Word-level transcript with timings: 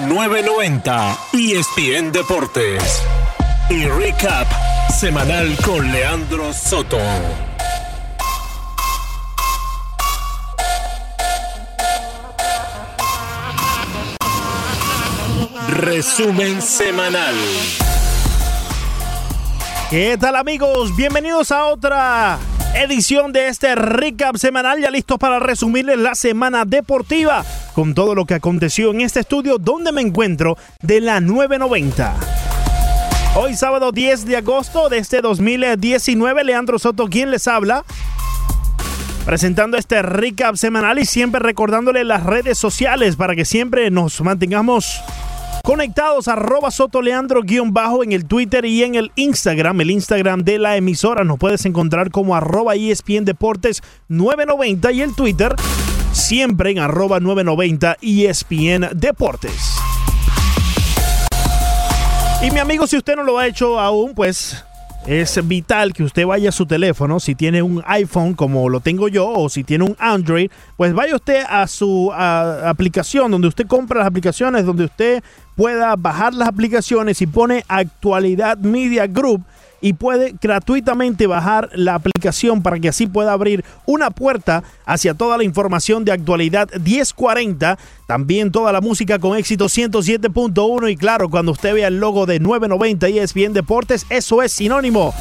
la 0.00 0.06
990 0.06 1.18
ESPN 1.32 2.12
Deportes. 2.12 3.02
Y 3.70 3.86
recap 3.86 4.46
semanal 4.92 5.56
con 5.64 5.90
Leandro 5.90 6.52
Soto. 6.52 6.98
Resumen 15.68 16.60
semanal. 16.60 17.34
¿Qué 19.90 20.18
tal 20.18 20.36
amigos? 20.36 20.94
Bienvenidos 20.96 21.50
a 21.50 21.66
otra 21.66 22.38
edición 22.82 23.32
de 23.32 23.48
este 23.48 23.74
recap 23.74 24.36
semanal, 24.36 24.80
ya 24.80 24.90
listos 24.90 25.18
para 25.18 25.38
resumirles 25.38 25.98
la 25.98 26.14
semana 26.14 26.64
deportiva 26.66 27.44
con 27.74 27.94
todo 27.94 28.14
lo 28.14 28.26
que 28.26 28.34
aconteció 28.34 28.90
en 28.90 29.00
este 29.00 29.20
estudio 29.20 29.58
donde 29.58 29.92
me 29.92 30.02
encuentro 30.02 30.58
de 30.82 31.00
la 31.00 31.20
990. 31.20 32.14
Hoy 33.36 33.54
sábado 33.54 33.92
10 33.92 34.26
de 34.26 34.36
agosto 34.36 34.88
de 34.88 34.98
este 34.98 35.22
2019, 35.22 36.44
Leandro 36.44 36.78
Soto 36.78 37.06
quien 37.06 37.30
les 37.30 37.48
habla, 37.48 37.84
presentando 39.24 39.78
este 39.78 40.02
recap 40.02 40.56
semanal 40.56 40.98
y 40.98 41.06
siempre 41.06 41.40
recordándole 41.40 42.04
las 42.04 42.24
redes 42.24 42.58
sociales 42.58 43.16
para 43.16 43.34
que 43.34 43.44
siempre 43.44 43.90
nos 43.90 44.20
mantengamos 44.20 45.02
conectados 45.66 46.28
arroba 46.28 46.70
sotoleandro 46.70 47.42
guion 47.42 47.72
bajo 47.72 48.04
en 48.04 48.12
el 48.12 48.24
Twitter 48.24 48.64
y 48.64 48.84
en 48.84 48.94
el 48.94 49.10
Instagram, 49.16 49.80
el 49.80 49.90
Instagram 49.90 50.44
de 50.44 50.60
la 50.60 50.76
emisora. 50.76 51.24
Nos 51.24 51.40
puedes 51.40 51.66
encontrar 51.66 52.12
como 52.12 52.36
arroba 52.36 52.76
ESPN 52.76 53.24
Deportes 53.24 53.82
990 54.06 54.92
y 54.92 55.02
el 55.02 55.16
Twitter 55.16 55.56
siempre 56.12 56.70
en 56.70 56.78
arroba 56.78 57.18
990 57.18 57.96
ESPN 58.00 58.90
Deportes. 58.94 59.74
Y 62.44 62.52
mi 62.52 62.60
amigo, 62.60 62.86
si 62.86 62.96
usted 62.96 63.16
no 63.16 63.24
lo 63.24 63.36
ha 63.36 63.48
hecho 63.48 63.80
aún, 63.80 64.14
pues 64.14 64.64
es 65.06 65.46
vital 65.46 65.92
que 65.92 66.02
usted 66.02 66.26
vaya 66.26 66.48
a 66.48 66.52
su 66.52 66.66
teléfono, 66.66 67.20
si 67.20 67.34
tiene 67.34 67.62
un 67.62 67.82
iPhone 67.86 68.34
como 68.34 68.68
lo 68.68 68.80
tengo 68.80 69.08
yo 69.08 69.28
o 69.28 69.48
si 69.48 69.62
tiene 69.62 69.84
un 69.84 69.96
Android, 69.98 70.50
pues 70.76 70.92
vaya 70.94 71.14
usted 71.14 71.44
a 71.48 71.66
su 71.68 72.12
aplicación 72.12 73.30
donde 73.30 73.48
usted 73.48 73.66
compra 73.66 74.00
las 74.00 74.08
aplicaciones, 74.08 74.66
donde 74.66 74.84
usted 74.84 75.22
pueda 75.54 75.94
bajar 75.96 76.34
las 76.34 76.48
aplicaciones 76.48 77.22
y 77.22 77.26
pone 77.26 77.64
actualidad 77.68 78.58
Media 78.58 79.06
Group 79.06 79.44
y 79.80 79.92
puede 79.94 80.34
gratuitamente 80.40 81.26
bajar 81.26 81.70
la 81.74 81.94
aplicación 81.94 82.62
para 82.62 82.78
que 82.78 82.88
así 82.88 83.06
pueda 83.06 83.32
abrir 83.32 83.64
una 83.84 84.10
puerta 84.10 84.62
hacia 84.84 85.14
toda 85.14 85.36
la 85.36 85.44
información 85.44 86.04
de 86.04 86.12
actualidad 86.12 86.68
1040, 86.72 87.78
también 88.06 88.52
toda 88.52 88.72
la 88.72 88.80
música 88.80 89.18
con 89.18 89.36
éxito 89.36 89.66
107.1 89.66 90.90
y 90.90 90.96
claro, 90.96 91.28
cuando 91.28 91.52
usted 91.52 91.74
vea 91.74 91.88
el 91.88 92.00
logo 92.00 92.26
de 92.26 92.40
990 92.40 93.08
y 93.08 93.20
bien 93.34 93.52
Deportes, 93.52 94.06
eso 94.10 94.42
es 94.42 94.52
sinónimo 94.52 95.14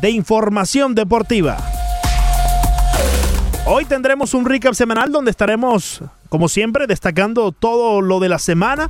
de 0.00 0.10
información 0.10 0.94
deportiva. 0.94 1.58
Hoy 3.64 3.84
tendremos 3.84 4.34
un 4.34 4.44
recap 4.44 4.74
semanal 4.74 5.12
donde 5.12 5.30
estaremos, 5.30 6.02
como 6.28 6.48
siempre, 6.48 6.86
destacando 6.86 7.52
todo 7.52 8.00
lo 8.00 8.18
de 8.18 8.28
la 8.28 8.38
semana 8.38 8.88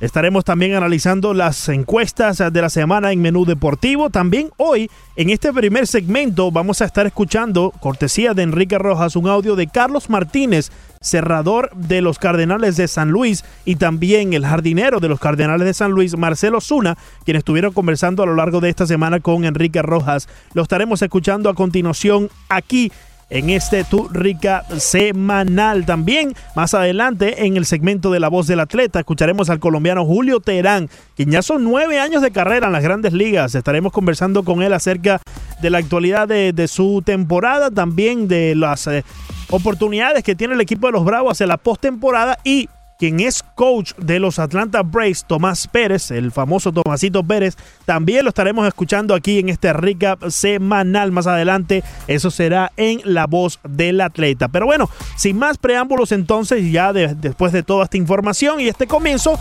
Estaremos 0.00 0.46
también 0.46 0.74
analizando 0.74 1.34
las 1.34 1.68
encuestas 1.68 2.38
de 2.38 2.62
la 2.62 2.70
semana 2.70 3.12
en 3.12 3.20
menú 3.20 3.44
deportivo. 3.44 4.08
También 4.08 4.50
hoy, 4.56 4.90
en 5.14 5.28
este 5.28 5.52
primer 5.52 5.86
segmento, 5.86 6.50
vamos 6.50 6.80
a 6.80 6.86
estar 6.86 7.06
escuchando, 7.06 7.70
cortesía 7.80 8.32
de 8.32 8.42
Enrique 8.42 8.78
Rojas, 8.78 9.14
un 9.14 9.28
audio 9.28 9.56
de 9.56 9.66
Carlos 9.66 10.08
Martínez, 10.08 10.70
cerrador 11.02 11.70
de 11.74 12.00
los 12.00 12.18
Cardenales 12.18 12.78
de 12.78 12.88
San 12.88 13.10
Luis, 13.10 13.44
y 13.66 13.76
también 13.76 14.32
el 14.32 14.46
jardinero 14.46 15.00
de 15.00 15.08
los 15.08 15.20
Cardenales 15.20 15.66
de 15.66 15.74
San 15.74 15.90
Luis, 15.90 16.16
Marcelo 16.16 16.62
Zuna, 16.62 16.96
quien 17.26 17.36
estuvieron 17.36 17.74
conversando 17.74 18.22
a 18.22 18.26
lo 18.26 18.34
largo 18.34 18.60
de 18.60 18.70
esta 18.70 18.86
semana 18.86 19.20
con 19.20 19.44
Enrique 19.44 19.82
Rojas. 19.82 20.30
Lo 20.54 20.62
estaremos 20.62 21.02
escuchando 21.02 21.50
a 21.50 21.54
continuación 21.54 22.30
aquí 22.48 22.90
en 23.30 23.50
este 23.50 23.84
Tu 23.84 24.08
Rica 24.08 24.64
semanal. 24.76 25.86
También 25.86 26.34
más 26.54 26.74
adelante 26.74 27.46
en 27.46 27.56
el 27.56 27.64
segmento 27.64 28.10
de 28.10 28.20
La 28.20 28.28
Voz 28.28 28.46
del 28.46 28.60
Atleta 28.60 28.98
escucharemos 28.98 29.48
al 29.48 29.60
colombiano 29.60 30.04
Julio 30.04 30.40
Terán, 30.40 30.90
quien 31.16 31.30
ya 31.30 31.42
son 31.42 31.64
nueve 31.64 31.98
años 31.98 32.22
de 32.22 32.32
carrera 32.32 32.66
en 32.66 32.72
las 32.72 32.82
grandes 32.82 33.12
ligas. 33.12 33.54
Estaremos 33.54 33.92
conversando 33.92 34.42
con 34.42 34.62
él 34.62 34.72
acerca 34.72 35.20
de 35.62 35.70
la 35.70 35.78
actualidad 35.78 36.28
de, 36.28 36.68
su 36.68 37.02
temporada, 37.04 37.70
también 37.70 38.28
de 38.28 38.54
las 38.54 38.86
eh, 38.86 39.04
oportunidades 39.50 40.22
que 40.22 40.34
tiene 40.34 40.54
el 40.54 40.60
equipo 40.60 40.86
de 40.86 40.92
los 40.92 41.04
Bravos 41.04 41.32
hacia 41.32 41.46
la 41.46 41.56
postemporada 41.56 42.38
y 42.44 42.68
quien 43.00 43.18
es 43.18 43.42
coach 43.54 43.94
de 43.96 44.18
los 44.18 44.38
Atlanta 44.38 44.82
Braves, 44.82 45.24
Tomás 45.24 45.66
Pérez, 45.66 46.10
el 46.10 46.32
famoso 46.32 46.70
Tomasito 46.70 47.24
Pérez. 47.24 47.56
También 47.86 48.24
lo 48.24 48.28
estaremos 48.28 48.68
escuchando 48.68 49.14
aquí 49.14 49.38
en 49.38 49.48
este 49.48 49.72
recap 49.72 50.28
semanal 50.28 51.10
más 51.10 51.26
adelante. 51.26 51.82
Eso 52.08 52.30
será 52.30 52.72
en 52.76 53.00
La 53.04 53.26
Voz 53.26 53.58
del 53.66 54.02
Atleta. 54.02 54.48
Pero 54.48 54.66
bueno, 54.66 54.90
sin 55.16 55.38
más 55.38 55.56
preámbulos 55.56 56.12
entonces, 56.12 56.70
ya 56.70 56.92
después 56.92 57.54
de 57.54 57.62
toda 57.62 57.84
esta 57.84 57.96
información 57.96 58.60
y 58.60 58.68
este 58.68 58.86
comienzo, 58.86 59.40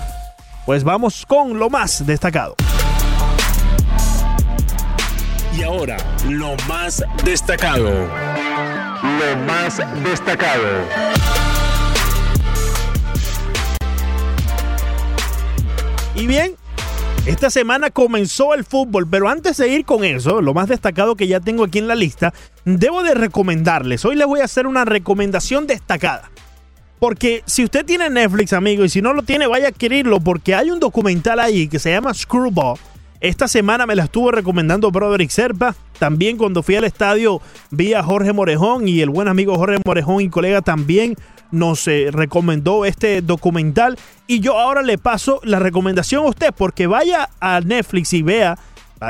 pues 0.66 0.86
vamos 0.86 1.26
con 1.26 1.60
lo 1.60 1.70
más 1.70 2.08
destacado. 2.08 2.56
Y 5.54 5.64
ahora, 5.64 5.98
lo 6.30 6.56
más 6.70 7.04
destacado. 7.26 7.90
Lo 9.04 9.38
más 9.46 9.82
destacado. 10.02 11.49
Y 16.20 16.28
bien, 16.28 16.56
esta 17.26 17.50
semana 17.50 17.92
comenzó 17.92 18.54
el 18.54 18.66
fútbol, 18.66 19.08
pero 19.10 19.30
antes 19.30 19.56
de 19.56 19.70
ir 19.70 19.86
con 19.86 20.04
eso, 20.04 20.42
lo 20.42 20.54
más 20.54 20.68
destacado 20.68 21.16
que 21.16 21.28
ya 21.28 21.40
tengo 21.40 21.64
aquí 21.64 21.78
en 21.78 21.88
la 21.88 21.96
lista, 21.96 22.34
debo 22.66 23.04
de 23.04 23.14
recomendarles. 23.14 24.04
Hoy 24.04 24.18
les 24.18 24.28
voy 24.28 24.42
a 24.42 24.44
hacer 24.44 24.68
una 24.68 24.84
recomendación 24.84 25.66
destacada. 25.66 26.30
Porque 27.00 27.42
si 27.46 27.64
usted 27.64 27.86
tiene 27.86 28.10
Netflix, 28.10 28.52
amigo, 28.52 28.84
y 28.84 28.90
si 28.90 29.02
no 29.02 29.14
lo 29.14 29.24
tiene, 29.24 29.48
vaya 29.48 29.68
a 29.68 29.70
adquirirlo, 29.70 30.20
porque 30.20 30.56
hay 30.56 30.72
un 30.72 30.82
documental 30.82 31.40
ahí 31.40 31.70
que 31.70 31.80
se 31.80 31.92
llama 31.92 32.14
Screwball. 32.14 32.78
Esta 33.22 33.48
semana 33.48 33.86
me 33.86 33.96
la 33.96 34.04
estuvo 34.04 34.30
recomendando 34.30 34.92
Broderick 34.92 35.30
Serpa. 35.30 35.74
También 36.00 36.36
cuando 36.36 36.64
fui 36.64 36.76
al 36.76 36.84
estadio 36.84 37.42
vi 37.72 37.94
a 37.94 38.04
Jorge 38.04 38.34
Morejón 38.34 38.90
y 38.90 39.00
el 39.00 39.10
buen 39.10 39.30
amigo 39.30 39.56
Jorge 39.56 39.80
Morejón 39.86 40.22
y 40.22 40.30
colega 40.30 40.62
también 40.62 41.16
nos 41.52 41.88
eh, 41.88 42.10
recomendó 42.12 42.86
este 42.86 43.22
documental. 43.22 43.98
Y 44.28 44.40
yo 44.40 44.60
ahora 44.60 44.82
le 44.82 44.98
paso 44.98 45.40
la 45.44 45.60
recomendación 45.60 46.26
a 46.26 46.30
usted 46.30 46.54
porque 46.56 46.88
vaya 46.88 47.30
a 47.40 47.62
Netflix 47.62 48.14
y 48.14 48.22
vea, 48.22 48.58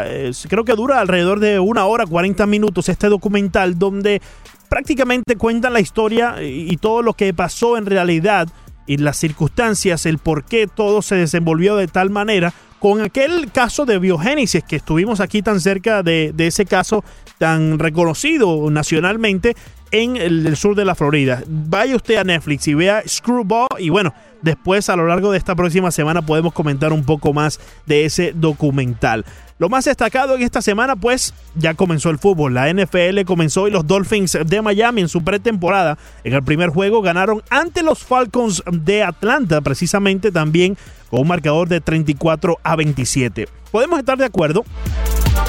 eh, 0.03 0.31
creo 0.47 0.63
que 0.63 0.75
dura 0.75 0.99
alrededor 0.99 1.39
de 1.39 1.59
una 1.59 1.85
hora 1.85 2.05
40 2.05 2.45
minutos 2.45 2.89
este 2.89 3.07
documental 3.07 3.77
donde 3.77 4.21
prácticamente 4.69 5.35
cuentan 5.35 5.73
la 5.73 5.79
historia 5.79 6.35
y 6.41 6.77
todo 6.77 7.01
lo 7.01 7.13
que 7.13 7.33
pasó 7.33 7.75
en 7.75 7.87
realidad 7.87 8.47
y 8.85 8.97
las 8.97 9.17
circunstancias, 9.17 10.05
el 10.05 10.17
por 10.17 10.43
qué 10.45 10.67
todo 10.67 11.01
se 11.01 11.15
desenvolvió 11.15 11.75
de 11.75 11.87
tal 11.87 12.09
manera 12.09 12.53
con 12.79 13.01
aquel 13.01 13.51
caso 13.51 13.85
de 13.85 13.99
biogénesis 13.99 14.63
que 14.63 14.77
estuvimos 14.77 15.19
aquí 15.19 15.41
tan 15.41 15.59
cerca 15.59 16.01
de, 16.01 16.31
de 16.33 16.47
ese 16.47 16.65
caso 16.65 17.03
tan 17.37 17.77
reconocido 17.77 18.69
nacionalmente 18.71 19.55
en 19.91 20.17
el, 20.17 20.55
sur 20.55 20.75
de 20.75 20.85
la 20.85 20.95
Florida. 20.95 21.43
Vaya 21.47 21.95
usted 21.95 22.17
a 22.17 22.23
Netflix 22.23 22.67
y 22.67 22.73
vea 22.73 23.03
Screwball 23.07 23.67
y 23.77 23.89
bueno, 23.89 24.13
después 24.41 24.89
a 24.89 24.95
lo 24.95 25.07
largo 25.07 25.31
de 25.31 25.37
esta 25.37 25.55
próxima 25.55 25.91
semana 25.91 26.21
podemos 26.21 26.53
comentar 26.53 26.93
un 26.93 27.03
poco 27.03 27.33
más 27.33 27.59
de 27.85 28.05
ese 28.05 28.33
documental. 28.35 29.25
Lo 29.59 29.67
más 29.67 29.83
destacado 29.83 30.35
en 30.35 30.41
esta 30.41 30.61
semana, 30.61 30.95
pues 30.95 31.33
ya 31.55 31.73
comenzó 31.73 32.09
el 32.09 32.17
fútbol. 32.17 32.53
La 32.53 32.73
NFL 32.73 33.23
comenzó 33.25 33.67
y 33.67 33.71
los 33.71 33.85
Dolphins 33.85 34.37
de 34.45 34.61
Miami 34.61 35.01
en 35.01 35.09
su 35.09 35.21
pretemporada. 35.21 35.97
En 36.23 36.33
el 36.33 36.43
primer 36.43 36.69
juego 36.69 37.01
ganaron 37.01 37.43
ante 37.49 37.83
los 37.83 37.99
Falcons 37.99 38.63
de 38.71 39.03
Atlanta, 39.03 39.59
precisamente 39.59 40.31
también 40.31 40.77
con 41.09 41.21
un 41.21 41.27
marcador 41.27 41.67
de 41.67 41.81
34 41.81 42.57
a 42.63 42.75
27. 42.77 43.49
Podemos 43.69 43.99
estar 43.99 44.17
de 44.17 44.25
acuerdo 44.25 44.63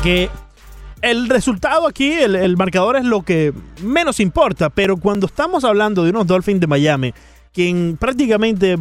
que 0.03 0.29
el 1.03 1.29
resultado 1.29 1.87
aquí, 1.87 2.13
el, 2.13 2.57
marcador 2.57 2.97
es 2.97 3.05
lo 3.05 3.23
que 3.23 3.53
menos 3.83 4.21
importa, 4.21 4.71
pero 4.71 4.97
cuando 4.97 5.27
estamos 5.27 5.65
hablando 5.65 6.05
de 6.05 6.11
unos 6.11 6.27
Dolphins 6.27 6.61
de 6.61 6.67
Miami, 6.67 7.15
quien 7.53 7.97
prácticamente 7.99 8.77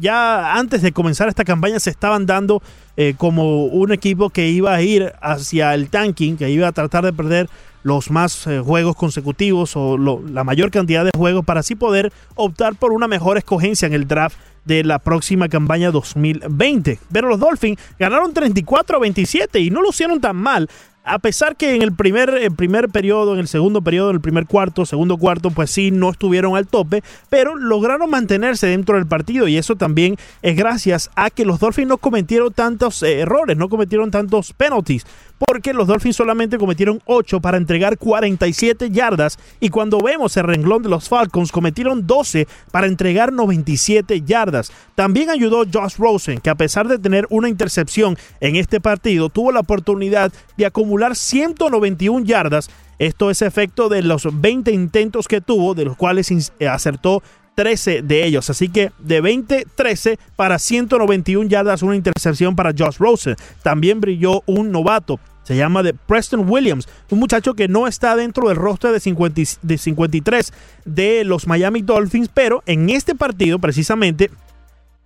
ya 0.00 0.54
antes 0.54 0.82
de 0.82 0.92
comenzar 0.92 1.28
esta 1.28 1.44
campaña 1.44 1.78
se 1.78 1.90
estaban 1.90 2.24
dando 2.24 2.62
eh, 2.96 3.14
como 3.16 3.66
un 3.66 3.92
equipo 3.92 4.30
que 4.30 4.48
iba 4.48 4.74
a 4.74 4.82
ir 4.82 5.12
hacia 5.20 5.74
el 5.74 5.90
tanking, 5.90 6.36
que 6.36 6.50
iba 6.50 6.68
a 6.68 6.72
tratar 6.72 7.04
de 7.04 7.12
perder 7.12 7.48
los 7.82 8.10
más 8.10 8.46
eh, 8.46 8.60
juegos 8.60 8.96
consecutivos 8.96 9.76
o 9.76 9.98
la 9.98 10.44
mayor 10.44 10.70
cantidad 10.70 11.04
de 11.04 11.10
juegos 11.16 11.44
para 11.44 11.60
así 11.60 11.74
poder 11.74 12.12
optar 12.36 12.76
por 12.76 12.92
una 12.92 13.08
mejor 13.08 13.38
escogencia 13.38 13.86
en 13.86 13.92
el 13.92 14.06
draft 14.06 14.38
de 14.64 14.84
la 14.84 14.98
próxima 14.98 15.48
campaña 15.48 15.90
2020. 15.90 16.98
Pero 17.12 17.28
los 17.28 17.40
Dolphins 17.40 17.80
ganaron 17.98 18.32
34 18.32 18.96
a 18.96 19.00
27 19.00 19.60
y 19.60 19.70
no 19.70 19.82
lo 19.82 19.90
hicieron 19.90 20.20
tan 20.20 20.36
mal 20.36 20.68
a 21.04 21.18
pesar 21.18 21.56
que 21.56 21.74
en 21.74 21.82
el 21.82 21.92
primer, 21.92 22.30
el 22.30 22.54
primer 22.54 22.88
periodo, 22.88 23.34
en 23.34 23.40
el 23.40 23.48
segundo 23.48 23.82
periodo, 23.82 24.10
en 24.10 24.16
el 24.16 24.20
primer 24.20 24.46
cuarto, 24.46 24.86
segundo 24.86 25.16
cuarto, 25.16 25.50
pues 25.50 25.70
sí, 25.70 25.90
no 25.90 26.10
estuvieron 26.10 26.56
al 26.56 26.66
tope, 26.66 27.02
pero 27.28 27.56
lograron 27.56 28.08
mantenerse 28.08 28.68
dentro 28.68 28.96
del 28.96 29.06
partido 29.06 29.48
y 29.48 29.56
eso 29.56 29.76
también 29.76 30.16
es 30.42 30.56
gracias 30.56 31.10
a 31.16 31.30
que 31.30 31.44
los 31.44 31.58
Dolphins 31.58 31.88
no 31.88 31.98
cometieron 31.98 32.52
tantos 32.52 33.02
eh, 33.02 33.20
errores, 33.20 33.56
no 33.56 33.68
cometieron 33.68 34.10
tantos 34.10 34.52
penalties 34.52 35.04
porque 35.44 35.72
los 35.72 35.88
Dolphins 35.88 36.16
solamente 36.16 36.56
cometieron 36.56 37.00
8 37.04 37.40
para 37.40 37.56
entregar 37.56 37.98
47 37.98 38.90
yardas 38.90 39.38
y 39.58 39.70
cuando 39.70 39.98
vemos 39.98 40.36
el 40.36 40.44
renglón 40.44 40.82
de 40.82 40.88
los 40.88 41.08
Falcons 41.08 41.50
cometieron 41.50 42.06
12 42.06 42.46
para 42.70 42.86
entregar 42.86 43.32
97 43.32 44.22
yardas. 44.22 44.70
También 44.94 45.30
ayudó 45.30 45.64
Josh 45.70 45.96
Rosen, 45.96 46.38
que 46.38 46.50
a 46.50 46.54
pesar 46.54 46.86
de 46.86 46.98
tener 46.98 47.26
una 47.28 47.48
intercepción 47.48 48.16
en 48.40 48.56
este 48.56 48.80
partido, 48.80 49.30
tuvo 49.30 49.50
la 49.50 49.60
oportunidad 49.60 50.32
de 50.56 50.66
acumular 50.66 51.16
191 51.16 52.24
yardas. 52.24 52.70
Esto 52.98 53.30
es 53.30 53.42
efecto 53.42 53.88
de 53.88 54.02
los 54.02 54.28
20 54.32 54.70
intentos 54.70 55.26
que 55.26 55.40
tuvo, 55.40 55.74
de 55.74 55.86
los 55.86 55.96
cuales 55.96 56.30
eh, 56.30 56.68
acertó 56.68 57.22
13 57.54 58.02
de 58.02 58.24
ellos. 58.24 58.48
Así 58.50 58.68
que 58.68 58.92
de 58.98 59.22
20-13 59.22 60.18
para 60.36 60.58
191 60.58 61.48
yardas, 61.48 61.82
una 61.82 61.96
intercepción 61.96 62.56
para 62.56 62.72
Josh 62.76 62.98
Rosen. 62.98 63.36
También 63.62 64.00
brilló 64.00 64.42
un 64.46 64.70
novato, 64.70 65.18
se 65.42 65.56
llama 65.56 65.82
de 65.82 65.94
Preston 65.94 66.48
Williams, 66.48 66.88
un 67.10 67.18
muchacho 67.18 67.54
que 67.54 67.68
no 67.68 67.86
está 67.86 68.16
dentro 68.16 68.48
del 68.48 68.56
roster 68.56 68.92
de, 68.92 69.78
53 69.78 70.52
de 70.84 71.24
los 71.24 71.46
Miami 71.46 71.82
Dolphins, 71.82 72.28
pero 72.32 72.62
en 72.66 72.90
este 72.90 73.14
partido 73.14 73.58
precisamente 73.58 74.30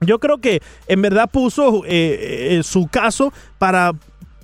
yo 0.01 0.19
creo 0.19 0.39
que 0.39 0.61
en 0.89 1.01
verdad 1.01 1.31
puso 1.31 1.85
eh, 1.87 2.59
eh, 2.59 2.63
su 2.63 2.87
caso 2.87 3.33
para 3.59 3.93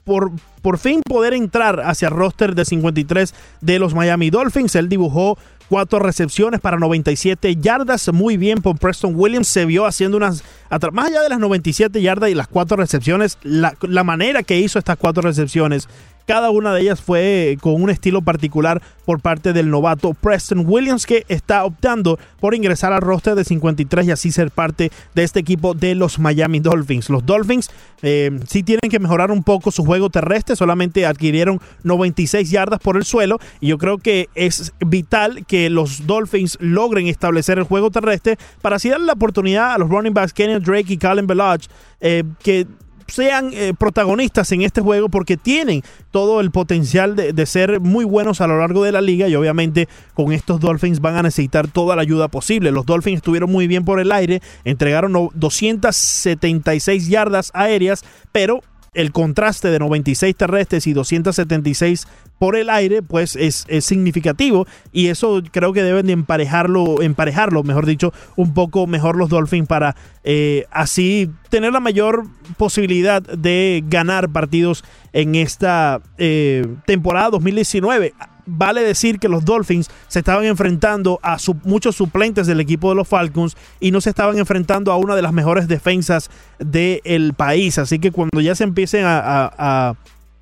por, 0.04 0.32
por 0.62 0.78
fin 0.78 1.02
poder 1.02 1.34
entrar 1.34 1.80
hacia 1.80 2.08
el 2.08 2.14
roster 2.14 2.54
de 2.54 2.64
53 2.64 3.34
de 3.60 3.78
los 3.78 3.94
Miami 3.94 4.30
Dolphins. 4.30 4.74
Él 4.74 4.88
dibujó 4.88 5.38
cuatro 5.72 6.00
recepciones 6.00 6.60
para 6.60 6.78
97 6.78 7.56
yardas. 7.56 8.12
Muy 8.12 8.36
bien 8.36 8.60
por 8.60 8.78
Preston 8.78 9.14
Williams. 9.16 9.48
Se 9.48 9.64
vio 9.64 9.86
haciendo 9.86 10.18
unas. 10.18 10.44
Más 10.92 11.06
allá 11.06 11.22
de 11.22 11.30
las 11.30 11.38
97 11.38 12.02
yardas 12.02 12.28
y 12.28 12.34
las 12.34 12.46
cuatro 12.46 12.76
recepciones, 12.76 13.38
la, 13.42 13.74
la 13.80 14.04
manera 14.04 14.42
que 14.42 14.58
hizo 14.58 14.78
estas 14.78 14.98
cuatro 14.98 15.22
recepciones 15.22 15.88
cada 16.32 16.48
una 16.48 16.72
de 16.72 16.80
ellas 16.80 17.02
fue 17.02 17.58
con 17.60 17.74
un 17.82 17.90
estilo 17.90 18.22
particular 18.22 18.80
por 19.04 19.20
parte 19.20 19.52
del 19.52 19.68
novato 19.68 20.14
Preston 20.14 20.64
Williams, 20.66 21.04
que 21.04 21.26
está 21.28 21.62
optando 21.62 22.18
por 22.40 22.54
ingresar 22.54 22.90
al 22.94 23.02
roster 23.02 23.34
de 23.34 23.44
53 23.44 24.06
y 24.06 24.10
así 24.12 24.32
ser 24.32 24.50
parte 24.50 24.90
de 25.14 25.24
este 25.24 25.40
equipo 25.40 25.74
de 25.74 25.94
los 25.94 26.18
Miami 26.18 26.60
Dolphins. 26.60 27.10
Los 27.10 27.26
Dolphins 27.26 27.70
eh, 28.00 28.30
sí 28.48 28.62
tienen 28.62 28.90
que 28.90 28.98
mejorar 28.98 29.30
un 29.30 29.44
poco 29.44 29.70
su 29.70 29.84
juego 29.84 30.08
terrestre, 30.08 30.56
solamente 30.56 31.04
adquirieron 31.04 31.60
96 31.82 32.50
yardas 32.50 32.80
por 32.80 32.96
el 32.96 33.04
suelo 33.04 33.38
y 33.60 33.66
yo 33.66 33.76
creo 33.76 33.98
que 33.98 34.30
es 34.34 34.72
vital 34.80 35.44
que 35.44 35.68
los 35.68 36.06
Dolphins 36.06 36.56
logren 36.60 37.08
establecer 37.08 37.58
el 37.58 37.64
juego 37.64 37.90
terrestre 37.90 38.38
para 38.62 38.76
así 38.76 38.88
darle 38.88 39.04
la 39.04 39.12
oportunidad 39.12 39.74
a 39.74 39.78
los 39.78 39.90
running 39.90 40.14
backs 40.14 40.32
Kenny 40.32 40.58
Drake 40.60 40.94
y 40.94 40.96
Callum 40.96 41.26
Belage 41.26 41.68
eh, 42.00 42.24
que 42.42 42.66
sean 43.12 43.50
eh, 43.52 43.74
protagonistas 43.78 44.50
en 44.52 44.62
este 44.62 44.80
juego 44.80 45.10
porque 45.10 45.36
tienen 45.36 45.82
todo 46.10 46.40
el 46.40 46.50
potencial 46.50 47.14
de, 47.14 47.46
ser 47.46 47.78
muy 47.78 48.06
buenos 48.06 48.40
a 48.40 48.46
lo 48.46 48.58
largo 48.58 48.84
de 48.84 48.92
la 48.92 49.02
liga 49.02 49.28
y 49.28 49.34
obviamente 49.34 49.86
con 50.14 50.32
estos 50.32 50.60
Dolphins 50.60 51.00
van 51.00 51.16
a 51.16 51.22
necesitar 51.22 51.68
toda 51.68 51.94
la 51.94 52.02
ayuda 52.02 52.28
posible. 52.28 52.70
Los 52.72 52.86
Dolphins 52.86 53.18
estuvieron 53.18 53.52
muy 53.52 53.66
bien 53.66 53.84
por 53.84 54.00
el 54.00 54.12
aire, 54.12 54.40
entregaron 54.64 55.12
276 55.34 57.08
yardas 57.08 57.50
aéreas, 57.52 58.02
pero 58.32 58.62
el 58.94 59.10
contraste 59.10 59.68
de 59.68 59.78
96 59.78 60.36
terrestres 60.36 60.86
y 60.86 60.92
276 60.92 62.06
por 62.38 62.56
el 62.56 62.68
aire, 62.68 63.02
pues 63.02 63.36
es, 63.36 63.64
significativo 63.80 64.66
y 64.92 65.06
eso 65.06 65.42
creo 65.50 65.72
que 65.72 65.82
deben 65.82 66.06
de 66.06 66.12
emparejarlo, 66.12 67.00
emparejarlo, 67.00 67.62
mejor 67.62 67.86
dicho, 67.86 68.12
un 68.36 68.52
poco 68.52 68.86
mejor 68.86 69.16
los 69.16 69.30
Dolphins 69.30 69.68
para 69.68 69.96
eh, 70.24 70.66
así 70.70 71.30
tener 71.48 71.72
la 71.72 71.80
mayor 71.80 72.24
posibilidad 72.58 73.22
de 73.22 73.82
ganar 73.86 74.28
partidos 74.30 74.84
en 75.12 75.36
esta 75.36 76.00
eh, 76.18 76.66
temporada 76.84 77.30
2019 77.30 78.12
vale 78.46 78.82
decir 78.82 79.18
que 79.18 79.28
los 79.28 79.44
Dolphins 79.44 79.90
se 80.08 80.20
estaban 80.20 80.44
enfrentando 80.44 81.20
a 81.22 81.36
muchos 81.64 81.96
suplentes 81.96 82.46
del 82.46 82.60
equipo 82.60 82.88
de 82.88 82.96
los 82.96 83.08
Falcons 83.08 83.56
y 83.80 83.90
no 83.90 84.00
se 84.00 84.10
estaban 84.10 84.38
enfrentando 84.38 84.92
a 84.92 84.96
una 84.96 85.14
de 85.14 85.22
las 85.22 85.32
mejores 85.32 85.68
defensas 85.68 86.30
del 86.58 87.34
país. 87.34 87.78
Así 87.78 87.98
que 87.98 88.10
cuando 88.10 88.40
ya 88.40 88.54
se 88.54 88.64
empiecen 88.64 89.04
a, 89.06 89.94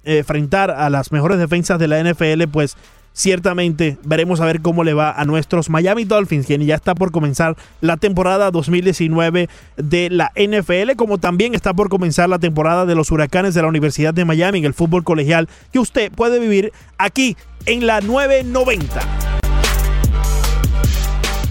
enfrentar 0.02 0.70
a 0.70 0.88
las 0.88 1.12
mejores 1.12 1.38
defensas 1.38 1.78
de 1.78 1.86
la 1.86 2.02
NFL, 2.02 2.44
pues 2.50 2.76
ciertamente 3.12 3.98
veremos 4.04 4.40
a 4.40 4.46
ver 4.46 4.60
cómo 4.60 4.84
le 4.84 4.94
va 4.94 5.12
a 5.12 5.24
nuestros 5.24 5.70
Miami 5.70 6.04
Dolphins, 6.04 6.46
quien 6.46 6.62
ya 6.62 6.74
está 6.74 6.94
por 6.94 7.10
comenzar 7.10 7.56
la 7.80 7.96
temporada 7.96 8.50
2019 8.50 9.48
de 9.76 10.10
la 10.10 10.32
NFL, 10.36 10.96
como 10.96 11.18
también 11.18 11.54
está 11.54 11.74
por 11.74 11.88
comenzar 11.88 12.28
la 12.28 12.38
temporada 12.38 12.86
de 12.86 12.94
los 12.94 13.10
Huracanes 13.10 13.54
de 13.54 13.62
la 13.62 13.68
Universidad 13.68 14.14
de 14.14 14.24
Miami 14.24 14.58
en 14.58 14.64
el 14.64 14.74
fútbol 14.74 15.04
colegial 15.04 15.48
que 15.72 15.78
usted 15.78 16.10
puede 16.12 16.38
vivir 16.38 16.72
aquí 16.98 17.36
en 17.66 17.86
la 17.86 18.00
990. 18.00 19.29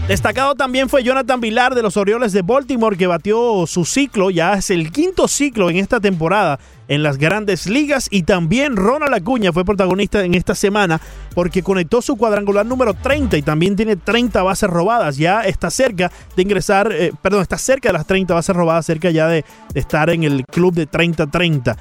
Destacado 0.10 0.56
también 0.56 0.90
fue 0.90 1.04
Jonathan 1.04 1.40
Vilar 1.40 1.76
de 1.76 1.84
los 1.84 1.96
Orioles 1.96 2.34
de 2.34 2.42
Baltimore 2.42 2.98
que 2.98 3.06
batió 3.06 3.68
su 3.68 3.86
ciclo, 3.86 4.32
ya 4.32 4.56
es 4.56 4.72
el 4.72 4.92
quinto 4.92 5.28
ciclo 5.28 5.70
en 5.70 5.78
esta 5.78 6.00
temporada 6.00 6.60
en 6.88 7.04
las 7.04 7.20
grandes 7.20 7.68
ligas. 7.68 8.08
Y 8.10 8.24
también 8.24 8.76
Ronald 8.76 9.14
Acuña 9.14 9.54
fue 9.54 9.66
protagonista 9.66 10.26
en 10.26 10.34
esta 10.34 10.56
semana 10.56 11.00
porque 11.36 11.62
conectó 11.62 12.02
su 12.02 12.18
cuadrangular 12.18 12.66
número 12.66 12.96
30 12.96 13.38
y 13.38 13.44
también 13.44 13.76
tiene 13.76 13.98
30 13.98 14.42
bases 14.42 14.68
robadas, 14.68 15.18
ya 15.18 15.42
está 15.42 15.70
cerca 15.70 16.12
de 16.36 16.42
ingresar, 16.42 16.92
eh, 16.92 17.14
perdón, 17.22 17.44
está 17.44 17.60
cerca 17.60 17.90
de 17.90 17.94
las 17.94 18.08
30 18.08 18.34
bases 18.34 18.56
robadas, 18.56 18.88
cerca 18.88 19.12
ya 19.12 19.28
de, 19.28 19.46
de 19.76 19.80
estar 19.80 20.10
en 20.10 20.24
el 20.24 20.44
club 20.44 20.74
de 20.74 20.90
30-30 20.90 21.78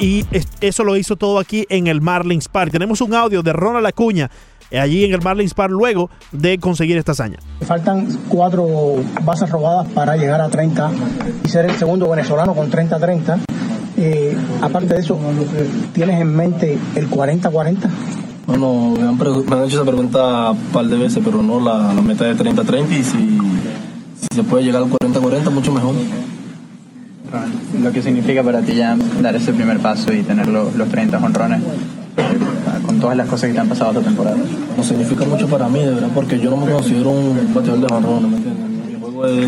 y 0.00 0.24
eso 0.60 0.84
lo 0.84 0.96
hizo 0.96 1.16
todo 1.16 1.38
aquí 1.38 1.66
en 1.68 1.86
el 1.86 2.00
Marlins 2.00 2.48
Park. 2.48 2.72
Tenemos 2.72 3.00
un 3.00 3.14
audio 3.14 3.42
de 3.42 3.52
Ronald 3.52 3.86
Acuña 3.86 4.30
allí 4.72 5.04
en 5.04 5.12
el 5.12 5.22
Marlins 5.22 5.54
Park 5.54 5.72
luego 5.72 6.10
de 6.32 6.58
conseguir 6.58 6.96
esta 6.98 7.12
hazaña. 7.12 7.38
Faltan 7.62 8.06
cuatro 8.28 8.96
bases 9.22 9.50
robadas 9.50 9.86
para 9.92 10.16
llegar 10.16 10.40
a 10.40 10.48
30 10.48 10.90
y 11.44 11.48
ser 11.48 11.66
el 11.66 11.76
segundo 11.76 12.08
venezolano 12.08 12.54
con 12.54 12.70
30-30. 12.70 13.40
Eh, 13.96 14.36
aparte 14.62 14.94
de 14.94 15.00
eso, 15.00 15.18
¿tienes 15.92 16.20
en 16.20 16.34
mente 16.34 16.78
el 16.94 17.10
40-40? 17.10 17.76
Bueno, 18.46 18.94
me 18.96 19.06
han, 19.08 19.18
me 19.18 19.56
han, 19.56 19.64
hecho 19.64 19.76
esa 19.76 19.84
pregunta 19.84 20.52
un 20.52 20.58
par 20.72 20.86
de 20.86 20.96
veces, 20.96 21.22
pero 21.24 21.42
no 21.42 21.60
la, 21.60 21.92
meta 22.00 22.24
de 22.24 22.36
30-30 22.36 22.90
y 22.90 23.04
si, 23.04 23.38
si 24.20 24.28
se 24.34 24.42
puede 24.42 24.64
llegar 24.64 24.82
al 24.82 24.90
40-40, 24.90 25.50
mucho 25.50 25.72
mejor 25.72 25.94
lo 27.82 27.92
que 27.92 28.02
significa 28.02 28.42
para 28.42 28.60
ti 28.62 28.74
ya 28.74 28.96
dar 29.20 29.36
ese 29.36 29.52
primer 29.52 29.78
paso 29.80 30.12
y 30.12 30.22
tener 30.22 30.48
los, 30.48 30.72
30 30.72 31.18
honrones 31.18 31.60
eh, 31.60 31.97
con 32.86 33.00
todas 33.00 33.16
las 33.16 33.28
cosas 33.28 33.48
que 33.48 33.54
te 33.54 33.60
han 33.60 33.68
pasado 33.68 33.90
esta 33.92 34.02
temporada? 34.02 34.36
No 34.76 34.82
significa 34.82 35.24
mucho 35.24 35.46
para 35.48 35.68
mí, 35.68 35.80
de 35.80 35.92
verdad, 35.92 36.08
porque 36.14 36.38
yo 36.38 36.50
no 36.50 36.56
me 36.56 36.72
considero 36.72 37.10
un 37.10 37.54
bateador 37.54 37.80
de 37.80 37.94
honrones, 37.94 38.30
¿me 38.30 38.36
entiendes? 38.36 38.68
Mi 38.88 39.00
juego 39.00 39.26
es 39.26 39.46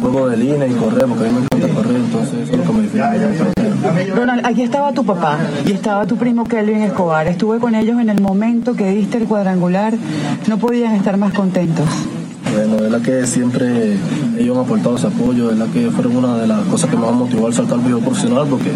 juego 0.00 0.28
de 0.28 0.36
línea 0.36 0.66
y 0.66 0.72
correr, 0.72 1.06
porque 1.06 1.24
a 1.24 1.28
mí 1.28 1.38
me 1.38 1.44
encanta 1.44 1.74
correr, 1.74 1.96
entonces 1.96 2.34
eso 2.34 2.52
es 2.52 2.58
lo 2.58 2.64
que 2.64 2.72
me 2.72 2.82
define. 2.82 4.14
Ronald, 4.14 4.46
aquí 4.46 4.62
estaba 4.62 4.92
tu 4.92 5.04
papá 5.04 5.38
y 5.66 5.72
estaba 5.72 6.06
tu 6.06 6.16
primo 6.16 6.44
Kelvin 6.44 6.82
Escobar. 6.82 7.28
Estuve 7.28 7.58
con 7.58 7.74
ellos 7.74 8.00
en 8.00 8.08
el 8.08 8.20
momento 8.20 8.74
que 8.74 8.90
diste 8.90 9.18
el 9.18 9.24
cuadrangular. 9.24 9.94
No 10.48 10.58
podían 10.58 10.94
estar 10.94 11.16
más 11.16 11.34
contentos. 11.34 11.86
Bueno, 12.54 12.84
es 12.84 12.92
la 12.92 13.00
que 13.00 13.26
siempre 13.26 13.96
ellos 14.38 14.56
han 14.56 14.64
aportado 14.64 14.96
ese 14.96 15.08
apoyo, 15.08 15.50
es 15.50 15.58
la 15.58 15.66
que 15.66 15.90
fueron 15.90 16.16
una 16.16 16.38
de 16.38 16.46
las 16.46 16.60
cosas 16.66 16.88
que 16.88 16.96
me 16.96 17.06
han 17.06 17.16
motivado 17.16 17.48
al 17.48 17.54
saltar 17.54 17.78
al 17.78 17.84
video 17.84 17.98
profesional, 17.98 18.46
porque 18.48 18.70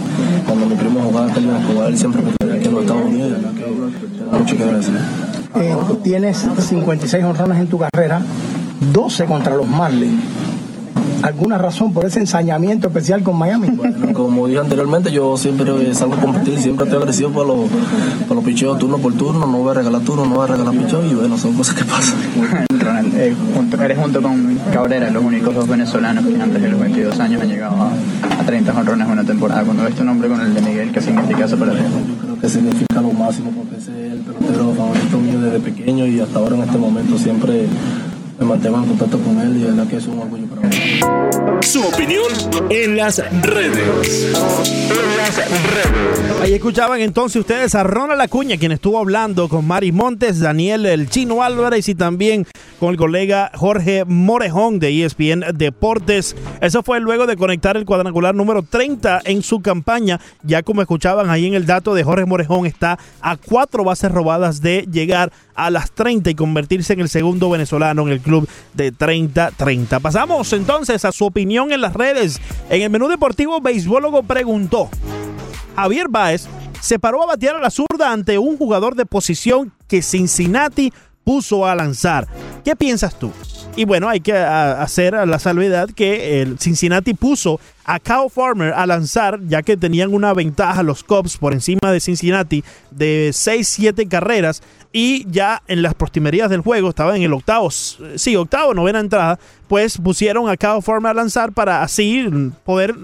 cuando 0.46 0.66
mi 0.66 0.74
primo 0.74 1.00
jugaba 1.00 1.28
en 1.28 1.66
jugar, 1.66 1.88
él 1.88 1.96
siempre 1.96 2.22
me 2.22 2.30
aquí 2.30 2.66
en 2.66 2.74
los 2.74 2.82
Estados 2.82 3.04
Unidos, 3.04 3.38
que 4.46 4.62
agradecer. 4.62 4.94
Eh, 5.54 5.76
tienes 6.02 6.46
56 6.58 7.24
honrones 7.24 7.58
en 7.58 7.68
tu 7.68 7.78
carrera, 7.78 8.20
12 8.92 9.24
contra 9.26 9.54
los 9.54 9.68
Marlins 9.68 10.22
alguna 11.22 11.58
razón 11.58 11.92
por 11.92 12.04
ese 12.04 12.20
ensañamiento 12.20 12.88
especial 12.88 13.22
con 13.22 13.36
Miami? 13.36 13.68
Bueno, 13.68 14.12
como 14.12 14.46
dije 14.46 14.60
anteriormente, 14.60 15.10
yo 15.12 15.36
siempre 15.36 15.94
salgo 15.94 16.14
a 16.14 16.20
competir, 16.20 16.58
siempre 16.58 16.84
estoy 16.84 17.00
agresivo 17.00 17.30
por 17.30 17.46
los, 17.46 17.70
por 18.26 18.36
los 18.36 18.44
picheos 18.44 18.78
turno 18.78 18.98
por 18.98 19.14
turno, 19.14 19.46
no 19.46 19.58
voy 19.58 19.70
a 19.70 19.74
regalar 19.74 20.02
turno, 20.02 20.26
no 20.26 20.34
voy 20.36 20.44
a 20.44 20.46
regalar 20.48 20.74
picheos 20.74 21.04
y 21.10 21.14
bueno, 21.14 21.38
son 21.38 21.54
cosas 21.54 21.74
que 21.74 21.84
pasan. 21.84 22.16
Ronald, 22.78 23.14
eh, 23.14 23.34
eres 23.84 23.98
junto 23.98 24.22
con 24.22 24.58
Cabrera 24.72 25.10
los 25.10 25.22
únicos 25.22 25.54
dos 25.54 25.68
venezolanos 25.68 26.26
que 26.26 26.40
antes 26.40 26.60
de 26.60 26.68
los 26.68 26.80
22 26.80 27.20
años 27.20 27.42
han 27.42 27.48
llegado 27.48 27.76
a, 27.76 27.92
30 28.46 28.72
honrones 28.72 29.06
en 29.06 29.12
una 29.12 29.24
temporada. 29.24 29.62
Cuando 29.62 29.84
ves 29.84 29.94
tu 29.94 30.04
nombre 30.04 30.28
con 30.28 30.40
el 30.40 30.54
de 30.54 30.62
Miguel, 30.62 30.90
¿qué 30.90 31.00
significa 31.02 31.44
eso 31.44 31.58
para 31.58 31.72
ti? 31.72 31.78
Yo 31.78 32.22
creo 32.22 32.40
que 32.40 32.48
significa 32.48 33.00
lo 33.02 33.12
máximo 33.12 33.50
porque 33.50 33.76
ese 33.76 34.06
es 34.06 34.12
el 34.12 34.20
pelotero 34.20 34.72
favorito 34.74 35.18
mío 35.18 35.40
desde 35.40 35.60
pequeño 35.60 36.06
y 36.06 36.20
hasta 36.20 36.38
ahora 36.38 36.56
en 36.56 36.62
este 36.62 36.78
momento 36.78 37.18
siempre 37.18 37.66
me 38.40 38.46
mantengo 38.46 38.78
en 38.78 38.84
contacto 38.86 39.18
con 39.18 39.38
él 39.40 39.56
y 39.56 39.62
es 39.64 39.68
verdad 39.68 39.86
que 39.86 39.96
es 39.96 40.06
un 40.06 40.18
orgullo. 40.18 40.47
Su 41.62 41.86
opinión 41.86 42.32
en 42.70 42.96
las 42.96 43.18
redes. 43.42 44.32
En 44.90 45.16
las 45.16 45.36
redes. 45.36 46.40
Ahí 46.40 46.54
escuchaban 46.54 47.00
entonces 47.00 47.40
ustedes 47.40 47.74
a 47.74 47.82
Ronald 47.82 48.20
Acuña, 48.20 48.56
quien 48.56 48.72
estuvo 48.72 48.98
hablando 48.98 49.48
con 49.48 49.66
Mari 49.66 49.92
Montes, 49.92 50.40
Daniel 50.40 50.86
El 50.86 51.10
Chino 51.10 51.42
Álvarez 51.42 51.88
y 51.88 51.94
también 51.94 52.46
con 52.78 52.90
el 52.90 52.96
colega 52.96 53.50
Jorge 53.54 54.04
Morejón 54.04 54.78
de 54.78 55.04
ESPN 55.04 55.44
Deportes. 55.54 56.36
Eso 56.60 56.82
fue 56.82 57.00
luego 57.00 57.26
de 57.26 57.36
conectar 57.36 57.76
el 57.76 57.84
cuadrangular 57.84 58.34
número 58.34 58.62
30 58.62 59.22
en 59.24 59.42
su 59.42 59.60
campaña. 59.60 60.20
Ya 60.42 60.62
como 60.62 60.80
escuchaban 60.80 61.28
ahí 61.28 61.46
en 61.46 61.54
el 61.54 61.66
dato 61.66 61.94
de 61.94 62.04
Jorge 62.04 62.24
Morejón, 62.24 62.66
está 62.66 62.98
a 63.20 63.36
cuatro 63.36 63.84
bases 63.84 64.10
robadas 64.10 64.60
de 64.62 64.86
llegar 64.90 65.32
a 65.54 65.70
las 65.70 65.90
30 65.90 66.30
y 66.30 66.34
convertirse 66.36 66.92
en 66.92 67.00
el 67.00 67.08
segundo 67.08 67.50
venezolano 67.50 68.02
en 68.02 68.12
el 68.12 68.20
club 68.20 68.48
de 68.74 68.92
30-30. 68.92 70.00
Pasamos 70.00 70.47
entonces 70.56 71.04
a 71.04 71.12
su 71.12 71.26
opinión 71.26 71.72
en 71.72 71.80
las 71.80 71.94
redes. 71.94 72.40
En 72.70 72.82
el 72.82 72.90
menú 72.90 73.08
deportivo, 73.08 73.60
Beisbólogo 73.60 74.22
preguntó: 74.22 74.88
Javier 75.76 76.08
Báez 76.08 76.46
se 76.80 76.98
paró 76.98 77.22
a 77.22 77.26
batear 77.26 77.56
a 77.56 77.60
la 77.60 77.70
zurda 77.70 78.12
ante 78.12 78.38
un 78.38 78.56
jugador 78.56 78.94
de 78.94 79.06
posición 79.06 79.72
que 79.88 80.02
Cincinnati 80.02 80.92
puso 81.24 81.66
a 81.66 81.74
lanzar. 81.74 82.26
¿Qué 82.64 82.76
piensas 82.76 83.18
tú? 83.18 83.32
Y 83.76 83.84
bueno, 83.84 84.08
hay 84.08 84.20
que 84.20 84.32
hacer 84.32 85.14
la 85.14 85.38
salvedad 85.38 85.88
que 85.88 86.42
el 86.42 86.58
Cincinnati 86.58 87.14
puso 87.14 87.60
a 87.84 88.00
Kyle 88.00 88.28
Farmer 88.28 88.72
a 88.72 88.86
lanzar, 88.86 89.38
ya 89.46 89.62
que 89.62 89.76
tenían 89.76 90.12
una 90.12 90.34
ventaja 90.34 90.82
los 90.82 91.04
Cubs 91.04 91.36
por 91.36 91.52
encima 91.52 91.92
de 91.92 92.00
Cincinnati 92.00 92.64
de 92.90 93.30
6-7 93.32 94.08
carreras. 94.08 94.62
Y 94.92 95.30
ya 95.30 95.62
en 95.68 95.82
las 95.82 95.94
postimerías 95.94 96.50
del 96.50 96.62
juego, 96.62 96.88
estaba 96.88 97.16
en 97.16 97.22
el 97.22 97.32
octavo, 97.32 97.70
sí, 97.70 98.34
octavo, 98.36 98.74
novena 98.74 99.00
entrada, 99.00 99.38
pues 99.68 99.98
pusieron 99.98 100.48
a 100.48 100.56
Kyle 100.56 100.82
Farmer 100.82 101.10
a 101.10 101.14
lanzar 101.14 101.52
para 101.52 101.82
así 101.82 102.26
poder 102.64 102.96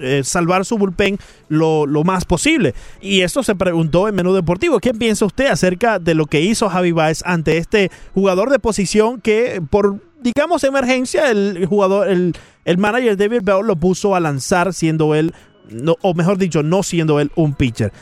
eh, 0.00 0.22
salvar 0.22 0.64
su 0.64 0.78
bullpen 0.78 1.18
lo, 1.48 1.86
más 2.04 2.24
posible. 2.24 2.74
Y 3.00 3.22
esto 3.22 3.42
se 3.42 3.56
preguntó 3.56 4.08
en 4.08 4.14
Menú 4.14 4.32
Deportivo. 4.32 4.78
¿Qué 4.78 4.94
piensa 4.94 5.26
usted 5.26 5.46
acerca 5.46 5.98
de 5.98 6.14
lo 6.14 6.26
que 6.26 6.40
hizo 6.40 6.68
Javi 6.68 6.92
Baez 6.92 7.22
ante 7.24 7.58
este 7.58 7.90
jugador 8.14 8.50
de 8.50 8.58
posición 8.60 9.20
que 9.20 9.60
por, 9.68 9.96
digamos, 10.20 10.64
emergencia, 10.64 11.30
el 11.30 11.66
jugador, 11.66 12.08
el, 12.08 12.34
el 12.64 12.78
manager 12.78 13.16
David 13.16 13.42
Bell 13.42 13.66
lo 13.66 13.76
puso 13.76 14.14
a 14.14 14.20
lanzar 14.20 14.74
siendo 14.74 15.14
él, 15.14 15.34
no, 15.70 15.96
o 16.02 16.14
mejor 16.14 16.38
dicho, 16.38 16.62
no 16.62 16.82
siendo 16.82 17.20
él 17.20 17.30
un 17.34 17.54
pitcher. 17.54 17.92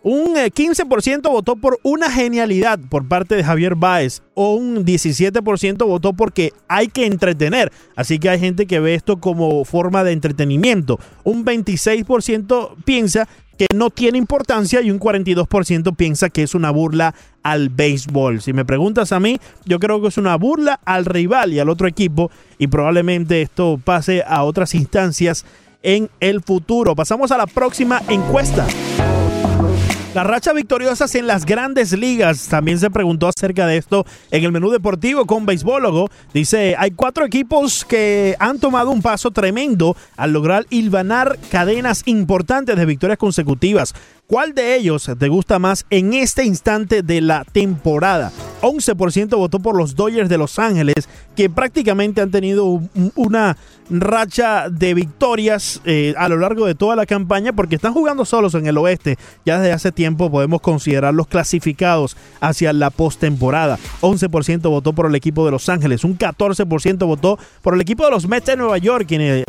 Un 0.00 0.36
15% 0.36 1.08
eh, 1.08 1.20
votó 1.24 1.56
por 1.56 1.80
una 1.82 2.08
genialidad 2.08 2.78
por 2.88 3.08
parte 3.08 3.34
de 3.34 3.42
Javier 3.42 3.74
Báez 3.74 4.22
o 4.34 4.54
un 4.54 4.84
17% 4.86 5.86
votó 5.86 6.12
porque 6.12 6.52
hay 6.68 6.86
que 6.86 7.04
entretener. 7.04 7.72
Así 7.96 8.20
que 8.20 8.30
hay 8.30 8.38
gente 8.38 8.66
que 8.66 8.78
ve 8.78 8.94
esto 8.94 9.18
como 9.18 9.64
forma 9.64 10.04
de 10.04 10.12
entretenimiento. 10.12 11.00
Un 11.24 11.44
26% 11.44 12.76
piensa 12.84 13.28
que 13.58 13.66
no 13.74 13.90
tiene 13.90 14.18
importancia 14.18 14.80
y 14.80 14.92
un 14.92 15.00
42% 15.00 15.96
piensa 15.96 16.30
que 16.30 16.44
es 16.44 16.54
una 16.54 16.70
burla 16.70 17.14
al 17.50 17.70
béisbol. 17.70 18.42
Si 18.42 18.52
me 18.52 18.64
preguntas 18.64 19.12
a 19.12 19.20
mí, 19.20 19.38
yo 19.64 19.78
creo 19.78 20.02
que 20.02 20.08
es 20.08 20.18
una 20.18 20.36
burla 20.36 20.80
al 20.84 21.04
rival 21.04 21.52
y 21.52 21.58
al 21.58 21.70
otro 21.70 21.88
equipo 21.88 22.30
y 22.58 22.66
probablemente 22.66 23.40
esto 23.40 23.80
pase 23.82 24.22
a 24.26 24.42
otras 24.44 24.74
instancias 24.74 25.44
en 25.82 26.10
el 26.20 26.42
futuro. 26.42 26.94
Pasamos 26.94 27.32
a 27.32 27.38
la 27.38 27.46
próxima 27.46 28.02
encuesta. 28.08 28.66
Las 30.14 30.26
rachas 30.26 30.54
victoriosas 30.54 31.14
en 31.14 31.26
las 31.26 31.44
grandes 31.44 31.92
ligas. 31.92 32.48
También 32.48 32.78
se 32.78 32.90
preguntó 32.90 33.28
acerca 33.28 33.66
de 33.66 33.76
esto 33.76 34.04
en 34.30 34.42
el 34.42 34.52
menú 34.52 34.70
deportivo 34.70 35.26
con 35.26 35.46
Beisbólogo. 35.46 36.08
Dice, 36.34 36.74
hay 36.78 36.90
cuatro 36.90 37.24
equipos 37.24 37.84
que 37.84 38.34
han 38.38 38.58
tomado 38.58 38.90
un 38.90 39.02
paso 39.02 39.30
tremendo 39.30 39.96
al 40.16 40.32
lograr 40.32 40.66
hilvanar 40.70 41.38
cadenas 41.50 42.02
importantes 42.06 42.76
de 42.76 42.86
victorias 42.86 43.18
consecutivas. 43.18 43.94
¿Cuál 44.30 44.52
de 44.52 44.76
ellos 44.76 45.10
te 45.18 45.28
gusta 45.28 45.58
más 45.58 45.86
en 45.88 46.12
este 46.12 46.44
instante 46.44 47.02
de 47.02 47.22
la 47.22 47.44
temporada? 47.44 48.30
11% 48.60 49.38
votó 49.38 49.58
por 49.58 49.74
los 49.74 49.96
Dodgers 49.96 50.28
de 50.28 50.36
Los 50.36 50.58
Ángeles, 50.58 51.08
que 51.34 51.48
prácticamente 51.48 52.20
han 52.20 52.30
tenido 52.30 52.82
una 53.14 53.56
racha 53.88 54.68
de 54.68 54.92
victorias 54.92 55.80
eh, 55.86 56.12
a 56.18 56.28
lo 56.28 56.36
largo 56.36 56.66
de 56.66 56.74
toda 56.74 56.94
la 56.94 57.06
campaña, 57.06 57.54
porque 57.54 57.76
están 57.76 57.94
jugando 57.94 58.26
solos 58.26 58.52
en 58.54 58.66
el 58.66 58.76
oeste. 58.76 59.16
Ya 59.46 59.58
desde 59.58 59.72
hace 59.72 59.92
tiempo 59.92 60.30
podemos 60.30 60.60
considerarlos 60.60 61.26
clasificados 61.26 62.14
hacia 62.42 62.74
la 62.74 62.90
postemporada. 62.90 63.78
11% 64.02 64.68
votó 64.68 64.92
por 64.92 65.06
el 65.06 65.14
equipo 65.14 65.46
de 65.46 65.52
Los 65.52 65.70
Ángeles, 65.70 66.04
un 66.04 66.18
14% 66.18 67.06
votó 67.06 67.38
por 67.62 67.72
el 67.72 67.80
equipo 67.80 68.04
de 68.04 68.10
los 68.10 68.28
Mets 68.28 68.44
de 68.44 68.56
Nueva 68.58 68.76
York, 68.76 69.06
quienes 69.08 69.44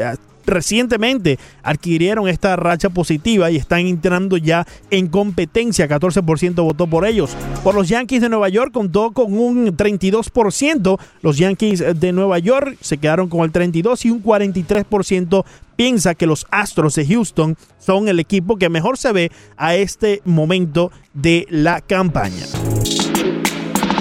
recientemente 0.50 1.40
adquirieron 1.64 2.28
esta 2.28 2.56
racha 2.56 2.90
positiva 2.90 3.52
y 3.52 3.58
están 3.58 3.82
entrando 3.82 4.38
ya 4.38 4.66
en 4.90 5.08
competencia. 5.08 5.88
14% 5.88 6.56
votó 6.64 6.88
por 6.88 7.06
ellos. 7.06 7.36
Por 7.64 7.76
los 7.76 7.90
Yankees 7.90 8.22
de 8.22 8.30
Nueva 8.30 8.50
York 8.50 8.72
contó 8.72 9.12
con 9.12 9.38
un 9.38 9.76
32%. 9.76 11.00
Los 11.22 11.38
Yankees 11.38 11.84
de 12.00 12.12
Nueva 12.12 12.40
York 12.40 12.78
se 12.82 12.98
quedaron 12.98 13.30
con 13.30 13.42
el 13.42 13.52
32 13.52 14.06
y 14.06 14.12
un 14.12 14.24
43% 14.24 15.46
piensa 15.76 16.14
que 16.14 16.26
los 16.26 16.46
Astros 16.52 16.96
de 16.96 17.06
Houston 17.06 17.56
son 17.80 18.10
el 18.10 18.20
equipo 18.20 18.58
que 18.58 18.70
mejor 18.70 18.98
se 18.98 19.14
ve 19.14 19.32
a 19.56 19.76
este 19.76 20.22
momento 20.26 20.92
de 21.14 21.48
la 21.50 21.82
campaña. 21.82 22.46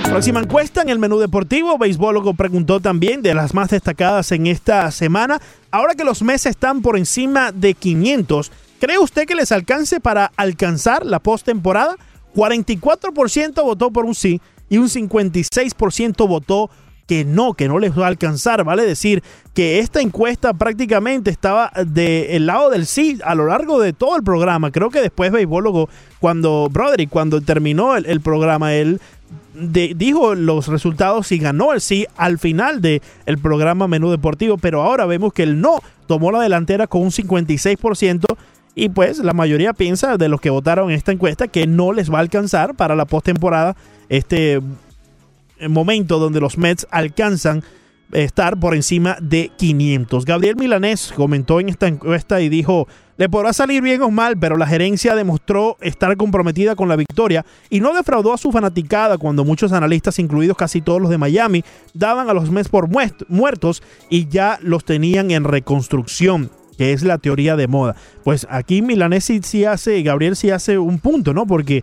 Próxima 0.09 0.41
encuesta 0.41 0.81
en 0.81 0.89
el 0.89 0.99
menú 0.99 1.19
deportivo. 1.19 1.77
Beisbólogo 1.77 2.33
preguntó 2.33 2.81
también 2.81 3.21
de 3.21 3.35
las 3.35 3.53
más 3.53 3.69
destacadas 3.69 4.33
en 4.33 4.47
esta 4.47 4.91
semana. 4.91 5.39
Ahora 5.71 5.95
que 5.95 6.03
los 6.03 6.23
meses 6.23 6.47
están 6.47 6.81
por 6.81 6.97
encima 6.97 7.53
de 7.53 7.75
500, 7.75 8.51
¿cree 8.81 8.99
usted 8.99 9.27
que 9.27 9.35
les 9.35 9.53
alcance 9.53 10.01
para 10.01 10.33
alcanzar 10.37 11.05
la 11.05 11.19
postemporada? 11.19 11.97
44% 12.35 13.63
votó 13.63 13.91
por 13.91 14.07
un 14.07 14.15
sí 14.15 14.41
y 14.71 14.79
un 14.79 14.89
56% 14.89 16.27
votó 16.27 16.71
que 17.07 17.25
no, 17.25 17.55
que 17.55 17.69
no 17.69 17.79
les 17.79 17.97
va 17.97 18.07
a 18.07 18.09
alcanzar. 18.09 18.65
Vale 18.65 18.85
decir 18.85 19.23
que 19.55 19.79
esta 19.79 20.01
encuesta 20.01 20.53
prácticamente 20.53 21.31
estaba 21.31 21.71
del 21.87 22.47
lado 22.47 22.71
del 22.71 22.87
sí 22.87 23.19
a 23.25 23.35
lo 23.35 23.47
largo 23.47 23.79
de 23.79 23.93
todo 23.93 24.17
el 24.17 24.23
programa. 24.23 24.71
Creo 24.71 24.91
que 24.91 25.01
después 25.01 25.33
Beisbólogo, 25.33 25.89
cuando 26.19 26.69
Broderick, 26.71 27.11
cuando 27.11 27.41
terminó 27.41 27.97
el 27.97 28.21
programa, 28.21 28.75
él 28.75 29.01
dijo 29.55 30.35
los 30.35 30.69
resultados 30.69 31.33
y 31.33 31.39
ganó 31.39 31.73
el 31.73 31.81
sí 31.81 32.07
al 32.17 32.39
final 32.39 32.81
del 32.81 33.03
el 33.27 33.39
programa 33.39 33.89
Menú 33.89 34.11
Deportivo, 34.11 34.57
pero 34.57 34.83
ahora 34.83 35.07
vemos 35.07 35.33
que 35.33 35.43
el 35.43 35.61
no 35.61 35.81
tomó 36.07 36.31
la 36.31 36.41
delantera 36.41 36.87
con 36.87 37.03
un 37.03 37.11
56% 37.11 38.25
y 38.75 38.89
pues 38.91 39.19
la 39.19 39.33
mayoría 39.33 39.73
piensa 39.73 40.17
de 40.17 40.29
los 40.29 40.41
que 40.41 40.51
votaron 40.51 40.91
en 40.91 40.97
esta 40.97 41.13
encuesta 41.13 41.49
que 41.49 41.67
no 41.67 41.93
les 41.93 42.13
va 42.13 42.19
a 42.19 42.21
alcanzar 42.21 42.77
para 42.77 42.95
la 42.95 43.07
postemporada 43.07 43.77
este 44.09 44.61
momento 45.69 46.19
donde 46.19 46.41
los 46.41 46.57
Mets 46.57 46.87
alcanzan 46.91 47.65
estar 48.13 48.59
por 48.59 48.75
encima 48.75 49.17
de 49.21 49.51
500. 49.57 50.25
Gabriel 50.25 50.57
Milanés 50.57 51.13
comentó 51.15 51.61
en 51.61 51.69
esta 51.69 51.89
encuesta 51.89 52.41
y 52.41 52.49
dijo, 52.49 52.89
le 53.17 53.29
podrá 53.29 53.53
salir 53.53 53.83
bien 53.83 54.01
o 54.03 54.11
mal, 54.11 54.39
pero 54.39 54.57
la 54.57 54.67
gerencia 54.67 55.15
demostró 55.15 55.77
estar 55.81 56.17
comprometida 56.17 56.77
con 56.77 56.89
la 56.89 56.97
victoria 56.97 57.45
y 57.69 57.81
no 57.81 57.93
defraudó 57.93 58.33
a 58.33 58.39
su 58.39 58.53
fanaticada 58.53 59.19
cuando 59.19 59.45
muchos 59.45 59.73
analistas, 59.73 60.19
incluidos 60.19 60.57
casi 60.57 60.81
todos 60.81 61.01
los 61.01 61.11
de 61.11 61.19
Miami, 61.19 61.65
daban 61.95 62.31
a 62.31 62.35
los 62.35 62.51
Mets 62.51 62.69
por 62.69 62.89
muertos 62.89 63.83
y 64.09 64.29
ya 64.29 64.59
los 64.63 64.85
tenían 64.85 65.31
en 65.31 65.45
reconstrucción 65.45 66.51
que 66.79 66.93
es 66.93 67.03
la 67.03 67.19
teoría 67.19 67.57
de 67.57 67.67
moda. 67.67 67.97
Pues 68.23 68.47
aquí 68.49 68.83
Milanés 68.83 69.25
sí, 69.25 69.65
hace, 69.65 70.01
Gabriel 70.03 70.37
sí 70.37 70.51
hace 70.51 70.79
un 70.79 71.01
punto, 71.01 71.35
¿no? 71.35 71.45
Porque 71.45 71.79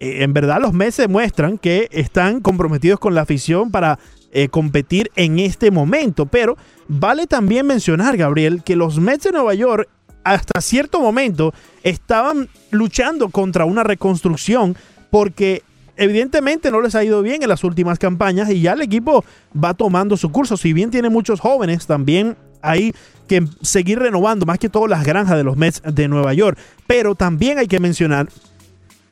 eh, 0.00 0.24
en 0.24 0.32
verdad 0.32 0.60
los 0.60 0.72
Mets 0.72 0.96
demuestran 0.96 1.58
que 1.58 1.88
están 1.92 2.40
comprometidos 2.40 2.98
con 2.98 3.14
la 3.14 3.20
afición 3.20 3.70
para 3.70 4.00
eh, 4.32 4.48
competir 4.48 5.10
en 5.16 5.38
este 5.38 5.70
momento. 5.70 6.26
Pero 6.26 6.56
vale 6.88 7.26
también 7.26 7.66
mencionar, 7.66 8.16
Gabriel, 8.16 8.62
que 8.64 8.76
los 8.76 8.98
Mets 8.98 9.24
de 9.24 9.32
Nueva 9.32 9.54
York 9.54 9.88
hasta 10.24 10.60
cierto 10.60 11.00
momento 11.00 11.52
estaban 11.82 12.48
luchando 12.70 13.28
contra 13.28 13.64
una 13.64 13.82
reconstrucción 13.82 14.76
porque 15.10 15.62
evidentemente 15.96 16.70
no 16.70 16.80
les 16.80 16.94
ha 16.94 17.04
ido 17.04 17.22
bien 17.22 17.42
en 17.42 17.48
las 17.48 17.64
últimas 17.64 17.98
campañas 17.98 18.48
y 18.50 18.60
ya 18.60 18.72
el 18.72 18.80
equipo 18.80 19.24
va 19.52 19.74
tomando 19.74 20.16
su 20.16 20.30
curso. 20.30 20.56
Si 20.56 20.72
bien 20.72 20.90
tiene 20.90 21.10
muchos 21.10 21.40
jóvenes, 21.40 21.86
también 21.86 22.36
hay 22.62 22.94
que 23.28 23.44
seguir 23.60 23.98
renovando 23.98 24.46
más 24.46 24.58
que 24.58 24.68
todo 24.68 24.86
las 24.86 25.04
granjas 25.04 25.36
de 25.36 25.44
los 25.44 25.56
Mets 25.56 25.82
de 25.84 26.08
Nueva 26.08 26.32
York. 26.32 26.58
Pero 26.86 27.14
también 27.14 27.58
hay 27.58 27.66
que 27.66 27.80
mencionar 27.80 28.28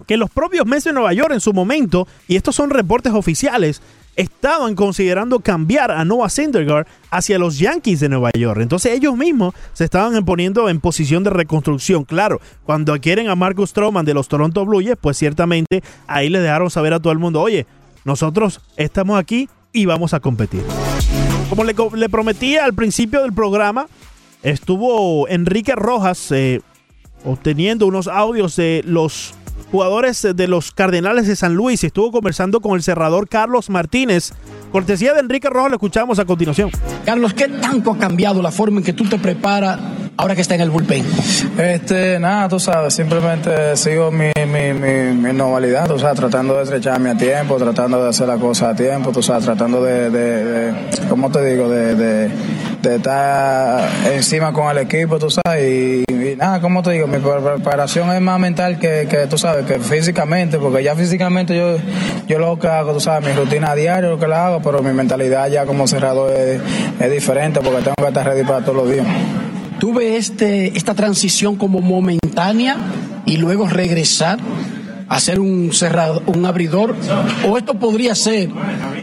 que 0.07 0.17
los 0.17 0.31
propios 0.31 0.67
Mets 0.67 0.85
de 0.85 0.93
Nueva 0.93 1.13
York 1.13 1.33
en 1.33 1.41
su 1.41 1.53
momento, 1.53 2.09
y 2.27 2.37
estos 2.37 2.55
son 2.57 2.71
reportes 2.71 3.13
oficiales, 3.13 3.83
estaban 4.21 4.75
considerando 4.75 5.41
cambiar 5.41 5.91
a 5.91 6.05
Noah 6.05 6.29
Syndergaard 6.29 6.87
hacia 7.11 7.39
los 7.39 7.59
Yankees 7.59 8.01
de 8.01 8.09
Nueva 8.09 8.31
York. 8.39 8.61
Entonces 8.61 8.93
ellos 8.93 9.17
mismos 9.17 9.55
se 9.73 9.85
estaban 9.85 10.25
poniendo 10.25 10.69
en 10.69 10.81
posición 10.81 11.25
de 11.25 11.31
reconstrucción. 11.31 12.05
Claro, 12.05 12.41
cuando 12.65 12.93
adquieren 12.93 13.29
a 13.29 13.35
Marcus 13.35 13.71
Stroman 13.71 14.05
de 14.05 14.15
los 14.15 14.29
Toronto 14.29 14.65
Blue 14.67 14.83
Jays, 14.83 14.99
pues 15.01 15.17
ciertamente 15.17 15.83
ahí 16.07 16.29
le 16.29 16.41
dejaron 16.41 16.71
saber 16.71 16.93
a 16.93 17.01
todo 17.01 17.13
el 17.13 17.19
mundo, 17.19 17.41
oye, 17.41 17.67
nosotros 18.05 18.61
estamos 18.77 19.19
aquí 19.19 19.49
y 19.73 19.87
vamos 19.87 20.13
a 20.13 20.21
competir. 20.21 20.63
Como 21.49 21.65
le, 21.65 21.75
le 21.95 22.09
prometía 22.09 22.65
al 22.65 22.75
principio 22.75 23.23
del 23.23 23.33
programa, 23.33 23.87
estuvo 24.43 25.29
Enrique 25.29 25.75
Rojas 25.75 26.31
eh, 26.31 26.61
obteniendo 27.25 27.87
unos 27.87 28.07
audios 28.07 28.57
de 28.57 28.83
los 28.85 29.35
jugadores 29.71 30.27
de 30.35 30.49
los 30.49 30.73
Cardenales 30.73 31.27
de 31.27 31.37
San 31.37 31.55
Luis. 31.55 31.85
Estuvo 31.85 32.13
conversando 32.13 32.61
con 32.61 32.77
el 32.77 32.83
cerrador 32.83 33.29
Carlos 33.29 33.71
Martínez. 33.71 34.33
Cortesía 34.73 35.15
de 35.15 35.21
Enrique 35.21 35.49
Rojas, 35.49 35.71
lo 35.71 35.77
escuchamos 35.77 36.19
a 36.19 36.25
continuación. 36.25 36.71
Carlos, 37.05 37.35
¿qué 37.35 37.49
tanto 37.49 37.93
ha 37.93 37.99
cambiado 37.99 38.41
la 38.41 38.53
forma 38.53 38.79
en 38.79 38.85
que 38.85 38.93
tú 38.93 39.09
te 39.09 39.19
preparas 39.19 39.81
ahora 40.17 40.35
que 40.35 40.43
está 40.43 40.55
en 40.55 40.61
el 40.61 40.71
bullpen? 40.71 41.05
Este, 41.59 42.19
nada, 42.21 42.49
tú 42.49 42.61
sabes, 42.61 42.95
simplemente 42.95 43.77
sigo 43.77 44.13
mi, 44.13 44.31
mi, 44.47 44.73
mi, 44.73 45.13
mi 45.15 45.33
normalidad, 45.33 45.89
tú 45.89 45.99
sabes, 45.99 46.17
tratando 46.17 46.57
de 46.57 46.65
estrecharme 46.65 47.11
a 47.11 47.17
tiempo, 47.17 47.57
tratando 47.57 48.03
de 48.03 48.11
hacer 48.11 48.29
la 48.29 48.37
cosa 48.37 48.71
a 48.71 48.77
tiempo, 48.77 49.11
tú 49.11 49.23
sabes, 49.23 49.45
tratando 49.45 49.83
de, 49.83 50.11
de, 50.11 50.45
de 50.45 51.09
¿cómo 51.09 51.31
te 51.31 51.45
digo? 51.45 51.69
De, 51.69 51.95
de, 51.97 52.31
de, 52.83 52.97
estar 52.97 53.89
encima 54.13 54.53
con 54.53 54.71
el 54.71 54.79
equipo, 54.79 55.19
tú 55.19 55.29
sabes, 55.31 56.05
y, 56.09 56.10
y, 56.23 56.37
nada, 56.37 56.61
como 56.61 56.83
te 56.83 56.93
digo, 56.93 57.07
mi 57.07 57.19
preparación 57.19 58.11
es 58.13 58.21
más 58.21 58.39
mental 58.39 58.79
que, 58.79 59.07
que, 59.09 59.27
tú 59.27 59.39
sabes, 59.39 59.67
que 59.67 59.79
físicamente, 59.79 60.59
porque 60.59 60.83
ya 60.83 60.95
físicamente 60.95 61.57
yo, 61.57 61.77
yo 62.27 62.39
lo 62.39 62.59
que 62.59 62.69
hago, 62.69 62.93
tú 62.93 63.01
sabes, 63.01 63.29
mi 63.29 63.35
rutina 63.35 63.75
diaria, 63.75 64.11
lo 64.11 64.19
que 64.19 64.27
la 64.27 64.47
hago, 64.47 64.63
pero 64.63 64.83
mi 64.83 64.93
mentalidad 64.93 65.49
ya 65.49 65.67
como 65.67 65.87
cerrador 65.87 66.33
es, 66.33 66.61
es 67.01 67.11
diferente, 67.11 67.61
porque 67.61 67.83
tengo 67.83 67.95
que 67.99 68.09
estar 68.09 68.27
ready 68.27 68.45
para 68.45 68.61
todos 68.61 68.77
los 68.77 68.93
días. 68.93 69.07
¿Tú 69.79 69.95
ves 69.95 70.31
este, 70.31 70.77
esta 70.77 70.95
transición 70.95 71.57
como 71.57 71.81
momentánea 71.81 72.77
y 73.25 73.39
luego 73.39 73.67
regresar 73.67 74.39
a 75.11 75.19
ser 75.19 75.41
un 75.41 75.73
cerrado, 75.73 76.23
un 76.27 76.47
abridor? 76.47 76.95
¿O 77.47 77.59
esto 77.59 77.75
podría 77.75 78.15
ser 78.15 78.49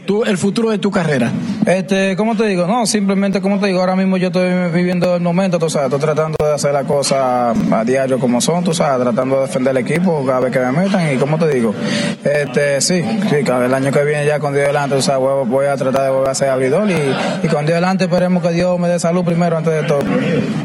tu, 0.05 0.23
el 0.23 0.37
futuro 0.37 0.69
de 0.69 0.77
tu 0.77 0.89
carrera? 0.89 1.29
Este, 1.65 2.15
¿cómo 2.15 2.35
te 2.35 2.45
digo? 2.47 2.65
No, 2.65 2.85
simplemente, 2.85 3.41
como 3.41 3.59
te 3.59 3.67
digo, 3.67 3.81
ahora 3.81 3.97
mismo 3.97 4.15
yo 4.15 4.27
estoy 4.27 4.71
viviendo 4.71 5.15
el 5.15 5.21
momento, 5.21 5.59
tú 5.59 5.69
sabes, 5.69 5.87
estoy 5.87 5.99
tratando 5.99 6.37
de 6.39 6.53
hacer 6.53 6.71
las 6.71 6.85
cosas 6.85 7.57
a 7.71 7.83
diario 7.83 8.19
como 8.19 8.39
son, 8.39 8.63
tú 8.63 8.73
sabes, 8.73 9.03
tratando 9.03 9.35
de 9.35 9.41
defender 9.47 9.71
el 9.75 9.85
equipo 9.85 10.25
cada 10.25 10.39
vez 10.39 10.53
que 10.53 10.59
me 10.59 10.71
metan 10.71 11.13
y, 11.13 11.17
como 11.17 11.37
te 11.37 11.49
digo? 11.49 11.75
Este, 12.23 12.79
sí, 12.79 13.03
sí, 13.29 13.43
cada 13.45 13.65
el 13.65 13.73
año 13.73 13.91
que 13.91 14.05
viene 14.05 14.25
ya 14.25 14.39
con 14.39 14.53
Dios 14.53 14.65
delante, 14.65 14.95
tú 14.95 15.01
sabes, 15.01 15.19
voy, 15.19 15.45
voy 15.45 15.65
a 15.65 15.75
tratar 15.75 16.03
de 16.05 16.09
volver 16.09 16.29
a 16.29 16.35
ser 16.35 16.49
abridor 16.49 16.89
y, 16.89 17.45
y 17.45 17.49
con 17.49 17.65
Dios 17.65 17.75
delante 17.75 18.05
esperemos 18.05 18.41
que 18.41 18.53
Dios 18.53 18.79
me 18.79 18.87
dé 18.87 18.97
salud 18.97 19.25
primero 19.25 19.57
antes 19.57 19.73
de 19.73 19.83
todo. 19.83 19.99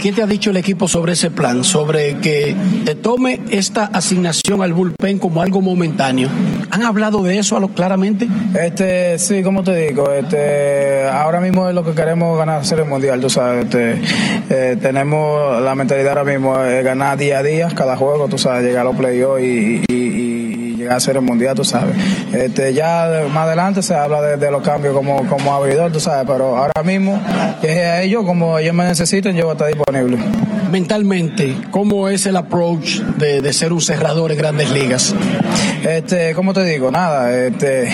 ¿Qué 0.00 0.12
te 0.12 0.22
ha 0.22 0.26
dicho 0.26 0.50
el 0.50 0.56
equipo 0.56 0.86
sobre 0.86 1.14
ese 1.14 1.32
plan? 1.32 1.64
Sobre 1.64 2.18
que 2.18 2.54
te 2.84 2.94
tome 2.94 3.40
esta 3.50 3.86
asignación 3.86 4.62
al 4.62 4.72
bullpen 4.72 5.18
como 5.18 5.31
algo 5.40 5.60
momentáneo. 5.60 6.28
¿Han 6.70 6.82
hablado 6.82 7.22
de 7.22 7.38
eso 7.38 7.56
claramente? 7.68 8.28
Este, 8.58 9.18
sí, 9.18 9.42
como 9.42 9.62
te 9.62 9.74
digo, 9.74 10.10
este, 10.12 11.08
ahora 11.08 11.40
mismo 11.40 11.68
es 11.68 11.74
lo 11.74 11.84
que 11.84 11.92
queremos 11.92 12.36
ganar 12.38 12.64
ser 12.64 12.80
el 12.80 12.86
mundial, 12.86 13.20
tú 13.20 13.30
sabes, 13.30 13.64
este, 13.64 14.00
eh, 14.50 14.76
tenemos 14.80 15.60
la 15.62 15.74
mentalidad 15.74 16.18
ahora 16.18 16.24
mismo 16.24 16.60
es 16.62 16.84
ganar 16.84 17.16
día 17.18 17.38
a 17.38 17.42
día 17.42 17.68
cada 17.74 17.96
juego, 17.96 18.28
tú 18.28 18.38
sabes, 18.38 18.64
llegar 18.64 18.82
a 18.82 18.84
los 18.84 18.96
playoffs 18.96 19.42
y, 19.42 19.84
y, 19.88 19.94
y, 19.94 20.76
llegar 20.76 20.96
a 20.96 21.00
ser 21.00 21.16
el 21.16 21.22
mundial, 21.22 21.54
tú 21.54 21.64
sabes. 21.64 21.94
Este, 22.32 22.74
ya 22.74 23.24
más 23.32 23.46
adelante 23.46 23.82
se 23.82 23.94
habla 23.94 24.20
de, 24.20 24.36
de 24.36 24.50
los 24.50 24.62
cambios 24.62 24.94
como, 24.94 25.26
como 25.28 25.52
abridor, 25.54 25.92
tú 25.92 26.00
sabes, 26.00 26.24
pero 26.26 26.56
ahora 26.56 26.82
mismo 26.82 27.20
que 27.60 27.72
es 27.72 27.78
a 27.78 28.02
ellos, 28.02 28.24
como 28.24 28.58
ellos 28.58 28.74
me 28.74 28.84
necesiten, 28.84 29.36
yo 29.36 29.44
voy 29.44 29.50
a 29.50 29.52
estar 29.52 29.68
disponible. 29.68 30.18
Mentalmente, 30.72 31.54
¿cómo 31.70 32.08
es 32.08 32.24
el 32.24 32.34
approach 32.34 33.00
de, 33.18 33.42
de 33.42 33.52
ser 33.52 33.74
un 33.74 33.82
cerrador 33.82 34.32
en 34.32 34.38
grandes 34.38 34.70
ligas? 34.70 35.14
Este, 35.86 36.32
como 36.34 36.54
te 36.54 36.64
digo, 36.64 36.90
nada, 36.90 37.30
este, 37.30 37.92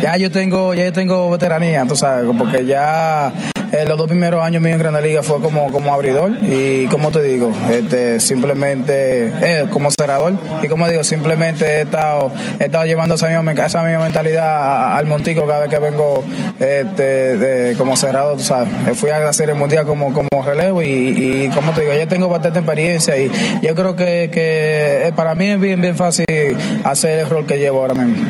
ya 0.00 0.16
yo 0.16 0.30
tengo, 0.30 0.72
ya 0.72 0.84
yo 0.84 0.92
tengo 0.92 1.28
veteranía, 1.28 1.84
tú 1.88 1.96
sabes, 1.96 2.30
porque 2.38 2.64
ya 2.66 3.32
eh, 3.72 3.84
los 3.86 3.96
dos 3.96 4.08
primeros 4.08 4.42
años 4.42 4.60
míos 4.60 4.74
en 4.74 4.80
Grande 4.80 5.00
Liga 5.00 5.22
fue 5.22 5.40
como, 5.40 5.70
como 5.70 5.94
abridor 5.94 6.32
y 6.42 6.86
como 6.86 7.12
te 7.12 7.22
digo, 7.22 7.52
este, 7.70 8.18
simplemente 8.18 9.32
eh, 9.42 9.66
como 9.70 9.92
cerrador 9.92 10.34
y 10.60 10.66
como 10.66 10.88
digo, 10.88 11.04
simplemente 11.04 11.64
he 11.64 11.80
estado, 11.82 12.32
he 12.58 12.64
estado 12.64 12.84
llevando 12.84 13.14
esa 13.14 13.28
misma, 13.28 13.52
esa 13.52 13.84
misma 13.84 14.04
mentalidad 14.04 14.96
al 14.96 15.06
Montico 15.06 15.46
cada 15.46 15.60
vez 15.60 15.70
que 15.70 15.78
vengo 15.78 16.24
este, 16.58 17.36
de, 17.36 17.76
como 17.76 17.96
cerrador, 17.96 18.38
tú 18.38 18.42
sabes. 18.42 18.68
Fui 18.98 19.10
a 19.10 19.28
hacer 19.28 19.50
el 19.50 19.56
mundial 19.56 19.86
como, 19.86 20.12
como 20.12 20.28
relevo 20.44 20.82
y, 20.82 20.88
y 20.88 21.50
como 21.54 21.70
te 21.70 21.82
digo, 21.82 21.94
ya 21.94 22.08
tengo 22.08 22.19
bastante 22.28 22.58
experiencia 22.60 23.16
y 23.18 23.30
yo 23.62 23.74
creo 23.74 23.96
que, 23.96 24.30
que 24.32 25.12
para 25.16 25.34
mí 25.34 25.46
es 25.46 25.60
bien, 25.60 25.80
bien 25.80 25.96
fácil 25.96 26.26
hacer 26.84 27.20
el 27.20 27.30
rol 27.30 27.46
que 27.46 27.58
llevo 27.58 27.80
ahora 27.80 27.94
mismo. 27.94 28.24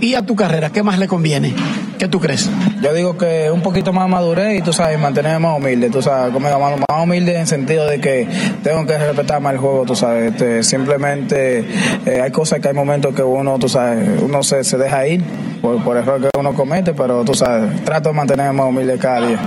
¿Y 0.00 0.14
a 0.14 0.22
tu 0.22 0.36
carrera 0.36 0.70
qué 0.70 0.82
más 0.82 0.98
le 0.98 1.08
conviene? 1.08 1.54
¿Qué 1.98 2.08
tú 2.08 2.20
crees? 2.20 2.50
Yo 2.82 2.92
digo 2.92 3.16
que 3.16 3.50
un 3.50 3.62
poquito 3.62 3.92
más 3.92 4.08
madurez 4.08 4.58
y 4.58 4.62
tú 4.62 4.72
sabes, 4.72 4.98
mantenerme 4.98 5.38
más 5.38 5.58
humilde, 5.58 5.88
tú 5.88 6.02
sabes, 6.02 6.32
como 6.32 6.48
más, 6.48 6.78
más 6.78 7.02
humilde 7.02 7.34
en 7.34 7.40
el 7.40 7.46
sentido 7.46 7.86
de 7.86 8.00
que 8.00 8.28
tengo 8.62 8.84
que 8.84 8.98
respetar 8.98 9.40
más 9.40 9.54
el 9.54 9.58
juego, 9.58 9.84
tú 9.86 9.96
sabes, 9.96 10.32
este, 10.32 10.62
simplemente 10.62 11.64
eh, 12.04 12.20
hay 12.22 12.30
cosas 12.30 12.60
que 12.60 12.68
hay 12.68 12.74
momentos 12.74 13.14
que 13.14 13.22
uno, 13.22 13.58
tú 13.58 13.68
sabes, 13.68 14.06
uno 14.20 14.42
se, 14.42 14.62
se 14.62 14.76
deja 14.76 15.06
ir 15.06 15.24
por, 15.62 15.82
por 15.82 15.96
error 15.96 16.20
que 16.20 16.28
uno 16.38 16.52
comete, 16.52 16.92
pero 16.92 17.24
tú 17.24 17.32
sabes, 17.32 17.82
trato 17.84 18.10
de 18.10 18.14
mantenerme 18.14 18.52
más 18.52 18.68
humilde 18.68 18.98
cada 18.98 19.26
día. 19.26 19.38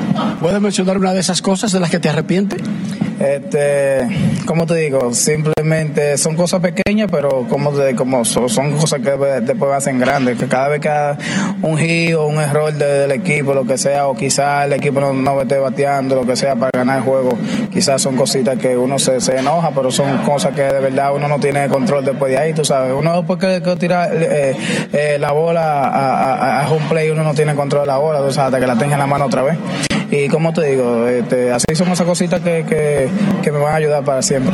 ¿Puedes 0.41 0.59
mencionar 0.59 0.97
una 0.97 1.13
de 1.13 1.19
esas 1.19 1.43
cosas 1.43 1.71
de 1.71 1.79
las 1.79 1.91
que 1.91 1.99
te 1.99 2.09
arrepientes? 2.09 2.61
Este, 3.19 4.07
como 4.45 4.65
te 4.65 4.75
digo, 4.75 5.13
simplemente 5.13 6.17
son 6.17 6.35
cosas 6.37 6.61
pequeñas, 6.61 7.09
pero 7.11 7.45
como, 7.49 7.71
te, 7.71 7.93
como 7.93 8.23
son, 8.23 8.47
cosas 8.77 9.01
que 9.01 9.11
después 9.41 9.71
hacen 9.73 9.99
grandes, 9.99 10.37
que 10.37 10.47
cada 10.47 10.69
vez 10.69 10.79
que 10.79 10.89
hay 10.89 11.17
un 11.61 11.77
giro, 11.77 12.27
un 12.27 12.39
error 12.39 12.73
de, 12.73 12.85
del 12.85 13.11
equipo, 13.11 13.53
lo 13.53 13.65
que 13.65 13.77
sea, 13.77 14.07
o 14.07 14.15
quizás 14.15 14.65
el 14.65 14.73
equipo 14.73 15.01
no, 15.01 15.11
no 15.11 15.41
esté 15.41 15.59
bateando, 15.59 16.15
lo 16.15 16.25
que 16.25 16.37
sea, 16.37 16.55
para 16.55 16.71
ganar 16.73 16.99
el 16.99 17.03
juego, 17.03 17.37
quizás 17.71 18.01
son 18.01 18.15
cositas 18.15 18.57
que 18.57 18.77
uno 18.77 18.97
se, 18.97 19.19
se 19.19 19.37
enoja, 19.37 19.71
pero 19.71 19.91
son 19.91 20.19
cosas 20.19 20.55
que 20.55 20.63
de 20.63 20.79
verdad 20.79 21.13
uno 21.13 21.27
no 21.27 21.39
tiene 21.39 21.67
control 21.67 22.05
después 22.05 22.31
de 22.31 22.37
ahí, 22.37 22.53
tú 22.53 22.63
sabes. 22.63 22.93
Uno 22.97 23.17
después 23.17 23.37
que, 23.37 23.61
que 23.61 23.75
tira 23.75 24.09
eh, 24.13 24.55
eh, 24.93 25.17
la 25.19 25.33
bola 25.33 25.81
a, 25.83 26.33
a, 26.33 26.61
a, 26.61 26.69
home 26.71 26.85
play, 26.89 27.09
uno 27.09 27.23
no 27.23 27.33
tiene 27.33 27.53
control 27.53 27.81
de 27.81 27.87
la 27.87 27.97
bola, 27.97 28.19
tú 28.19 28.31
sabes, 28.31 28.53
hasta 28.53 28.59
que 28.61 28.67
la 28.67 28.77
tenga 28.77 28.93
en 28.93 28.99
la 28.99 29.07
mano 29.07 29.25
otra 29.25 29.43
vez. 29.43 29.57
Y 30.11 30.27
como 30.27 30.53
te 30.53 30.65
digo, 30.65 31.07
este, 31.07 31.51
así 31.51 31.75
son 31.75 31.89
esas 31.89 32.05
cositas 32.05 32.41
que, 32.41 32.65
que, 32.67 33.09
que 33.43 33.51
me 33.51 33.59
van 33.59 33.73
a 33.73 33.75
ayudar 33.75 34.03
para 34.03 34.21
siempre. 34.21 34.53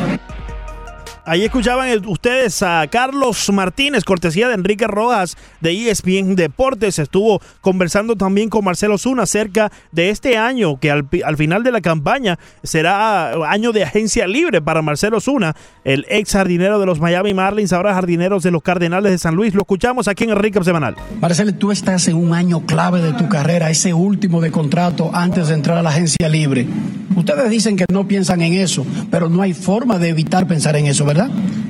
Ahí 1.28 1.42
escuchaban 1.42 1.88
ustedes 2.06 2.62
a 2.62 2.86
Carlos 2.86 3.50
Martínez, 3.52 4.04
cortesía 4.04 4.46
de 4.46 4.54
Enrique 4.54 4.86
Rojas 4.86 5.36
de 5.60 5.90
ESPN 5.90 6.36
Deportes. 6.36 7.00
Estuvo 7.00 7.40
conversando 7.60 8.14
también 8.14 8.48
con 8.48 8.64
Marcelo 8.64 8.96
Zuna 8.96 9.24
acerca 9.24 9.72
de 9.90 10.10
este 10.10 10.38
año, 10.38 10.78
que 10.78 10.92
al, 10.92 11.08
al, 11.24 11.36
final 11.36 11.64
de 11.64 11.72
la 11.72 11.80
campaña 11.80 12.38
será 12.62 13.32
año 13.50 13.72
de 13.72 13.82
agencia 13.82 14.28
libre 14.28 14.62
para 14.62 14.82
Marcelo 14.82 15.20
Zuna, 15.20 15.56
el 15.82 16.06
ex 16.10 16.30
jardinero 16.30 16.78
de 16.78 16.86
los 16.86 17.00
Miami 17.00 17.34
Marlins, 17.34 17.72
ahora 17.72 17.94
jardineros 17.94 18.44
de 18.44 18.52
los 18.52 18.62
Cardenales 18.62 19.10
de 19.10 19.18
San 19.18 19.34
Luis. 19.34 19.52
Lo 19.52 19.62
escuchamos 19.62 20.06
aquí 20.06 20.22
en 20.22 20.36
Recap 20.36 20.62
Semanal. 20.62 20.94
Marcelo, 21.20 21.52
tú 21.56 21.72
estás 21.72 22.06
en 22.06 22.18
un 22.18 22.34
año 22.34 22.66
clave 22.66 23.02
de 23.02 23.14
tu 23.14 23.28
carrera, 23.28 23.68
ese 23.68 23.92
último 23.92 24.40
de 24.40 24.52
contrato 24.52 25.10
antes 25.12 25.48
de 25.48 25.54
entrar 25.54 25.76
a 25.76 25.82
la 25.82 25.90
agencia 25.90 26.28
libre. 26.28 26.68
Ustedes 27.16 27.50
dicen 27.50 27.76
que 27.76 27.86
no 27.90 28.06
piensan 28.06 28.42
en 28.42 28.52
eso, 28.52 28.86
pero 29.10 29.30
no 29.30 29.40
hay 29.40 29.54
forma 29.54 29.98
de 29.98 30.10
evitar 30.10 30.46
pensar 30.46 30.76
en 30.76 30.86
eso, 30.86 31.04
¿verdad? 31.06 31.15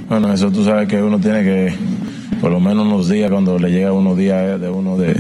Bueno, 0.08 0.32
eso 0.32 0.50
tú 0.50 0.64
sabes 0.64 0.88
que 0.88 1.02
uno 1.02 1.18
tiene 1.18 1.42
que, 1.42 1.74
por 2.40 2.50
lo 2.50 2.60
menos 2.60 2.86
unos 2.86 3.08
días, 3.08 3.30
cuando 3.30 3.58
le 3.58 3.70
llega 3.70 3.92
unos 3.92 4.16
días 4.16 4.60
de 4.60 4.68
uno 4.68 4.96
de, 4.96 5.14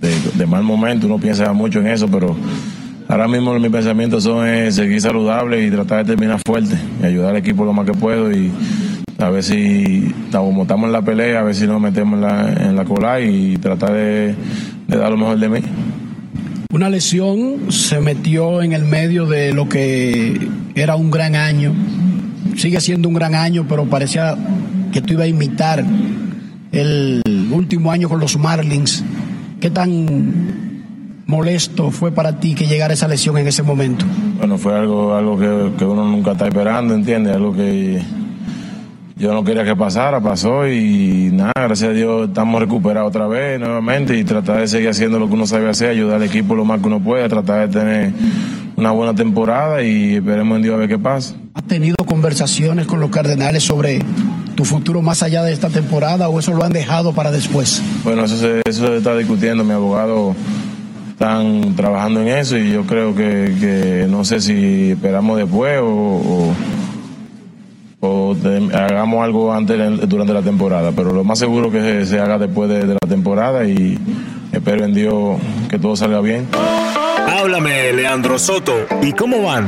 de, 0.00 0.14
de 0.34 0.46
mal 0.46 0.62
momento, 0.62 1.06
uno 1.06 1.18
piensa 1.18 1.52
mucho 1.52 1.80
en 1.80 1.88
eso, 1.88 2.08
pero 2.08 2.36
ahora 3.08 3.28
mismo 3.28 3.58
mis 3.58 3.70
pensamientos 3.70 4.24
son 4.24 4.46
es 4.46 4.74
seguir 4.74 5.00
saludable 5.00 5.64
y 5.64 5.70
tratar 5.70 6.04
de 6.04 6.12
terminar 6.12 6.40
fuerte 6.44 6.76
y 7.02 7.06
ayudar 7.06 7.30
al 7.30 7.36
equipo 7.36 7.64
lo 7.64 7.72
más 7.72 7.86
que 7.86 7.92
puedo 7.92 8.32
y 8.32 8.50
a 9.18 9.30
ver 9.30 9.42
si 9.42 10.12
como 10.30 10.62
estamos 10.62 10.86
en 10.86 10.92
la 10.92 11.02
pelea, 11.02 11.40
a 11.40 11.42
ver 11.44 11.54
si 11.54 11.66
nos 11.66 11.80
metemos 11.80 12.14
en 12.14 12.20
la, 12.22 12.52
en 12.52 12.76
la 12.76 12.84
cola 12.84 13.20
y 13.20 13.56
tratar 13.56 13.92
de, 13.92 14.34
de 14.88 14.96
dar 14.96 15.10
lo 15.10 15.16
mejor 15.16 15.38
de 15.38 15.48
mí. 15.48 15.60
Una 16.72 16.90
lesión 16.90 17.70
se 17.70 18.00
metió 18.00 18.60
en 18.60 18.72
el 18.72 18.84
medio 18.84 19.24
de 19.26 19.54
lo 19.54 19.68
que 19.68 20.48
era 20.74 20.96
un 20.96 21.10
gran 21.10 21.34
año 21.34 21.72
sigue 22.56 22.80
siendo 22.80 23.08
un 23.08 23.14
gran 23.14 23.34
año, 23.34 23.66
pero 23.68 23.84
parecía 23.86 24.36
que 24.92 25.00
tú 25.00 25.14
ibas 25.14 25.24
a 25.24 25.28
imitar 25.28 25.84
el 26.72 27.22
último 27.52 27.90
año 27.90 28.08
con 28.08 28.20
los 28.20 28.36
Marlins. 28.38 29.04
¿Qué 29.60 29.70
tan 29.70 31.24
molesto 31.26 31.90
fue 31.90 32.12
para 32.12 32.38
ti 32.38 32.54
que 32.54 32.66
llegara 32.66 32.94
esa 32.94 33.08
lesión 33.08 33.36
en 33.38 33.48
ese 33.48 33.62
momento? 33.62 34.04
Bueno, 34.38 34.58
fue 34.58 34.74
algo, 34.74 35.14
algo 35.14 35.38
que, 35.38 35.84
uno 35.84 36.04
nunca 36.04 36.32
está 36.32 36.46
esperando, 36.48 36.94
¿entiendes? 36.94 37.34
Algo 37.34 37.52
que 37.52 38.00
yo 39.16 39.32
no 39.32 39.42
quería 39.42 39.64
que 39.64 39.74
pasara, 39.74 40.20
pasó 40.20 40.68
y 40.68 41.30
nada, 41.32 41.52
gracias 41.54 41.90
a 41.90 41.92
Dios 41.92 42.28
estamos 42.28 42.60
recuperados 42.60 43.08
otra 43.08 43.26
vez 43.26 43.58
nuevamente 43.58 44.16
y 44.16 44.24
tratar 44.24 44.60
de 44.60 44.68
seguir 44.68 44.90
haciendo 44.90 45.18
lo 45.18 45.26
que 45.26 45.34
uno 45.34 45.46
sabe 45.46 45.68
hacer, 45.68 45.90
ayudar 45.90 46.16
al 46.16 46.24
equipo 46.24 46.54
lo 46.54 46.64
más 46.64 46.80
que 46.80 46.86
uno 46.86 47.00
puede, 47.00 47.28
tratar 47.28 47.68
de 47.68 47.78
tener 47.80 48.12
una 48.76 48.90
buena 48.90 49.14
temporada 49.14 49.82
y 49.82 50.16
esperemos 50.16 50.56
en 50.56 50.62
Dios 50.62 50.74
a 50.74 50.78
ver 50.78 50.88
qué 50.88 50.98
pasa. 50.98 51.34
¿Has 51.54 51.64
tenido 51.64 51.96
conversaciones 52.04 52.86
con 52.86 53.00
los 53.00 53.10
Cardenales 53.10 53.62
sobre 53.62 54.00
tu 54.54 54.64
futuro 54.64 55.02
más 55.02 55.22
allá 55.22 55.42
de 55.42 55.52
esta 55.52 55.70
temporada 55.70 56.28
o 56.28 56.38
eso 56.38 56.52
lo 56.52 56.62
han 56.62 56.72
dejado 56.72 57.12
para 57.12 57.30
después? 57.30 57.82
Bueno, 58.04 58.24
eso 58.24 58.36
se, 58.36 58.62
eso 58.66 58.86
se 58.86 58.98
está 58.98 59.16
discutiendo. 59.16 59.64
Mi 59.64 59.72
abogado 59.72 60.34
están 61.10 61.74
trabajando 61.74 62.20
en 62.20 62.28
eso 62.28 62.58
y 62.58 62.72
yo 62.72 62.84
creo 62.84 63.14
que, 63.14 63.54
que 63.58 64.06
no 64.08 64.24
sé 64.24 64.40
si 64.40 64.90
esperamos 64.90 65.38
después 65.38 65.80
o, 65.80 66.52
o, 68.00 68.36
hagamos 68.74 69.24
algo 69.24 69.52
antes 69.52 70.08
durante 70.08 70.34
la 70.34 70.42
temporada, 70.42 70.92
pero 70.94 71.12
lo 71.12 71.24
más 71.24 71.38
seguro 71.38 71.70
que 71.70 72.04
se, 72.04 72.20
haga 72.20 72.38
después 72.38 72.68
de, 72.68 72.86
de 72.86 72.94
la 72.94 73.08
temporada 73.08 73.66
y 73.66 73.98
espero 74.52 74.84
en 74.84 74.92
Dios 74.92 75.38
que 75.70 75.78
todo 75.78 75.96
salga 75.96 76.20
bien. 76.20 76.46
Háblame, 77.38 77.92
Leandro 77.92 78.38
Soto. 78.38 78.86
¿Y 79.02 79.12
cómo 79.12 79.42
van? 79.42 79.66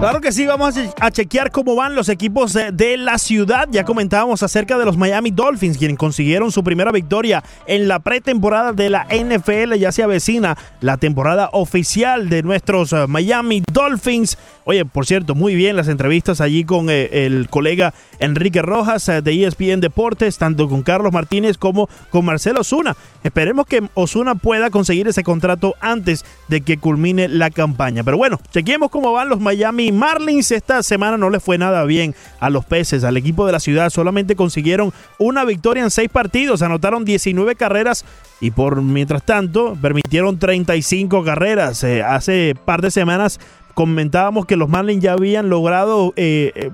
Claro 0.00 0.22
que 0.22 0.32
sí, 0.32 0.46
vamos 0.46 0.76
a 0.98 1.10
chequear 1.10 1.50
cómo 1.50 1.76
van 1.76 1.94
los 1.94 2.08
equipos 2.08 2.54
de, 2.54 2.96
la 2.96 3.18
ciudad. 3.18 3.68
Ya 3.70 3.84
comentábamos 3.84 4.42
acerca 4.42 4.78
de 4.78 4.86
los 4.86 4.96
Miami 4.96 5.30
Dolphins, 5.30 5.76
quienes 5.76 5.98
consiguieron 5.98 6.50
su 6.50 6.64
primera 6.64 6.90
victoria 6.90 7.44
en 7.66 7.86
la 7.86 7.98
pretemporada 7.98 8.72
de 8.72 8.88
la 8.88 9.06
NFL. 9.10 9.74
Ya 9.74 9.92
se 9.92 10.02
avecina 10.02 10.56
la 10.80 10.96
temporada 10.96 11.50
oficial 11.52 12.30
de 12.30 12.42
nuestros 12.42 12.94
eh, 12.94 13.06
Miami 13.08 13.62
Dolphins. 13.70 14.38
Oye, 14.64 14.86
por 14.86 15.04
cierto, 15.04 15.34
muy 15.34 15.54
bien 15.54 15.76
las 15.76 15.88
entrevistas 15.88 16.40
allí 16.40 16.64
con 16.64 16.88
eh, 16.88 17.26
el 17.26 17.50
colega 17.50 17.92
Enrique 18.20 18.62
Rojas 18.62 19.06
eh, 19.10 19.20
de 19.20 19.44
ESPN 19.44 19.80
Deportes, 19.80 20.38
tanto 20.38 20.66
con 20.70 20.82
Carlos 20.82 21.12
Martínez 21.12 21.58
como 21.58 21.90
con 22.08 22.24
Marcelo 22.24 22.62
Osuna. 22.62 22.96
Esperemos 23.22 23.66
que 23.66 23.82
Osuna 23.92 24.34
pueda 24.34 24.70
conseguir 24.70 25.08
ese 25.08 25.22
contrato 25.24 25.74
antes 25.80 26.24
de 26.48 26.62
que 26.62 26.78
culmine 26.78 27.28
la 27.28 27.50
campaña. 27.50 28.02
Pero 28.02 28.16
bueno, 28.16 28.40
chequeemos 28.50 28.90
cómo 28.90 29.12
van 29.12 29.28
los 29.28 29.40
Miami 29.40 29.89
Marlins 29.92 30.50
esta 30.50 30.82
semana 30.82 31.16
no 31.16 31.30
le 31.30 31.40
fue 31.40 31.58
nada 31.58 31.84
bien 31.84 32.14
a 32.38 32.50
los 32.50 32.64
peces, 32.64 33.04
al 33.04 33.16
equipo 33.16 33.46
de 33.46 33.52
la 33.52 33.60
ciudad. 33.60 33.90
Solamente 33.90 34.36
consiguieron 34.36 34.92
una 35.18 35.44
victoria 35.44 35.82
en 35.82 35.90
seis 35.90 36.08
partidos, 36.08 36.62
anotaron 36.62 37.04
19 37.04 37.54
carreras 37.56 38.04
y 38.40 38.50
por 38.50 38.82
mientras 38.82 39.22
tanto 39.22 39.76
permitieron 39.80 40.38
35 40.38 41.24
carreras. 41.24 41.84
Eh, 41.84 42.02
hace 42.02 42.54
par 42.64 42.82
de 42.82 42.90
semanas 42.90 43.40
comentábamos 43.74 44.46
que 44.46 44.56
los 44.56 44.68
Marlins 44.68 45.02
ya 45.02 45.12
habían 45.12 45.48
logrado 45.48 46.12
eh, 46.16 46.52
eh, 46.54 46.70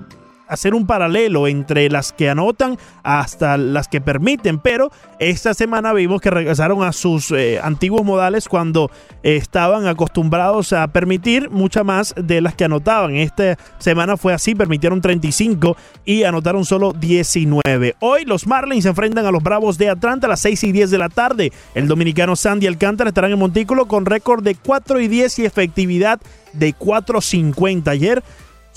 hacer 0.47 0.73
un 0.73 0.85
paralelo 0.87 1.47
entre 1.47 1.89
las 1.89 2.11
que 2.11 2.29
anotan 2.29 2.77
hasta 3.03 3.57
las 3.57 3.87
que 3.87 4.01
permiten, 4.01 4.59
pero 4.59 4.91
esta 5.19 5.53
semana 5.53 5.93
vimos 5.93 6.21
que 6.21 6.29
regresaron 6.29 6.83
a 6.83 6.91
sus 6.91 7.31
eh, 7.31 7.59
antiguos 7.61 8.03
modales 8.03 8.47
cuando 8.47 8.91
estaban 9.23 9.87
acostumbrados 9.87 10.73
a 10.73 10.87
permitir 10.87 11.49
mucha 11.49 11.83
más 11.83 12.13
de 12.17 12.41
las 12.41 12.55
que 12.55 12.65
anotaban. 12.65 13.15
Esta 13.15 13.57
semana 13.79 14.17
fue 14.17 14.33
así, 14.33 14.55
permitieron 14.55 15.01
35 15.01 15.77
y 16.05 16.23
anotaron 16.23 16.65
solo 16.65 16.93
19. 16.93 17.95
Hoy 17.99 18.25
los 18.25 18.47
Marlins 18.47 18.83
se 18.83 18.89
enfrentan 18.89 19.25
a 19.25 19.31
los 19.31 19.43
Bravos 19.43 19.77
de 19.77 19.89
Atlanta 19.89 20.27
a 20.27 20.29
las 20.29 20.41
6 20.41 20.63
y 20.65 20.71
10 20.71 20.91
de 20.91 20.97
la 20.97 21.09
tarde. 21.09 21.51
El 21.75 21.87
dominicano 21.87 22.35
Sandy 22.35 22.67
Alcántara 22.67 23.09
estará 23.09 23.27
en 23.27 23.37
Montículo 23.37 23.87
con 23.87 24.05
récord 24.05 24.43
de 24.43 24.55
4 24.55 24.99
y 24.99 25.07
10 25.07 25.39
y 25.39 25.45
efectividad 25.45 26.19
de 26.53 26.75
4.50. 26.75 27.87
Ayer 27.89 28.23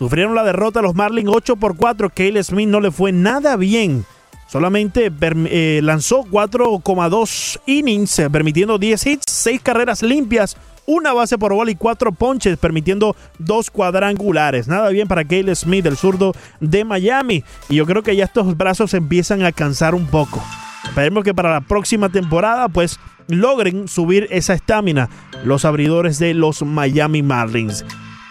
Sufrieron 0.01 0.35
la 0.35 0.45
derrota 0.45 0.81
los 0.81 0.95
Marlins 0.95 1.29
8 1.31 1.57
por 1.57 1.77
4. 1.77 2.09
Cale 2.09 2.43
Smith 2.43 2.67
no 2.67 2.81
le 2.81 2.91
fue 2.91 3.13
nada 3.13 3.57
bien. 3.57 4.07
Solamente 4.49 5.13
eh, 5.21 5.81
lanzó 5.83 6.25
4,2 6.25 7.61
innings, 7.67 8.19
eh, 8.19 8.31
permitiendo 8.31 8.79
10 8.79 9.07
hits, 9.07 9.25
6 9.29 9.61
carreras 9.61 10.03
limpias, 10.03 10.57
una 10.87 11.13
base 11.13 11.37
por 11.37 11.53
bola 11.53 11.71
y 11.71 11.75
4 11.75 12.13
ponches, 12.13 12.57
permitiendo 12.57 13.15
2 13.41 13.71
cuadrangulares. 13.71 14.69
Nada 14.69 14.89
bien 14.89 15.07
para 15.07 15.27
Cale 15.27 15.55
Smith, 15.55 15.85
el 15.85 15.99
zurdo 15.99 16.33
de 16.61 16.83
Miami. 16.87 17.45
Y 17.69 17.75
yo 17.75 17.85
creo 17.85 18.03
que 18.03 18.17
ya 18.17 18.25
estos 18.25 18.57
brazos 18.57 18.95
empiezan 18.95 19.43
a 19.43 19.53
cansar 19.53 19.95
un 19.95 20.07
poco. 20.07 20.43
Esperemos 20.85 21.25
que 21.25 21.35
para 21.35 21.53
la 21.53 21.61
próxima 21.61 22.09
temporada, 22.09 22.71
pues 22.71 22.99
logren 23.29 23.87
subir 23.87 24.29
esa 24.31 24.55
estamina 24.55 25.11
los 25.45 25.67
abridores 25.67 26.19
de 26.19 26.33
los 26.33 26.63
Miami 26.63 27.23
Marlins. 27.23 27.85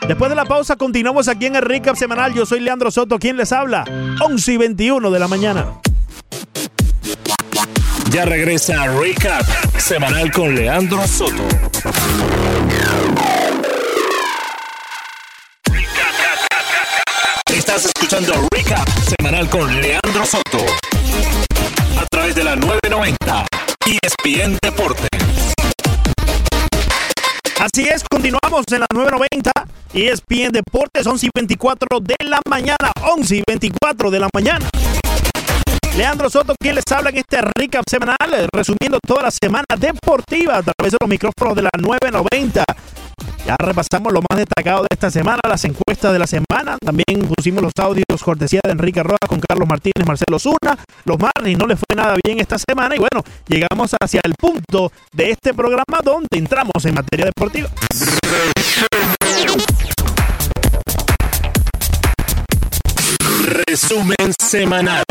Después 0.09 0.29
de 0.31 0.35
la 0.35 0.45
pausa 0.45 0.75
continuamos 0.75 1.27
aquí 1.27 1.45
en 1.45 1.55
el 1.55 1.61
Recap 1.61 1.95
Semanal. 1.95 2.33
Yo 2.33 2.43
soy 2.43 2.61
Leandro 2.61 2.89
Soto, 2.89 3.19
quien 3.19 3.37
les 3.37 3.51
habla. 3.51 3.83
11 4.19 4.53
y 4.53 4.57
21 4.57 5.11
de 5.11 5.19
la 5.19 5.27
mañana. 5.27 5.67
Ya 8.09 8.25
regresa 8.25 8.87
Recap 8.87 9.43
Semanal 9.77 10.31
con 10.31 10.55
Leandro 10.55 11.07
Soto. 11.07 11.43
Estás 17.53 17.85
escuchando 17.85 18.33
Recap 18.49 18.89
Semanal 19.15 19.47
con 19.47 19.79
Leandro 19.79 20.25
Soto. 20.25 20.65
A 22.01 22.05
través 22.07 22.33
de 22.33 22.45
la 22.45 22.55
990 22.55 23.45
ESPN 23.85 24.57
Deportes. 24.59 25.38
Así 27.71 27.87
es, 27.87 28.03
continuamos 28.09 28.63
en 28.71 28.79
la 28.79 28.87
990 28.91 29.51
ESPN 29.93 30.51
Deportes, 30.51 31.05
11 31.05 31.27
y 31.27 31.29
24 31.35 31.99
de 31.99 32.15
la 32.25 32.41
mañana, 32.49 32.91
11 32.99 33.35
y 33.35 33.43
24 33.45 34.09
de 34.09 34.19
la 34.19 34.27
mañana. 34.33 34.67
Leandro 35.95 36.31
Soto, 36.31 36.55
quien 36.59 36.75
les 36.75 36.83
habla 36.91 37.11
en 37.11 37.17
este 37.17 37.39
recap 37.55 37.83
semanal, 37.87 38.49
resumiendo 38.51 38.99
toda 39.05 39.23
la 39.23 39.31
semana 39.31 39.65
deportiva 39.77 40.57
a 40.57 40.63
través 40.63 40.93
de 40.93 40.97
los 40.99 41.09
micrófonos 41.09 41.55
de 41.55 41.61
la 41.61 41.69
990. 41.77 42.63
Ya 43.45 43.55
repasamos 43.57 44.13
lo 44.13 44.21
más 44.29 44.37
destacado 44.37 44.81
de 44.81 44.87
esta 44.91 45.09
semana, 45.09 45.39
las 45.47 45.63
encuestas 45.65 46.13
de 46.13 46.19
la 46.19 46.27
semana. 46.27 46.77
También 46.83 47.27
pusimos 47.35 47.63
los 47.63 47.73
audios 47.79 48.05
cortesía 48.23 48.59
de 48.63 48.71
Enrique 48.71 49.01
Rojas 49.01 49.27
con 49.27 49.39
Carlos 49.39 49.67
Martínez, 49.67 50.05
Marcelo 50.05 50.39
Zuna. 50.39 50.77
Los 51.05 51.17
Marlins 51.17 51.57
no 51.57 51.65
les 51.65 51.79
fue 51.79 51.95
nada 51.95 52.15
bien 52.23 52.39
esta 52.39 52.57
semana. 52.57 52.95
Y 52.95 52.99
bueno, 52.99 53.23
llegamos 53.47 53.95
hacia 53.99 54.21
el 54.23 54.35
punto 54.35 54.91
de 55.11 55.31
este 55.31 55.53
programa 55.53 55.99
donde 56.03 56.37
entramos 56.37 56.85
en 56.85 56.93
materia 56.95 57.25
deportiva. 57.25 57.69
Resumen 63.67 64.33
semanal. 64.39 65.03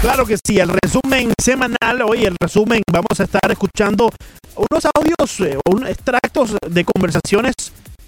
Claro 0.00 0.24
que 0.24 0.38
sí, 0.42 0.58
el 0.58 0.70
resumen 0.82 1.34
semanal, 1.38 2.00
hoy 2.02 2.24
el 2.24 2.34
resumen, 2.40 2.82
vamos 2.90 3.20
a 3.20 3.24
estar 3.24 3.50
escuchando 3.50 4.10
unos 4.56 4.86
audios, 4.94 5.40
eh, 5.40 5.58
unos 5.70 5.90
extractos 5.90 6.56
de 6.66 6.84
conversaciones 6.86 7.52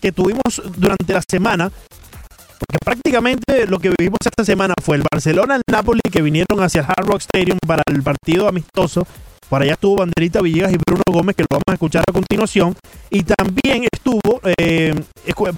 que 0.00 0.10
tuvimos 0.10 0.62
durante 0.74 1.12
la 1.12 1.22
semana, 1.28 1.70
porque 1.70 2.78
prácticamente 2.82 3.66
lo 3.66 3.78
que 3.78 3.90
vivimos 3.90 4.20
esta 4.24 4.42
semana 4.42 4.72
fue 4.82 4.96
el 4.96 5.04
Barcelona, 5.12 5.56
el 5.56 5.62
Napoli, 5.70 6.00
que 6.10 6.22
vinieron 6.22 6.62
hacia 6.62 6.80
el 6.80 6.86
Hard 6.86 7.06
Rock 7.06 7.20
Stadium 7.20 7.58
para 7.66 7.82
el 7.86 8.02
partido 8.02 8.48
amistoso 8.48 9.06
por 9.52 9.60
allá 9.60 9.74
estuvo 9.74 9.96
Banderita 9.96 10.40
Villegas 10.40 10.72
y 10.72 10.78
Bruno 10.78 11.02
Gómez, 11.06 11.36
que 11.36 11.42
lo 11.42 11.48
vamos 11.50 11.64
a 11.66 11.72
escuchar 11.74 12.02
a 12.08 12.10
continuación. 12.10 12.74
Y 13.10 13.22
también 13.22 13.84
estuvo, 13.92 14.40
eh, 14.56 14.94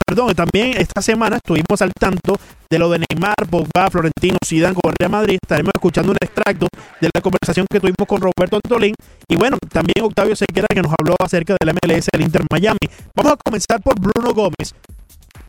perdón, 0.05 0.35
también 0.35 0.75
esta 0.77 1.01
semana 1.01 1.37
estuvimos 1.37 1.81
al 1.81 1.93
tanto 1.93 2.35
de 2.69 2.79
lo 2.81 2.91
de 2.91 2.99
Neymar, 3.09 3.37
Pogba, 3.49 3.89
Florentino, 3.93 4.37
Zidane 4.45 4.75
con 4.75 4.93
Real 4.99 5.13
Madrid. 5.13 5.39
Estaremos 5.41 5.71
escuchando 5.77 6.11
un 6.11 6.19
extracto 6.21 6.67
de 7.01 7.09
la 7.15 7.21
conversación 7.21 7.69
que 7.71 7.79
tuvimos 7.79 8.09
con 8.09 8.21
Roberto 8.21 8.57
Antolín. 8.57 8.97
Y 9.29 9.37
bueno, 9.37 9.59
también 9.71 10.05
Octavio 10.05 10.35
Sequera 10.35 10.67
que 10.75 10.83
nos 10.83 10.93
habló 10.99 11.15
acerca 11.21 11.55
del 11.61 11.73
MLS 11.73 12.09
del 12.13 12.23
Inter 12.23 12.43
Miami. 12.51 12.79
Vamos 13.15 13.35
a 13.35 13.37
comenzar 13.37 13.81
por 13.81 13.95
Bruno 14.01 14.35
Gómez, 14.35 14.75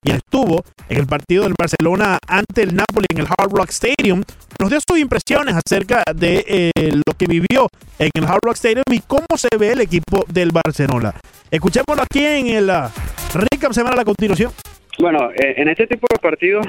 y 0.06 0.12
estuvo 0.12 0.63
en 0.88 1.00
el 1.00 1.08
partido 1.08 1.44
del 1.44 1.54
Barcelona 1.58 2.20
ante 2.28 2.62
el 2.62 2.76
Napoli 2.76 3.08
en 3.10 3.20
el 3.20 3.26
Hard 3.26 3.52
Rock 3.52 3.70
Stadium. 3.70 4.24
Nos 4.60 4.70
dio 4.70 4.80
sus 4.88 5.00
impresiones 5.00 5.56
acerca 5.56 6.04
de 6.15 6.44
eh, 6.48 6.72
lo 6.94 7.13
que 7.18 7.26
vivió 7.26 7.68
en 7.98 8.12
el 8.13 8.24
Hard 8.26 8.39
Rock 8.44 8.56
Stadium 8.56 8.84
y 8.91 9.00
cómo 9.00 9.26
se 9.36 9.50
ve 9.58 9.72
el 9.72 9.82
equipo 9.82 10.24
del 10.28 10.52
Barcelona. 10.52 11.13
Escuchémoslo 11.50 12.04
aquí 12.04 12.24
en 12.24 12.48
el 12.48 12.70
uh, 12.70 12.89
Recap 13.34 13.74
Semana 13.74 13.96
a 13.96 13.98
la 13.98 14.06
continuación. 14.06 14.52
Bueno, 15.00 15.32
eh, 15.32 15.56
en 15.58 15.68
este 15.70 15.88
tipo 15.88 16.08
de 16.10 16.20
partidos, 16.20 16.65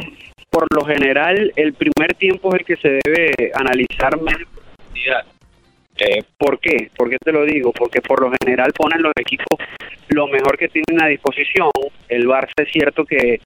por 0.51 0.67
lo 0.75 0.85
general, 0.85 1.53
el 1.57 1.75
primer 1.75 2.15
tiempo 2.15 2.55
es 2.55 2.61
el 2.61 2.67
que 2.67 2.77
se 2.77 3.01
debe 3.05 3.53
analizar 3.55 4.21
más 4.21 4.35
en 4.35 4.47
profundidad 4.47 5.36
eh, 5.99 6.23
¿Por 6.37 6.59
qué? 6.61 6.91
¿Por 6.97 7.09
qué 7.09 7.17
te 7.19 7.33
lo 7.33 7.45
digo? 7.45 7.73
Porque 7.73 8.01
por 8.01 8.21
lo 8.21 8.31
general 8.41 8.73
ponen 8.73 9.03
los 9.03 9.13
equipos 9.19 9.59
lo 10.09 10.27
mejor 10.29 10.57
que 10.57 10.69
tienen 10.69 11.03
a 11.03 11.09
disposición. 11.09 11.71
El 12.09 12.27
Barça 12.27 12.53
es 12.59 12.71
cierto 12.71 13.05
que 13.05 13.41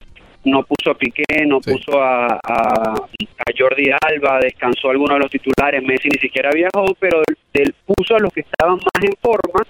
no 0.45 0.63
puso 0.65 0.91
a 0.91 0.95
Piqué, 0.95 1.47
no 1.47 1.61
puso 1.61 2.01
a, 2.03 2.39
a, 2.43 2.95
Jordi 3.57 3.91
Alba, 3.91 4.41
descansó 4.41 4.89
a 4.89 4.93
algunos 4.93 5.17
de 5.17 5.21
los 5.21 5.31
titulares, 5.31 5.83
Messi 5.83 6.09
ni 6.09 6.19
siquiera 6.19 6.51
viajó, 6.51 6.95
pero 6.99 7.23
él, 7.53 7.75
puso 7.85 8.17
a 8.17 8.21
los 8.21 8.33
que 8.33 8.41
estaban 8.41 8.77
más 8.77 9.05
en 9.05 9.13
forma, 9.21 9.67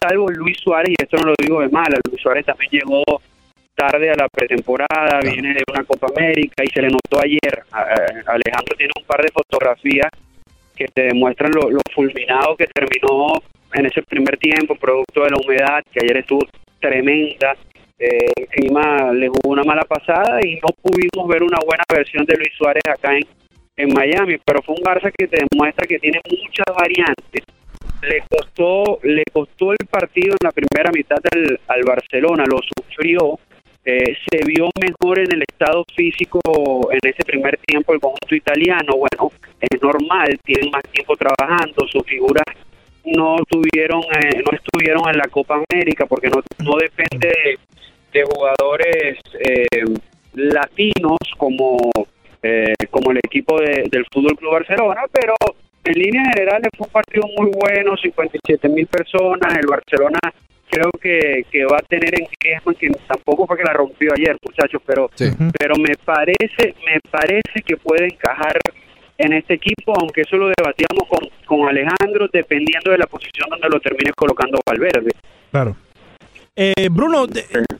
salvo 0.00 0.30
Luis 0.30 0.56
Suárez, 0.58 0.90
y 0.90 1.02
esto 1.02 1.18
no 1.18 1.30
lo 1.30 1.34
digo 1.38 1.60
de 1.60 1.68
mal, 1.68 1.92
Luis 2.08 2.22
Suárez 2.22 2.46
también 2.46 2.70
llegó 2.70 3.02
tarde 3.74 4.10
a 4.10 4.14
la 4.14 4.28
pretemporada, 4.28 5.20
viene 5.20 5.52
de 5.52 5.64
una 5.70 5.84
Copa 5.84 6.06
América 6.16 6.62
y 6.64 6.68
se 6.68 6.80
le 6.80 6.88
notó 6.88 7.20
ayer. 7.20 7.64
Alejandro 7.72 8.76
tiene 8.78 8.92
un 8.96 9.04
par 9.04 9.20
de 9.20 9.32
fotografías 9.32 10.08
que 10.76 10.86
te 10.86 11.02
demuestran 11.04 11.52
lo, 11.52 11.80
fulminado 11.94 12.56
que 12.56 12.66
terminó 12.66 13.34
en 13.72 13.86
ese 13.86 14.02
primer 14.02 14.36
tiempo, 14.36 14.74
producto 14.76 15.22
de 15.22 15.30
la 15.30 15.36
humedad, 15.36 15.82
que 15.92 16.00
ayer 16.02 16.18
estuvo 16.18 16.40
tremenda. 16.80 17.56
Eh, 17.98 18.32
el 18.36 18.46
clima 18.48 19.12
le 19.12 19.28
jugó 19.28 19.50
una 19.50 19.62
mala 19.62 19.84
pasada 19.84 20.40
y 20.44 20.56
no 20.56 20.68
pudimos 20.82 21.28
ver 21.28 21.42
una 21.42 21.58
buena 21.64 21.84
versión 21.92 22.24
de 22.24 22.36
Luis 22.36 22.52
Suárez 22.56 22.82
acá 22.88 23.16
en, 23.16 23.24
en 23.76 23.94
Miami, 23.94 24.36
pero 24.44 24.62
fue 24.62 24.74
un 24.74 24.82
Barça 24.82 25.12
que 25.16 25.28
te 25.28 25.38
demuestra 25.50 25.86
que 25.86 25.98
tiene 25.98 26.20
muchas 26.28 26.66
variantes 26.76 27.44
le 28.08 28.22
costó, 28.28 28.98
le 29.02 29.22
costó 29.32 29.72
el 29.72 29.86
partido 29.90 30.32
en 30.32 30.44
la 30.44 30.52
primera 30.52 30.90
mitad 30.92 31.18
al, 31.32 31.60
al 31.68 31.82
Barcelona, 31.84 32.44
lo 32.46 32.58
sufrió. 32.58 33.38
Eh, 33.86 34.16
se 34.30 34.38
vio 34.46 34.70
mejor 34.80 35.18
en 35.18 35.30
el 35.32 35.42
estado 35.42 35.84
físico 35.94 36.40
en 36.90 37.00
ese 37.02 37.22
primer 37.24 37.58
tiempo 37.58 37.92
el 37.92 38.00
conjunto 38.00 38.34
italiano. 38.34 38.96
Bueno, 38.96 39.30
es 39.60 39.82
normal, 39.82 40.38
tienen 40.42 40.70
más 40.70 40.82
tiempo 40.90 41.14
trabajando, 41.16 41.86
sus 41.88 42.02
figuras 42.04 42.44
no 43.04 43.36
tuvieron, 43.50 44.00
eh, 44.04 44.42
no 44.42 44.56
estuvieron 44.56 45.02
en 45.10 45.18
la 45.18 45.28
Copa 45.28 45.62
América 45.70 46.06
porque 46.06 46.28
no, 46.28 46.40
no 46.64 46.76
depende 46.78 47.58
de, 48.10 48.24
jugadores 48.24 49.18
eh, 49.40 49.66
latinos 50.34 51.18
como 51.36 51.76
eh, 52.42 52.72
como 52.90 53.10
el 53.10 53.18
equipo 53.18 53.58
de- 53.60 53.84
del 53.90 54.06
Fútbol 54.12 54.36
Club 54.36 54.52
Barcelona, 54.52 55.02
pero 55.12 55.34
en 55.84 55.92
líneas 55.94 56.28
generales 56.34 56.68
fue 56.76 56.86
un 56.86 56.92
partido 56.92 57.24
muy 57.36 57.50
bueno, 57.52 57.96
57 57.96 58.68
mil 58.68 58.86
personas, 58.86 59.56
el 59.58 59.66
Barcelona 59.66 60.18
creo 60.74 60.90
que, 61.00 61.46
que 61.50 61.64
va 61.64 61.78
a 61.78 61.82
tener 61.82 62.18
en 62.18 62.26
Griezmann, 62.40 62.74
que 62.74 62.90
tampoco 63.06 63.46
fue 63.46 63.56
que 63.56 63.64
la 63.64 63.72
rompió 63.72 64.10
ayer, 64.12 64.36
muchachos, 64.44 64.82
pero 64.84 65.10
pero 65.58 65.74
me 65.76 65.94
parece 66.04 66.74
me 66.84 66.98
parece 67.10 67.62
que 67.64 67.76
puede 67.76 68.06
encajar 68.06 68.58
en 69.16 69.32
este 69.32 69.54
equipo, 69.54 69.92
aunque 70.00 70.22
eso 70.22 70.36
lo 70.36 70.50
debatíamos 70.58 71.08
con, 71.08 71.28
con 71.46 71.68
Alejandro, 71.68 72.28
dependiendo 72.32 72.90
de 72.90 72.98
la 72.98 73.06
posición 73.06 73.48
donde 73.48 73.68
lo 73.68 73.78
termine 73.78 74.10
colocando 74.16 74.58
Valverde. 74.66 75.12
Claro. 75.52 75.76
Eh, 76.56 76.88
Bruno, 76.88 77.26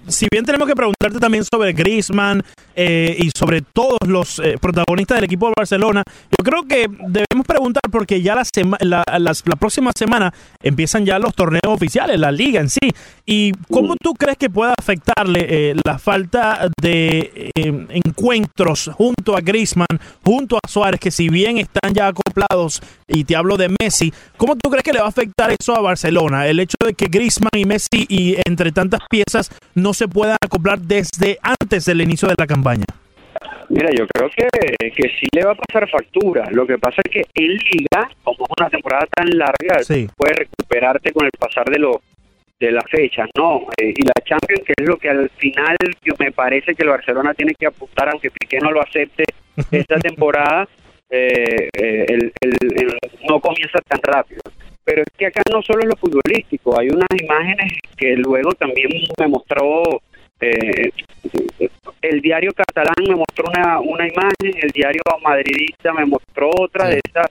si 0.08 0.26
bien 0.32 0.44
tenemos 0.44 0.66
que 0.66 0.74
preguntarte 0.74 1.20
también 1.20 1.44
sobre 1.44 1.72
Griezmann 1.72 2.42
eh, 2.74 3.16
y 3.20 3.30
sobre 3.36 3.62
todos 3.62 3.98
los 4.04 4.40
eh, 4.40 4.56
protagonistas 4.60 5.16
del 5.18 5.24
equipo 5.26 5.46
de 5.46 5.52
Barcelona, 5.56 6.02
yo 6.36 6.44
creo 6.44 6.64
que 6.64 6.88
debemos 6.88 7.46
preguntar 7.46 7.82
porque 7.92 8.20
ya 8.20 8.34
la, 8.34 8.42
sema- 8.44 8.78
la, 8.80 9.04
las- 9.20 9.44
la 9.46 9.54
próxima 9.54 9.92
semana 9.96 10.34
empiezan 10.60 11.06
ya 11.06 11.20
los 11.20 11.34
torneos 11.36 11.62
oficiales, 11.66 12.18
la 12.18 12.32
liga 12.32 12.60
en 12.60 12.68
sí. 12.68 12.80
¿Y 13.24 13.52
cómo 13.70 13.94
tú 13.94 14.12
crees 14.14 14.38
que 14.38 14.50
pueda 14.50 14.74
afectarle 14.76 15.46
eh, 15.70 15.74
la 15.84 15.98
falta 16.00 16.68
de 16.82 17.50
eh, 17.54 17.86
encuentros 17.90 18.90
junto 18.94 19.36
a 19.36 19.40
Griezmann, 19.40 19.86
junto 20.24 20.56
a 20.56 20.68
Suárez, 20.68 20.98
que 20.98 21.12
si 21.12 21.28
bien 21.28 21.58
están 21.58 21.94
ya 21.94 22.08
acoplados, 22.08 22.82
y 23.08 23.24
te 23.24 23.36
hablo 23.36 23.56
de 23.56 23.68
Messi, 23.80 24.12
¿cómo 24.36 24.56
tú 24.56 24.70
crees 24.70 24.82
que 24.84 24.92
le 24.92 25.00
va 25.00 25.06
a 25.06 25.08
afectar 25.08 25.50
eso 25.58 25.74
a 25.76 25.80
Barcelona? 25.80 26.46
El 26.46 26.60
hecho 26.60 26.76
de 26.84 26.94
que 26.94 27.06
Griezmann 27.06 27.50
y 27.54 27.64
Messi 27.64 28.06
y 28.08 28.36
entre 28.46 28.72
tantas 28.72 29.00
piezas 29.10 29.50
no 29.74 29.92
se 29.94 30.08
puedan 30.08 30.36
acoplar 30.42 30.78
desde 30.78 31.38
antes 31.42 31.84
del 31.84 32.00
inicio 32.00 32.28
de 32.28 32.34
la 32.38 32.46
campaña. 32.46 32.84
Mira, 33.68 33.90
yo 33.96 34.06
creo 34.06 34.28
que, 34.30 34.90
que 34.90 35.08
sí 35.18 35.26
le 35.32 35.44
va 35.44 35.52
a 35.52 35.54
pasar 35.54 35.88
factura. 35.90 36.48
Lo 36.50 36.66
que 36.66 36.78
pasa 36.78 37.00
es 37.04 37.10
que 37.10 37.22
en 37.34 37.48
Liga, 37.56 38.08
como 38.22 38.44
es 38.44 38.52
una 38.58 38.70
temporada 38.70 39.06
tan 39.14 39.28
larga, 39.30 39.82
Sí. 39.82 40.08
puedes 40.16 40.36
recuperarte 40.36 41.12
con 41.12 41.24
el 41.24 41.30
pasar 41.38 41.64
de 41.66 41.78
los 41.78 41.96
de 42.60 42.70
las 42.70 42.84
fechas, 42.88 43.28
¿no? 43.36 43.66
Eh, 43.76 43.92
y 43.96 44.02
la 44.06 44.12
Champions, 44.24 44.62
que 44.64 44.74
es 44.78 44.88
lo 44.88 44.96
que 44.96 45.10
al 45.10 45.28
final 45.36 45.76
yo 46.04 46.14
me 46.20 46.30
parece 46.30 46.74
que 46.74 46.84
el 46.84 46.88
Barcelona 46.88 47.34
tiene 47.34 47.52
que 47.58 47.66
apuntar, 47.66 48.08
aunque 48.08 48.30
Piqué 48.30 48.58
no 48.60 48.70
lo 48.70 48.80
acepte 48.80 49.24
esta 49.72 49.98
temporada, 49.98 50.66
eh, 51.10 51.68
eh, 51.76 52.06
el, 52.08 52.32
el- 52.40 52.82
el- 52.82 52.98
no 53.28 53.40
comienza 53.40 53.78
tan 53.88 54.00
rápido. 54.02 54.40
Pero 54.84 55.02
es 55.02 55.08
que 55.16 55.26
acá 55.26 55.42
no 55.50 55.62
solo 55.62 55.80
es 55.80 55.86
lo 55.86 55.96
futbolístico, 55.96 56.78
hay 56.78 56.88
unas 56.90 57.08
imágenes 57.22 57.72
que 57.96 58.16
luego 58.16 58.52
también 58.52 58.88
me 59.18 59.28
mostró 59.28 59.82
eh, 60.40 60.90
el 62.02 62.20
diario 62.20 62.52
catalán 62.52 62.94
me 63.08 63.14
mostró 63.16 63.46
una, 63.48 63.80
una 63.80 64.06
imagen, 64.06 64.60
el 64.62 64.70
diario 64.70 65.00
madridista 65.22 65.92
me 65.94 66.04
mostró 66.04 66.50
otra 66.58 66.88
de 66.88 67.00
esa 67.08 67.22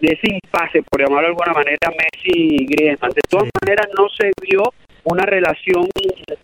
de 0.00 0.08
ese 0.08 0.34
impasse, 0.34 0.82
por 0.82 1.00
llamarlo 1.00 1.28
de 1.28 1.32
alguna 1.32 1.52
manera, 1.54 1.88
Messi 1.88 2.30
y 2.34 2.66
Griezmann. 2.66 3.12
De 3.12 3.22
todas 3.30 3.48
maneras, 3.62 3.86
no 3.96 4.08
se 4.10 4.30
vio 4.42 4.62
una 5.04 5.24
relación 5.24 5.86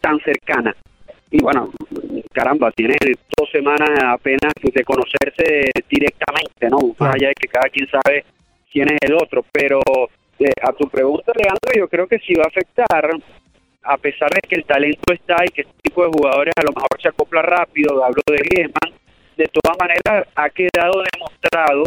tan 0.01 0.19
cercana. 0.21 0.75
Y 1.33 1.43
bueno, 1.43 1.71
caramba, 2.31 2.71
tiene 2.73 2.95
dos 3.37 3.51
semanas 3.51 3.89
apenas 4.07 4.53
de 4.63 4.85
conocerse 4.85 5.71
directamente, 5.89 6.69
¿no? 6.69 6.95
Más 6.99 7.15
allá 7.15 7.29
de 7.29 7.35
que 7.35 7.49
cada 7.49 7.71
quien 7.71 7.89
sabe 7.89 8.25
quién 8.71 8.89
es 8.93 8.99
el 9.01 9.15
otro. 9.15 9.43
Pero 9.51 9.81
eh, 10.39 10.53
a 10.63 10.73
tu 10.73 10.89
pregunta, 10.91 11.33
Leandro, 11.35 11.73
yo 11.75 11.89
creo 11.89 12.07
que 12.07 12.19
sí 12.19 12.35
va 12.35 12.45
a 12.45 12.49
afectar, 12.49 13.11
a 13.83 13.97
pesar 13.97 14.29
de 14.31 14.43
que 14.43 14.57
el 14.57 14.65
talento 14.65 15.11
está 15.13 15.37
y 15.47 15.49
que 15.49 15.63
este 15.63 15.75
tipo 15.83 16.05
de 16.05 16.11
jugadores 16.11 16.53
a 16.55 16.65
lo 16.65 16.73
mejor 16.73 17.01
se 17.01 17.09
acopla 17.09 17.41
rápido, 17.41 18.05
hablo 18.05 18.23
de 18.27 18.37
Griezmann, 18.37 18.93
de 19.37 19.47
todas 19.47 19.79
maneras 19.81 20.29
ha 20.35 20.51
quedado 20.51 21.03
demostrado 21.13 21.85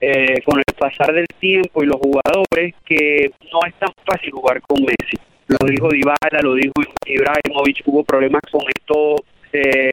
eh, 0.00 0.40
con 0.44 0.58
el 0.58 0.74
pasar 0.78 1.12
del 1.12 1.26
tiempo 1.40 1.82
y 1.82 1.86
los 1.86 1.96
jugadores 1.96 2.74
que 2.84 3.32
no 3.52 3.58
es 3.66 3.74
tan 3.74 3.90
fácil 4.06 4.30
jugar 4.30 4.62
con 4.62 4.80
Messi. 4.82 5.18
Lo 5.48 5.66
dijo 5.66 5.88
Dybala, 5.88 6.42
lo 6.42 6.54
dijo 6.54 6.74
Ibrahimovic, 7.06 7.82
hubo 7.86 8.04
problemas 8.04 8.42
con 8.50 8.62
esto. 8.68 9.16
eh, 9.52 9.90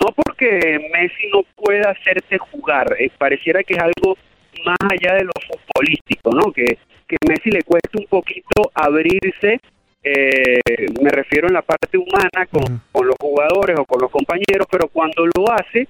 no 0.00 0.12
porque 0.12 0.90
Messi 0.92 1.28
no 1.32 1.42
pueda 1.54 1.90
hacerte 1.90 2.38
jugar, 2.38 2.96
eh, 2.98 3.10
pareciera 3.18 3.62
que 3.62 3.74
es 3.74 3.80
algo 3.80 4.16
más 4.64 4.78
allá 4.90 5.14
de 5.16 5.24
lo 5.24 5.32
futbolístico, 5.46 6.30
¿no? 6.30 6.52
Que, 6.52 6.78
que 7.06 7.16
Messi 7.28 7.50
le 7.50 7.62
cuesta 7.62 7.90
un 7.98 8.06
poquito 8.06 8.70
abrirse, 8.74 9.60
eh, 10.02 10.60
me 11.02 11.10
refiero 11.10 11.48
en 11.48 11.54
la 11.54 11.62
parte 11.62 11.98
humana 11.98 12.46
con, 12.50 12.80
con 12.92 13.06
los 13.06 13.16
jugadores 13.20 13.78
o 13.78 13.84
con 13.84 14.00
los 14.00 14.10
compañeros, 14.10 14.66
pero 14.70 14.88
cuando 14.88 15.26
lo 15.26 15.52
hace, 15.52 15.86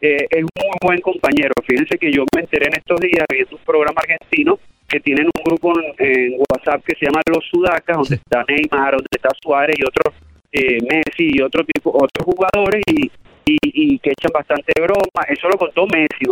eh, 0.00 0.26
es 0.30 0.42
un 0.42 0.50
muy 0.56 0.76
buen 0.82 1.00
compañero. 1.00 1.52
Fíjense 1.66 1.98
que 1.98 2.10
yo 2.10 2.24
me 2.34 2.42
enteré 2.42 2.66
en 2.66 2.74
estos 2.74 3.00
días 3.00 3.26
viendo 3.30 3.56
un 3.56 3.62
programa 3.64 4.00
argentino 4.00 4.58
que 4.88 5.00
tienen 5.00 5.26
un 5.26 5.44
grupo 5.44 5.72
en, 5.78 5.94
en 5.98 6.40
WhatsApp 6.50 6.82
que 6.84 6.96
se 6.96 7.06
llama 7.06 7.20
Los 7.26 7.44
Sudacas, 7.50 7.96
donde 7.96 8.16
está 8.16 8.44
Neymar, 8.48 8.92
donde 8.92 9.06
está 9.10 9.28
Suárez 9.42 9.76
y 9.78 9.82
otros, 9.82 10.14
eh, 10.50 10.78
Messi 10.82 11.30
y 11.36 11.42
otro 11.42 11.62
tipo, 11.64 11.90
otros 11.90 12.24
jugadores 12.24 12.82
y, 12.86 13.10
y, 13.44 13.58
y 13.62 13.98
que 13.98 14.10
echan 14.10 14.32
bastante 14.32 14.72
broma. 14.80 15.22
Eso 15.28 15.48
lo 15.48 15.58
contó 15.58 15.86
Messi 15.86 16.24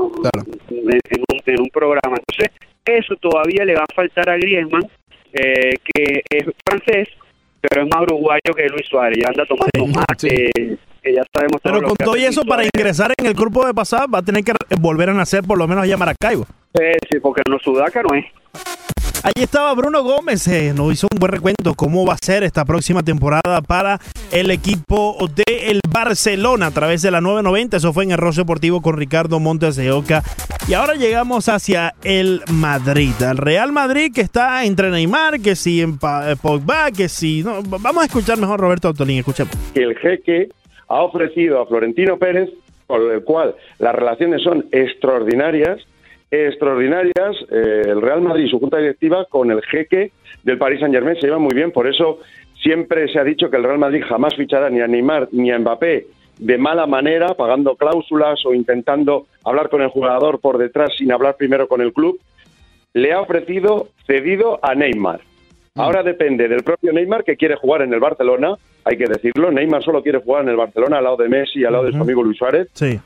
en, 0.71 0.88
en 0.88 1.25
un, 1.31 1.40
en 1.45 1.61
un 1.61 1.69
programa. 1.69 2.16
Entonces, 2.16 2.51
eso 2.85 3.16
todavía 3.16 3.64
le 3.64 3.75
va 3.75 3.83
a 3.83 3.95
faltar 3.95 4.31
a 4.31 4.37
Griezmann, 4.37 4.88
eh, 5.33 5.75
que 5.85 6.23
es 6.31 6.45
francés, 6.64 7.09
pero 7.61 7.83
es 7.83 7.88
más 7.88 8.03
uruguayo 8.03 8.55
que 8.57 8.69
Luis 8.69 8.87
Suárez. 8.87 9.19
Ya 9.21 9.29
anda 9.29 9.45
tomando 9.45 9.87
mate, 9.87 10.79
que 11.07 11.14
ya 11.14 11.23
sabemos 11.33 11.61
Pero 11.62 11.83
con 11.83 11.97
todo 11.97 12.16
y 12.16 12.25
eso, 12.25 12.45
para 12.45 12.64
ingresar 12.64 13.12
en 13.16 13.27
el 13.27 13.35
grupo 13.35 13.64
de 13.66 13.73
pasada, 13.73 14.07
va 14.07 14.19
a 14.19 14.23
tener 14.23 14.42
que 14.42 14.53
volver 14.81 15.11
a 15.11 15.14
nacer 15.14 15.42
por 15.45 15.57
lo 15.57 15.69
menos 15.69 15.85
allá 15.85 15.95
a 15.95 15.99
Maracaibo. 15.99 16.47
Sí, 16.75 16.85
sí, 17.09 17.21
porque 17.21 17.42
no 17.49 17.59
Sudaca 17.59 18.03
no 18.03 18.14
es. 18.16 18.25
Ahí 19.23 19.42
estaba 19.42 19.75
Bruno 19.75 20.05
Gómez, 20.05 20.47
eh, 20.47 20.73
nos 20.75 20.92
hizo 20.92 21.09
un 21.11 21.19
buen 21.19 21.33
recuento 21.33 21.75
cómo 21.75 22.07
va 22.07 22.14
a 22.14 22.19
ser 22.23 22.45
esta 22.45 22.64
próxima 22.64 23.03
temporada 23.03 23.61
para 23.61 23.99
el 24.31 24.51
equipo 24.51 25.16
del 25.35 25.81
Barcelona 25.88 26.66
a 26.66 26.71
través 26.71 27.03
de 27.03 27.11
la 27.11 27.21
990. 27.21 27.79
Eso 27.79 27.92
fue 27.92 28.05
en 28.05 28.12
el 28.12 28.19
Rostro 28.19 28.45
Deportivo 28.45 28.83
con 28.83 28.97
Ricardo 28.97 29.40
Montes 29.40 29.75
de 29.75 29.90
Oca. 29.90 30.23
Y 30.69 30.75
ahora 30.75 30.95
llegamos 30.95 31.49
hacia 31.49 31.95
el 32.05 32.42
Madrid, 32.53 33.21
al 33.23 33.38
Real 33.38 33.73
Madrid 33.73 34.12
que 34.14 34.21
está 34.21 34.64
entre 34.64 34.90
Neymar, 34.90 35.40
que 35.40 35.57
si 35.57 35.81
en 35.81 35.99
eh, 36.03 36.37
Pogba, 36.40 36.90
que 36.92 37.09
si... 37.09 37.42
No, 37.42 37.62
vamos 37.62 38.03
a 38.03 38.07
escuchar 38.07 38.38
mejor 38.38 38.61
Roberto 38.61 38.88
Autolín, 38.88 39.19
escuchemos. 39.19 39.53
que 39.75 39.83
el 39.83 39.97
jeque 39.99 40.49
ha 40.88 41.03
ofrecido 41.03 41.61
a 41.61 41.66
Florentino 41.66 42.18
Pérez, 42.18 42.51
con 42.87 43.11
el 43.11 43.25
cual 43.25 43.55
las 43.79 43.94
relaciones 43.94 44.42
son 44.42 44.66
extraordinarias, 44.70 45.81
extraordinarias. 46.31 47.37
eh, 47.51 47.83
el 47.87 48.01
Real 48.01 48.20
Madrid 48.20 48.44
y 48.44 48.51
su 48.51 48.59
junta 48.59 48.79
directiva 48.79 49.25
con 49.27 49.51
el 49.51 49.62
jeque 49.62 50.12
del 50.42 50.59
Paris 50.59 50.81
Saint 50.81 50.94
Germain 50.94 51.16
se 51.16 51.27
llevan 51.27 51.42
muy 51.42 51.55
bien, 51.55 51.72
por 51.72 51.87
eso 51.87 52.20
siempre 52.62 53.09
se 53.12 53.18
ha 53.18 53.25
dicho 53.25 53.51
que 53.51 53.57
el 53.57 53.64
Real 53.64 53.79
Madrid 53.79 54.03
jamás 54.09 54.35
fichará 54.37 54.70
ni 54.70 54.81
a 54.81 54.87
Neymar 54.87 55.29
ni 55.33 55.51
a 55.51 55.59
Mbappé 55.59 56.07
de 56.38 56.59
mala 56.59 56.87
manera, 56.87 57.35
pagando 57.35 57.77
cláusulas 57.77 58.44
o 58.44 58.53
intentando 58.53 59.27
hablar 59.44 59.68
con 59.70 59.83
el 59.83 59.88
jugador 59.88 60.40
por 60.40 60.59
detrás 60.59 60.90
sin 60.96 61.11
hablar 61.12 61.37
primero 61.37 61.66
con 61.66 61.81
el 61.81 61.92
club. 61.92 62.20
Le 62.92 63.12
ha 63.12 63.20
ofrecido 63.20 63.88
cedido 64.07 64.59
a 64.62 64.75
Neymar. 64.75 65.20
Ahora 65.77 66.03
depende 66.03 66.49
del 66.49 66.62
propio 66.62 66.93
Neymar 66.93 67.23
que 67.23 67.37
quiere 67.37 67.57
jugar 67.57 67.83
en 67.83 67.93
el 67.93 68.01
Barcelona, 68.01 68.55
hay 68.85 68.97
que 68.97 69.07
decirlo. 69.07 69.51
Neymar 69.51 69.83
solo 69.83 70.03
quiere 70.03 70.21
jugar 70.21 70.43
en 70.43 70.51
el 70.51 70.57
Barcelona 70.57 70.99
al 70.99 71.05
lado 71.05 71.17
de 71.19 71.29
Messi 71.29 71.61
y 71.61 71.65
al 71.65 71.73
lado 71.73 71.85
de 71.85 71.93
su 71.93 71.99
amigo 71.99 72.23
Luis 72.23 72.39
Suárez. 72.39 72.69
Sí. 72.73 72.99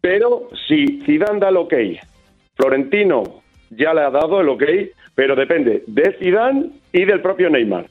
Pero 0.00 0.48
si 0.66 1.00
Zidane 1.02 1.38
da 1.38 1.50
el 1.50 1.56
ok, 1.56 1.74
Florentino 2.56 3.22
ya 3.70 3.94
le 3.94 4.00
ha 4.00 4.10
dado 4.10 4.40
el 4.40 4.48
ok, 4.48 4.64
pero 5.14 5.36
depende 5.36 5.84
de 5.86 6.16
Zidane 6.18 6.70
y 6.92 7.04
del 7.04 7.20
propio 7.20 7.48
Neymar. 7.48 7.86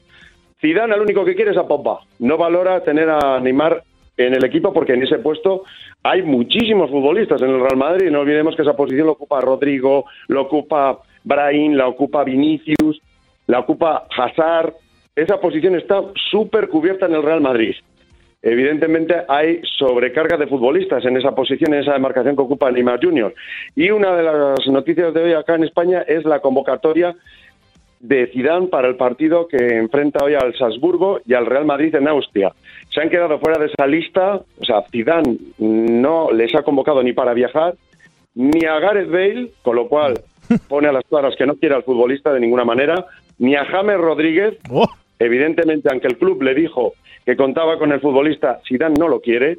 Zidane 0.60 0.92
al 0.92 1.00
único 1.00 1.24
que 1.24 1.34
quiere 1.34 1.52
es 1.52 1.56
a 1.56 1.66
Pogba. 1.66 2.00
No 2.18 2.36
valora 2.36 2.82
tener 2.84 3.08
a 3.08 3.40
Neymar 3.40 3.82
en 4.16 4.34
el 4.34 4.44
equipo 4.44 4.72
porque 4.72 4.92
en 4.92 5.02
ese 5.02 5.18
puesto 5.18 5.64
hay 6.02 6.22
muchísimos 6.22 6.90
futbolistas 6.90 7.40
en 7.40 7.50
el 7.50 7.60
Real 7.60 7.76
Madrid. 7.76 8.10
No 8.10 8.20
olvidemos 8.20 8.54
que 8.54 8.62
esa 8.62 8.76
posición 8.76 9.06
lo 9.06 9.12
ocupa 9.12 9.40
Rodrigo, 9.40 10.04
lo 10.28 10.42
ocupa 10.42 10.98
Brahim, 11.24 11.72
la 11.72 11.88
ocupa 11.88 12.24
Vinicius, 12.24 13.00
la 13.50 13.58
ocupa 13.58 14.06
Hazard. 14.16 14.74
Esa 15.16 15.40
posición 15.40 15.74
está 15.74 16.00
súper 16.30 16.68
cubierta 16.68 17.06
en 17.06 17.14
el 17.14 17.22
Real 17.22 17.40
Madrid. 17.40 17.74
Evidentemente 18.42 19.14
hay 19.28 19.60
sobrecarga 19.76 20.36
de 20.38 20.46
futbolistas 20.46 21.04
en 21.04 21.16
esa 21.16 21.34
posición, 21.34 21.74
en 21.74 21.80
esa 21.80 21.92
demarcación 21.92 22.36
que 22.36 22.42
ocupa 22.42 22.70
Neymar 22.70 23.04
Junior. 23.04 23.34
Y 23.74 23.90
una 23.90 24.16
de 24.16 24.22
las 24.22 24.66
noticias 24.68 25.12
de 25.12 25.22
hoy 25.22 25.32
acá 25.32 25.56
en 25.56 25.64
España 25.64 26.02
es 26.06 26.24
la 26.24 26.38
convocatoria 26.38 27.14
de 27.98 28.28
Zidane 28.28 28.68
para 28.68 28.88
el 28.88 28.96
partido 28.96 29.46
que 29.46 29.76
enfrenta 29.76 30.24
hoy 30.24 30.34
al 30.34 30.56
Salzburgo 30.56 31.20
y 31.26 31.34
al 31.34 31.44
Real 31.44 31.66
Madrid 31.66 31.94
en 31.94 32.08
Austria. 32.08 32.52
Se 32.88 33.02
han 33.02 33.10
quedado 33.10 33.38
fuera 33.40 33.58
de 33.58 33.66
esa 33.66 33.86
lista, 33.86 34.36
o 34.36 34.64
sea, 34.64 34.82
Zidane 34.90 35.36
no 35.58 36.30
les 36.30 36.54
ha 36.54 36.62
convocado 36.62 37.02
ni 37.02 37.12
para 37.12 37.34
viajar, 37.34 37.74
ni 38.34 38.64
a 38.64 38.78
Gareth 38.78 39.10
Bale, 39.10 39.50
con 39.60 39.76
lo 39.76 39.88
cual 39.88 40.14
pone 40.68 40.88
a 40.88 40.92
las 40.92 41.04
claras 41.04 41.34
que 41.36 41.46
no 41.46 41.56
quiere 41.56 41.74
al 41.74 41.82
futbolista 41.82 42.32
de 42.32 42.40
ninguna 42.40 42.64
manera, 42.64 43.06
ni 43.40 43.56
a 43.56 43.64
James 43.64 43.98
Rodríguez, 43.98 44.58
Oh, 44.70 44.88
evidentemente, 45.18 45.88
aunque 45.90 46.06
el 46.06 46.18
club 46.18 46.42
le 46.42 46.54
dijo 46.54 46.92
que 47.26 47.36
contaba 47.36 47.78
con 47.78 47.90
el 47.90 48.00
futbolista, 48.00 48.60
Zidane 48.68 48.94
no 48.98 49.08
lo 49.08 49.20
quiere, 49.20 49.58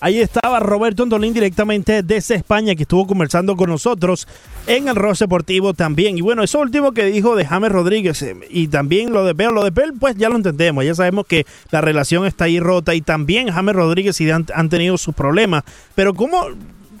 Ahí 0.00 0.20
estaba 0.20 0.60
Roberto 0.60 1.02
Antolín 1.02 1.34
directamente 1.34 2.04
desde 2.04 2.36
España 2.36 2.76
que 2.76 2.82
estuvo 2.82 3.04
conversando 3.04 3.56
con 3.56 3.68
nosotros 3.68 4.28
en 4.68 4.86
el 4.86 4.94
Ross 4.94 5.18
Deportivo 5.18 5.74
también. 5.74 6.16
Y 6.16 6.20
bueno, 6.20 6.44
eso 6.44 6.60
último 6.60 6.92
que 6.92 7.06
dijo 7.06 7.34
de 7.34 7.44
James 7.44 7.72
Rodríguez 7.72 8.22
eh, 8.22 8.36
y 8.48 8.68
también 8.68 9.12
lo 9.12 9.24
de 9.24 9.32
Bell, 9.32 9.52
lo 9.52 9.64
de 9.64 9.70
Bell 9.70 9.94
pues 9.98 10.14
ya 10.14 10.28
lo 10.28 10.36
entendemos, 10.36 10.84
ya 10.84 10.94
sabemos 10.94 11.26
que 11.26 11.46
la 11.72 11.80
relación 11.80 12.26
está 12.26 12.44
ahí 12.44 12.60
rota 12.60 12.94
y 12.94 13.00
también 13.00 13.50
James 13.50 13.74
Rodríguez 13.74 14.20
y 14.20 14.30
han, 14.30 14.46
han 14.54 14.68
tenido 14.68 14.96
sus 14.98 15.16
problemas. 15.16 15.64
Pero 15.96 16.14
¿cómo 16.14 16.46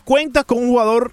cuentas 0.04 0.44
con 0.44 0.58
un 0.58 0.68
jugador 0.68 1.12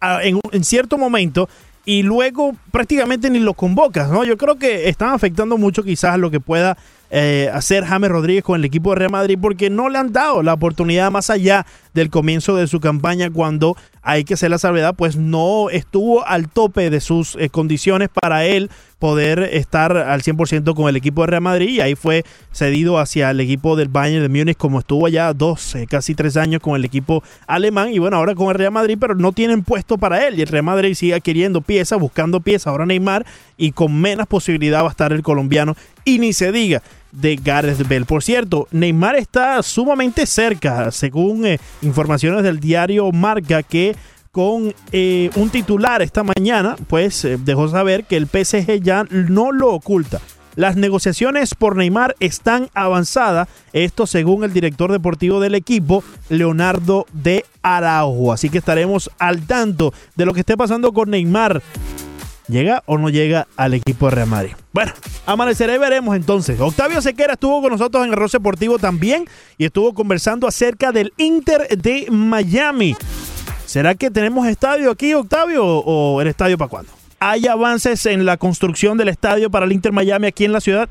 ah, 0.00 0.20
en, 0.22 0.40
en 0.52 0.64
cierto 0.64 0.96
momento 0.96 1.50
y 1.90 2.04
luego 2.04 2.54
prácticamente 2.70 3.30
ni 3.30 3.40
lo 3.40 3.54
convocas, 3.54 4.08
¿no? 4.10 4.22
Yo 4.22 4.36
creo 4.36 4.54
que 4.54 4.88
están 4.88 5.12
afectando 5.12 5.58
mucho 5.58 5.82
quizás 5.82 6.20
lo 6.20 6.30
que 6.30 6.38
pueda 6.38 6.78
eh, 7.10 7.50
hacer 7.52 7.84
James 7.84 8.08
Rodríguez 8.08 8.44
con 8.44 8.60
el 8.60 8.64
equipo 8.64 8.90
de 8.90 9.00
Real 9.00 9.10
Madrid 9.10 9.36
porque 9.42 9.70
no 9.70 9.88
le 9.88 9.98
han 9.98 10.12
dado 10.12 10.44
la 10.44 10.54
oportunidad 10.54 11.10
más 11.10 11.30
allá 11.30 11.66
del 11.94 12.10
comienzo 12.10 12.56
de 12.56 12.66
su 12.66 12.80
campaña 12.80 13.30
cuando 13.30 13.76
hay 14.02 14.24
que 14.24 14.34
hacer 14.34 14.50
la 14.50 14.58
salvedad, 14.58 14.94
pues 14.96 15.16
no 15.16 15.70
estuvo 15.70 16.26
al 16.26 16.48
tope 16.48 16.90
de 16.90 17.00
sus 17.00 17.36
eh, 17.36 17.50
condiciones 17.50 18.08
para 18.08 18.44
él 18.44 18.70
poder 18.98 19.40
estar 19.52 19.96
al 19.96 20.22
100% 20.22 20.74
con 20.74 20.88
el 20.88 20.96
equipo 20.96 21.22
de 21.22 21.28
Real 21.28 21.42
Madrid 21.42 21.70
y 21.70 21.80
ahí 21.80 21.94
fue 21.94 22.24
cedido 22.52 22.98
hacia 22.98 23.30
el 23.30 23.40
equipo 23.40 23.74
del 23.74 23.88
Bayern 23.88 24.22
de 24.22 24.28
Múnich 24.28 24.56
como 24.56 24.78
estuvo 24.78 25.08
ya 25.08 25.32
dos, 25.32 25.74
eh, 25.74 25.86
casi 25.88 26.14
tres 26.14 26.36
años 26.36 26.60
con 26.60 26.76
el 26.76 26.84
equipo 26.84 27.22
alemán 27.46 27.92
y 27.92 27.98
bueno, 27.98 28.18
ahora 28.18 28.34
con 28.34 28.48
el 28.48 28.54
Real 28.54 28.72
Madrid, 28.72 28.98
pero 29.00 29.14
no 29.14 29.32
tienen 29.32 29.62
puesto 29.62 29.96
para 29.96 30.26
él 30.26 30.38
y 30.38 30.42
el 30.42 30.48
Real 30.48 30.64
Madrid 30.64 30.94
sigue 30.94 31.20
queriendo 31.20 31.62
piezas, 31.62 31.98
buscando 31.98 32.40
piezas, 32.40 32.68
ahora 32.68 32.86
Neymar 32.86 33.24
y 33.56 33.72
con 33.72 33.98
menos 33.98 34.26
posibilidad 34.26 34.82
va 34.82 34.88
a 34.88 34.90
estar 34.90 35.12
el 35.12 35.22
colombiano. 35.22 35.76
Y 36.04 36.18
ni 36.18 36.32
se 36.32 36.50
diga 36.52 36.82
de 37.12 37.36
Gareth 37.36 37.86
Bell. 37.86 38.06
Por 38.06 38.22
cierto, 38.22 38.68
Neymar 38.70 39.16
está 39.16 39.62
sumamente 39.62 40.26
cerca, 40.26 40.90
según 40.90 41.46
eh, 41.46 41.58
informaciones 41.82 42.42
del 42.42 42.60
diario 42.60 43.10
Marca, 43.12 43.62
que 43.62 43.96
con 44.32 44.72
eh, 44.92 45.30
un 45.34 45.50
titular 45.50 46.02
esta 46.02 46.22
mañana, 46.22 46.76
pues 46.88 47.24
eh, 47.24 47.38
dejó 47.42 47.68
saber 47.68 48.04
que 48.04 48.16
el 48.16 48.26
PSG 48.26 48.80
ya 48.80 49.04
no 49.10 49.52
lo 49.52 49.72
oculta. 49.72 50.20
Las 50.56 50.76
negociaciones 50.76 51.54
por 51.54 51.76
Neymar 51.76 52.16
están 52.20 52.68
avanzadas, 52.74 53.48
esto 53.72 54.06
según 54.06 54.44
el 54.44 54.52
director 54.52 54.90
deportivo 54.90 55.40
del 55.40 55.54
equipo, 55.54 56.02
Leonardo 56.28 57.06
de 57.12 57.44
Araujo. 57.62 58.32
Así 58.32 58.50
que 58.50 58.58
estaremos 58.58 59.10
al 59.18 59.46
tanto 59.46 59.94
de 60.16 60.26
lo 60.26 60.34
que 60.34 60.40
esté 60.40 60.56
pasando 60.56 60.92
con 60.92 61.10
Neymar. 61.10 61.62
¿Llega 62.50 62.82
o 62.86 62.98
no 62.98 63.10
llega 63.10 63.46
al 63.56 63.74
equipo 63.74 64.06
de 64.06 64.16
Real 64.16 64.28
Madrid? 64.28 64.52
Bueno, 64.72 64.92
amanecerá 65.24 65.74
y 65.74 65.78
veremos 65.78 66.16
entonces. 66.16 66.58
Octavio 66.60 67.00
Sequera 67.00 67.34
estuvo 67.34 67.62
con 67.62 67.70
nosotros 67.70 68.04
en 68.04 68.10
el 68.10 68.16
Ross 68.16 68.32
Deportivo 68.32 68.78
también 68.78 69.26
y 69.56 69.66
estuvo 69.66 69.94
conversando 69.94 70.48
acerca 70.48 70.90
del 70.90 71.12
Inter 71.16 71.68
de 71.78 72.08
Miami. 72.10 72.96
¿Será 73.66 73.94
que 73.94 74.10
tenemos 74.10 74.48
estadio 74.48 74.90
aquí, 74.90 75.14
Octavio, 75.14 75.64
o 75.64 76.20
el 76.20 76.26
estadio 76.26 76.58
para 76.58 76.68
cuándo? 76.68 76.92
¿Hay 77.20 77.46
avances 77.46 78.04
en 78.06 78.24
la 78.24 78.36
construcción 78.36 78.98
del 78.98 79.08
estadio 79.08 79.48
para 79.48 79.64
el 79.64 79.72
Inter 79.72 79.92
Miami 79.92 80.26
aquí 80.26 80.44
en 80.44 80.52
la 80.52 80.60
ciudad? 80.60 80.88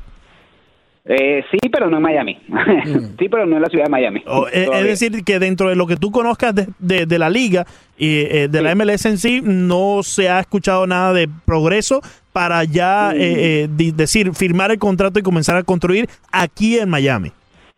Eh, 1.06 1.42
sí, 1.50 1.68
pero 1.70 1.88
no 1.90 1.96
en 1.96 2.02
Miami. 2.02 2.38
sí, 3.18 3.28
pero 3.28 3.46
no 3.46 3.56
en 3.56 3.62
la 3.62 3.68
ciudad 3.68 3.84
de 3.84 3.90
Miami. 3.90 4.22
O, 4.26 4.46
eh, 4.52 4.68
es 4.72 4.84
decir, 4.84 5.24
que 5.24 5.38
dentro 5.38 5.68
de 5.70 5.74
lo 5.76 5.86
que 5.86 5.96
tú 5.96 6.10
conozcas 6.10 6.54
de, 6.54 6.68
de- 6.78 7.06
de 7.06 7.18
la 7.18 7.30
liga 7.30 7.66
y 7.96 8.18
eh, 8.20 8.48
de 8.48 8.62
la 8.62 8.74
MLS 8.74 9.06
en 9.06 9.18
sí, 9.18 9.40
no 9.42 10.02
se 10.02 10.28
ha 10.28 10.40
escuchado 10.40 10.86
nada 10.86 11.12
de 11.12 11.28
progreso 11.46 12.00
para 12.32 12.62
ya 12.64 13.12
eh, 13.12 13.62
eh, 13.64 13.68
di- 13.74 13.90
decir, 13.92 14.32
firmar 14.34 14.70
el 14.70 14.78
contrato 14.78 15.18
y 15.18 15.22
comenzar 15.22 15.56
a 15.56 15.62
construir 15.62 16.06
aquí 16.30 16.78
en 16.78 16.88
Miami. 16.90 17.32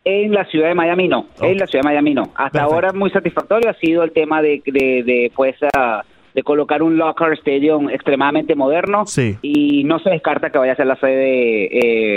En 0.04 0.32
la 0.32 0.44
ciudad 0.46 0.66
de 0.68 0.74
Miami 0.74 1.06
no. 1.06 1.28
En 1.40 1.56
la 1.58 1.66
ciudad 1.68 1.84
de 1.84 1.88
Miami 1.90 2.12
no. 2.14 2.22
Hasta 2.34 2.50
Perfecto. 2.50 2.74
ahora 2.74 2.92
muy 2.92 3.08
satisfactorio 3.10 3.70
ha 3.70 3.74
sido 3.74 4.02
el 4.02 4.10
tema 4.10 4.42
de, 4.42 4.60
de, 4.66 5.04
de, 5.04 5.32
pues 5.34 5.54
ah, 5.76 6.02
de 6.34 6.42
colocar 6.42 6.82
un 6.82 6.96
locker 6.96 7.32
stadium 7.38 7.90
extremadamente 7.90 8.54
moderno 8.54 9.06
Sí. 9.06 9.36
y 9.42 9.84
no 9.84 9.98
se 9.98 10.10
descarta 10.10 10.50
que 10.50 10.58
vaya 10.58 10.72
a 10.72 10.76
ser 10.76 10.86
la 10.86 10.96
sede, 10.96 11.68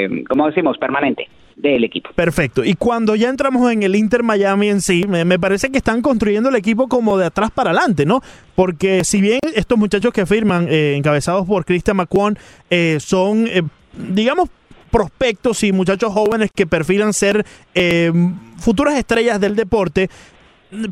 eh, 0.06 0.23
como 0.30 0.47
decimos, 0.47 0.78
permanente 0.78 1.28
del 1.56 1.84
equipo. 1.86 2.10
Perfecto. 2.15 2.65
Y 2.65 2.75
cuando 2.75 3.15
ya 3.15 3.30
entramos 3.30 3.71
en 3.71 3.84
el 3.84 3.95
Inter 3.95 4.23
Miami 4.23 4.69
en 4.69 4.82
sí, 4.82 5.06
me, 5.08 5.23
me 5.23 5.39
parece 5.39 5.69
que 5.69 5.78
están 5.78 6.01
construyendo 6.01 6.49
el 6.49 6.56
equipo 6.56 6.88
como 6.89 7.17
de 7.17 7.25
atrás 7.28 7.49
para 7.51 7.69
adelante, 7.71 8.06
¿no? 8.06 8.21
Porque 8.56 9.04
si 9.06 9.21
bien 9.21 9.39
estos 9.56 9.78
muchachos 9.78 10.12
que 10.12 10.25
firman, 10.25 10.67
eh, 10.69 10.95
encabezados 10.97 11.47
por 11.47 11.63
Christian 11.63 11.97
McQuon, 11.97 12.38
eh, 12.69 12.97
son, 12.99 13.47
eh, 13.47 13.62
digamos, 13.97 14.49
prospectos 14.91 15.63
y 15.63 15.71
muchachos 15.71 16.13
jóvenes 16.13 16.51
que 16.56 16.65
perfilan 16.65 17.12
ser 17.13 17.45
eh, 17.73 18.12
futuras 18.58 18.97
estrellas 18.97 19.39
del 19.41 19.56
deporte, 19.56 20.10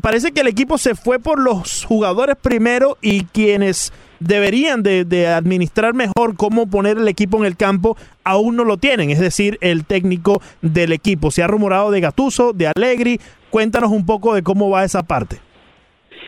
parece 0.00 0.32
que 0.32 0.40
el 0.40 0.46
equipo 0.46 0.78
se 0.78 0.94
fue 0.94 1.18
por 1.18 1.38
los 1.38 1.84
jugadores 1.84 2.36
primero 2.40 2.96
y 3.00 3.24
quienes 3.24 3.92
deberían 4.20 4.82
de, 4.82 5.28
administrar 5.28 5.94
mejor 5.94 6.36
cómo 6.36 6.66
poner 6.66 6.98
el 6.98 7.08
equipo 7.08 7.38
en 7.38 7.44
el 7.44 7.56
campo 7.56 7.96
aún 8.22 8.56
no 8.56 8.64
lo 8.64 8.78
tienen, 8.78 9.10
es 9.10 9.20
decir, 9.20 9.58
el 9.60 9.84
técnico 9.84 10.40
del 10.62 10.92
equipo. 10.92 11.30
Se 11.30 11.42
ha 11.42 11.46
rumorado 11.46 11.90
de 11.90 12.00
Gatuso, 12.00 12.52
de 12.52 12.68
Allegri. 12.68 13.20
Cuéntanos 13.50 13.90
un 13.90 14.06
poco 14.06 14.34
de 14.34 14.42
cómo 14.42 14.70
va 14.70 14.84
esa 14.84 15.02
parte. 15.02 15.40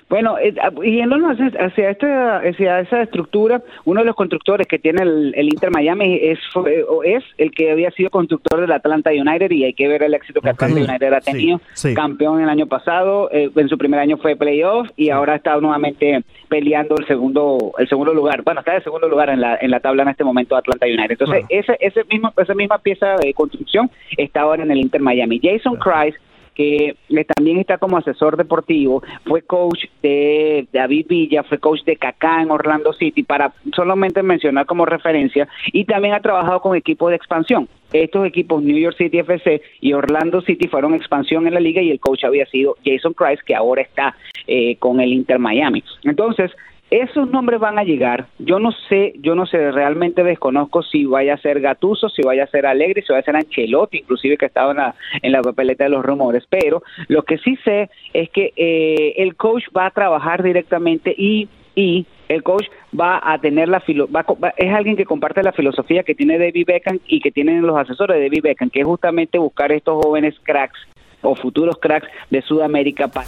Bueno, 0.08 0.38
eh, 0.38 0.54
yéndonos 0.84 1.36
hacia, 1.58 1.90
esta, 1.90 2.36
hacia 2.38 2.78
esa 2.80 3.02
estructura, 3.02 3.60
uno 3.84 4.00
de 4.00 4.06
los 4.06 4.14
constructores 4.14 4.68
que 4.68 4.78
tiene 4.78 5.02
el, 5.02 5.34
el 5.36 5.46
Inter 5.46 5.70
Miami 5.72 6.18
es, 6.22 6.38
fue- 6.52 6.84
o 6.84 7.02
es 7.02 7.24
el 7.38 7.50
que 7.50 7.72
había 7.72 7.90
sido 7.90 8.08
constructor 8.10 8.60
del 8.60 8.70
Atlanta 8.70 9.10
United 9.10 9.50
y 9.50 9.64
hay 9.64 9.72
que 9.72 9.88
ver 9.88 10.04
el 10.04 10.14
éxito 10.14 10.40
que 10.40 10.50
Atlanta 10.50 10.76
United 10.92 11.12
ha 11.12 11.20
tenido. 11.20 11.60
sí. 11.74 11.92
Campeón 11.94 12.40
el 12.40 12.48
año 12.48 12.66
pasado, 12.68 13.28
eh, 13.32 13.50
en 13.56 13.68
su 13.68 13.76
primer 13.76 13.98
año 13.98 14.16
fue 14.16 14.36
playoff 14.36 14.88
y 14.96 15.10
ahora 15.10 15.34
está 15.34 15.56
nuevamente 15.60 16.22
peleando 16.48 16.94
el 16.98 17.06
segundo 17.08 17.72
el 17.76 17.88
segundo 17.88 18.14
lugar. 18.14 18.42
Bueno, 18.42 18.60
está 18.60 18.76
en 18.76 18.84
segundo 18.84 19.08
lugar 19.08 19.28
en 19.30 19.40
la, 19.40 19.58
en 19.60 19.70
la 19.72 19.80
tabla 19.80 20.04
en 20.04 20.10
este 20.10 20.22
momento 20.22 20.54
Atlanta 20.56 20.86
United. 20.86 21.16
Entonces, 21.18 21.44
ese, 21.48 21.76
ese 21.80 22.04
mismo, 22.04 22.32
esa 22.36 22.54
misma 22.54 22.78
pieza 22.78 23.16
de 23.16 23.34
construcción 23.34 23.90
está 24.16 24.42
ahora 24.42 24.62
en 24.62 24.70
el 24.70 24.78
Inter 24.78 25.00
Miami. 25.00 25.40
Jason 25.42 25.76
Christ 25.76 26.18
que 26.56 26.96
también 27.34 27.58
está 27.58 27.78
como 27.78 27.98
asesor 27.98 28.36
deportivo, 28.36 29.02
fue 29.24 29.42
coach 29.42 29.84
de 30.02 30.66
David 30.72 31.06
Villa, 31.08 31.42
fue 31.42 31.58
coach 31.58 31.84
de 31.84 31.96
Kaká 31.96 32.42
en 32.42 32.50
Orlando 32.50 32.92
City, 32.94 33.22
para 33.22 33.52
solamente 33.74 34.22
mencionar 34.22 34.64
como 34.66 34.86
referencia, 34.86 35.46
y 35.72 35.84
también 35.84 36.14
ha 36.14 36.20
trabajado 36.20 36.60
con 36.60 36.74
equipos 36.74 37.10
de 37.10 37.16
expansión. 37.16 37.68
Estos 37.92 38.26
equipos, 38.26 38.62
New 38.62 38.76
York 38.76 38.96
City 38.96 39.18
FC 39.18 39.62
y 39.80 39.92
Orlando 39.92 40.40
City, 40.40 40.66
fueron 40.66 40.94
expansión 40.94 41.46
en 41.46 41.54
la 41.54 41.60
liga 41.60 41.82
y 41.82 41.90
el 41.90 42.00
coach 42.00 42.24
había 42.24 42.46
sido 42.46 42.76
Jason 42.84 43.12
Christ, 43.12 43.42
que 43.44 43.54
ahora 43.54 43.82
está 43.82 44.16
eh, 44.46 44.76
con 44.76 45.00
el 45.00 45.12
Inter 45.12 45.38
Miami. 45.38 45.84
Entonces, 46.04 46.50
esos 46.90 47.28
nombres 47.30 47.60
van 47.60 47.78
a 47.78 47.84
llegar. 47.84 48.26
Yo 48.38 48.58
no 48.58 48.70
sé, 48.88 49.14
yo 49.18 49.34
no 49.34 49.46
sé, 49.46 49.72
realmente 49.72 50.22
desconozco 50.22 50.82
si 50.82 51.04
vaya 51.04 51.34
a 51.34 51.38
ser 51.38 51.60
Gatuso, 51.60 52.08
si 52.08 52.22
vaya 52.22 52.44
a 52.44 52.48
ser 52.48 52.66
Alegre, 52.66 53.02
si 53.02 53.12
vaya 53.12 53.20
a 53.20 53.24
ser 53.24 53.36
Ancelotti, 53.36 53.98
inclusive 53.98 54.36
que 54.36 54.46
estaba 54.46 54.70
en 54.70 54.76
la, 54.78 54.94
en 55.22 55.32
la 55.32 55.42
papeleta 55.42 55.84
de 55.84 55.90
los 55.90 56.04
rumores. 56.04 56.44
Pero 56.48 56.82
lo 57.08 57.22
que 57.22 57.38
sí 57.38 57.56
sé 57.64 57.90
es 58.12 58.30
que 58.30 58.52
eh, 58.56 59.14
el 59.16 59.34
coach 59.36 59.64
va 59.76 59.86
a 59.86 59.90
trabajar 59.90 60.42
directamente 60.42 61.14
y, 61.16 61.48
y 61.74 62.06
el 62.28 62.42
coach 62.42 62.66
va 62.98 63.20
a 63.22 63.38
tener 63.38 63.68
la 63.68 63.80
filo 63.80 64.08
es 64.56 64.74
alguien 64.74 64.96
que 64.96 65.04
comparte 65.04 65.42
la 65.42 65.52
filosofía 65.52 66.02
que 66.02 66.14
tiene 66.14 66.38
David 66.38 66.66
Beckham 66.66 66.98
y 67.06 67.20
que 67.20 67.30
tienen 67.30 67.62
los 67.62 67.76
asesores 67.76 68.16
de 68.16 68.24
David 68.24 68.42
Beckham, 68.42 68.70
que 68.70 68.80
es 68.80 68.86
justamente 68.86 69.38
buscar 69.38 69.72
estos 69.72 70.04
jóvenes 70.04 70.34
cracks 70.42 70.78
o 71.22 71.34
futuros 71.34 71.76
cracks 71.78 72.08
de 72.30 72.42
Sudamérica 72.42 73.08
para 73.08 73.26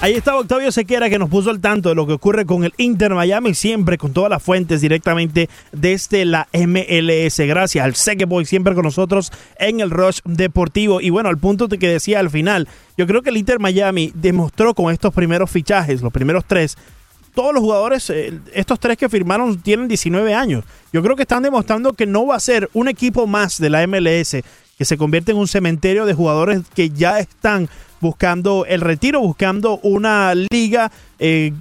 Ahí 0.00 0.12
estaba 0.12 0.40
Octavio 0.40 0.70
Sequera 0.70 1.08
que 1.08 1.18
nos 1.18 1.30
puso 1.30 1.48
al 1.48 1.60
tanto 1.60 1.88
de 1.88 1.94
lo 1.94 2.06
que 2.06 2.12
ocurre 2.12 2.44
con 2.44 2.64
el 2.64 2.74
Inter 2.76 3.14
Miami, 3.14 3.54
siempre 3.54 3.96
con 3.96 4.12
todas 4.12 4.28
las 4.28 4.42
fuentes 4.42 4.82
directamente 4.82 5.48
desde 5.72 6.26
la 6.26 6.46
MLS. 6.52 7.38
Gracias 7.38 7.82
al 7.82 7.94
Seque 7.94 8.26
Boy, 8.26 8.44
siempre 8.44 8.74
con 8.74 8.84
nosotros 8.84 9.32
en 9.58 9.80
el 9.80 9.90
Rush 9.90 10.18
Deportivo. 10.24 11.00
Y 11.00 11.08
bueno, 11.08 11.30
al 11.30 11.38
punto 11.38 11.68
que 11.68 11.88
decía 11.88 12.20
al 12.20 12.28
final, 12.28 12.68
yo 12.98 13.06
creo 13.06 13.22
que 13.22 13.30
el 13.30 13.38
Inter 13.38 13.60
Miami 13.60 14.12
demostró 14.14 14.74
con 14.74 14.92
estos 14.92 15.14
primeros 15.14 15.50
fichajes, 15.50 16.02
los 16.02 16.12
primeros 16.12 16.44
tres, 16.44 16.76
todos 17.34 17.52
los 17.52 17.62
jugadores, 17.62 18.08
eh, 18.10 18.38
estos 18.52 18.78
tres 18.78 18.96
que 18.96 19.08
firmaron 19.08 19.60
tienen 19.60 19.88
19 19.88 20.34
años. 20.34 20.64
Yo 20.92 21.02
creo 21.02 21.16
que 21.16 21.22
están 21.22 21.42
demostrando 21.42 21.94
que 21.94 22.06
no 22.06 22.26
va 22.26 22.36
a 22.36 22.40
ser 22.40 22.68
un 22.74 22.88
equipo 22.88 23.26
más 23.26 23.58
de 23.58 23.70
la 23.70 23.86
MLS 23.86 24.36
que 24.78 24.84
se 24.84 24.96
convierte 24.96 25.32
en 25.32 25.38
un 25.38 25.48
cementerio 25.48 26.06
de 26.06 26.14
jugadores 26.14 26.62
que 26.74 26.90
ya 26.90 27.18
están 27.18 27.68
buscando 28.00 28.66
el 28.66 28.80
retiro, 28.80 29.20
buscando 29.20 29.78
una 29.82 30.34
liga 30.34 30.90
eh, 31.18 31.52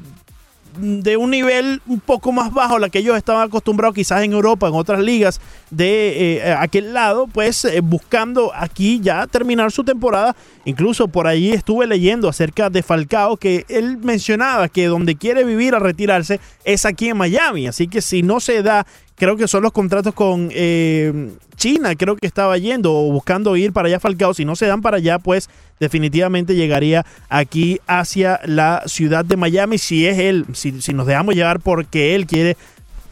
de 0.78 1.18
un 1.18 1.32
nivel 1.32 1.82
un 1.88 2.00
poco 2.00 2.32
más 2.32 2.54
bajo 2.54 2.76
a 2.76 2.80
la 2.80 2.90
que 2.90 3.00
ellos 3.00 3.18
estaban 3.18 3.44
acostumbrados 3.48 3.96
quizás 3.96 4.24
en 4.24 4.34
Europa, 4.34 4.68
en 4.68 4.74
otras 4.74 5.00
ligas 5.00 5.40
de 5.70 6.38
eh, 6.38 6.54
aquel 6.54 6.94
lado, 6.94 7.28
pues 7.28 7.66
eh, 7.66 7.82
buscando 7.82 8.52
aquí 8.56 9.00
ya 9.02 9.28
terminar 9.28 9.72
su 9.72 9.84
temporada. 9.84 10.36
Incluso 10.66 11.08
por 11.08 11.28
allí 11.28 11.52
estuve 11.52 11.88
leyendo 11.88 12.30
acerca 12.30 12.70
de 12.70 12.84
Falcao 12.84 13.38
que 13.38 13.66
él 13.70 13.98
mencionaba 13.98 14.70
que 14.70 14.88
donde 14.88 15.16
quiere 15.16 15.44
vivir 15.44 15.76
a 15.76 15.80
retirarse 15.80 16.40
es 16.64 16.86
aquí 16.86 17.10
en 17.10 17.18
Miami. 17.18 17.68
Así 17.68 17.88
que 17.88 18.02
si 18.02 18.24
no 18.24 18.40
se 18.40 18.64
da 18.64 18.86
creo 19.16 19.38
que 19.38 19.48
son 19.48 19.64
los 19.64 19.72
contratos 19.72 20.14
con 20.14 20.50
eh, 20.52 21.32
China, 21.56 21.96
creo 21.96 22.16
que 22.16 22.28
estaba 22.28 22.58
yendo 22.58 22.94
o 22.94 23.12
buscando 23.12 23.56
ir 23.56 23.72
para 23.72 23.88
allá 23.88 24.00
Falcao. 24.00 24.34
Si 24.34 24.46
no 24.46 24.56
se 24.56 24.66
dan 24.66 24.82
para 24.82 24.98
allá, 24.98 25.20
pues 25.20 25.50
definitivamente 25.84 26.56
llegaría 26.56 27.06
aquí 27.30 27.80
hacia 27.88 28.40
la 28.46 28.84
ciudad 28.86 29.26
de 29.26 29.38
Miami. 29.38 29.78
Si 29.78 30.08
es 30.08 30.18
él, 30.18 30.46
si, 30.54 30.72
nos 30.94 31.06
dejamos 31.06 31.36
llevar 31.36 31.60
porque 31.60 32.16
él 32.16 32.26
quiere 32.26 32.58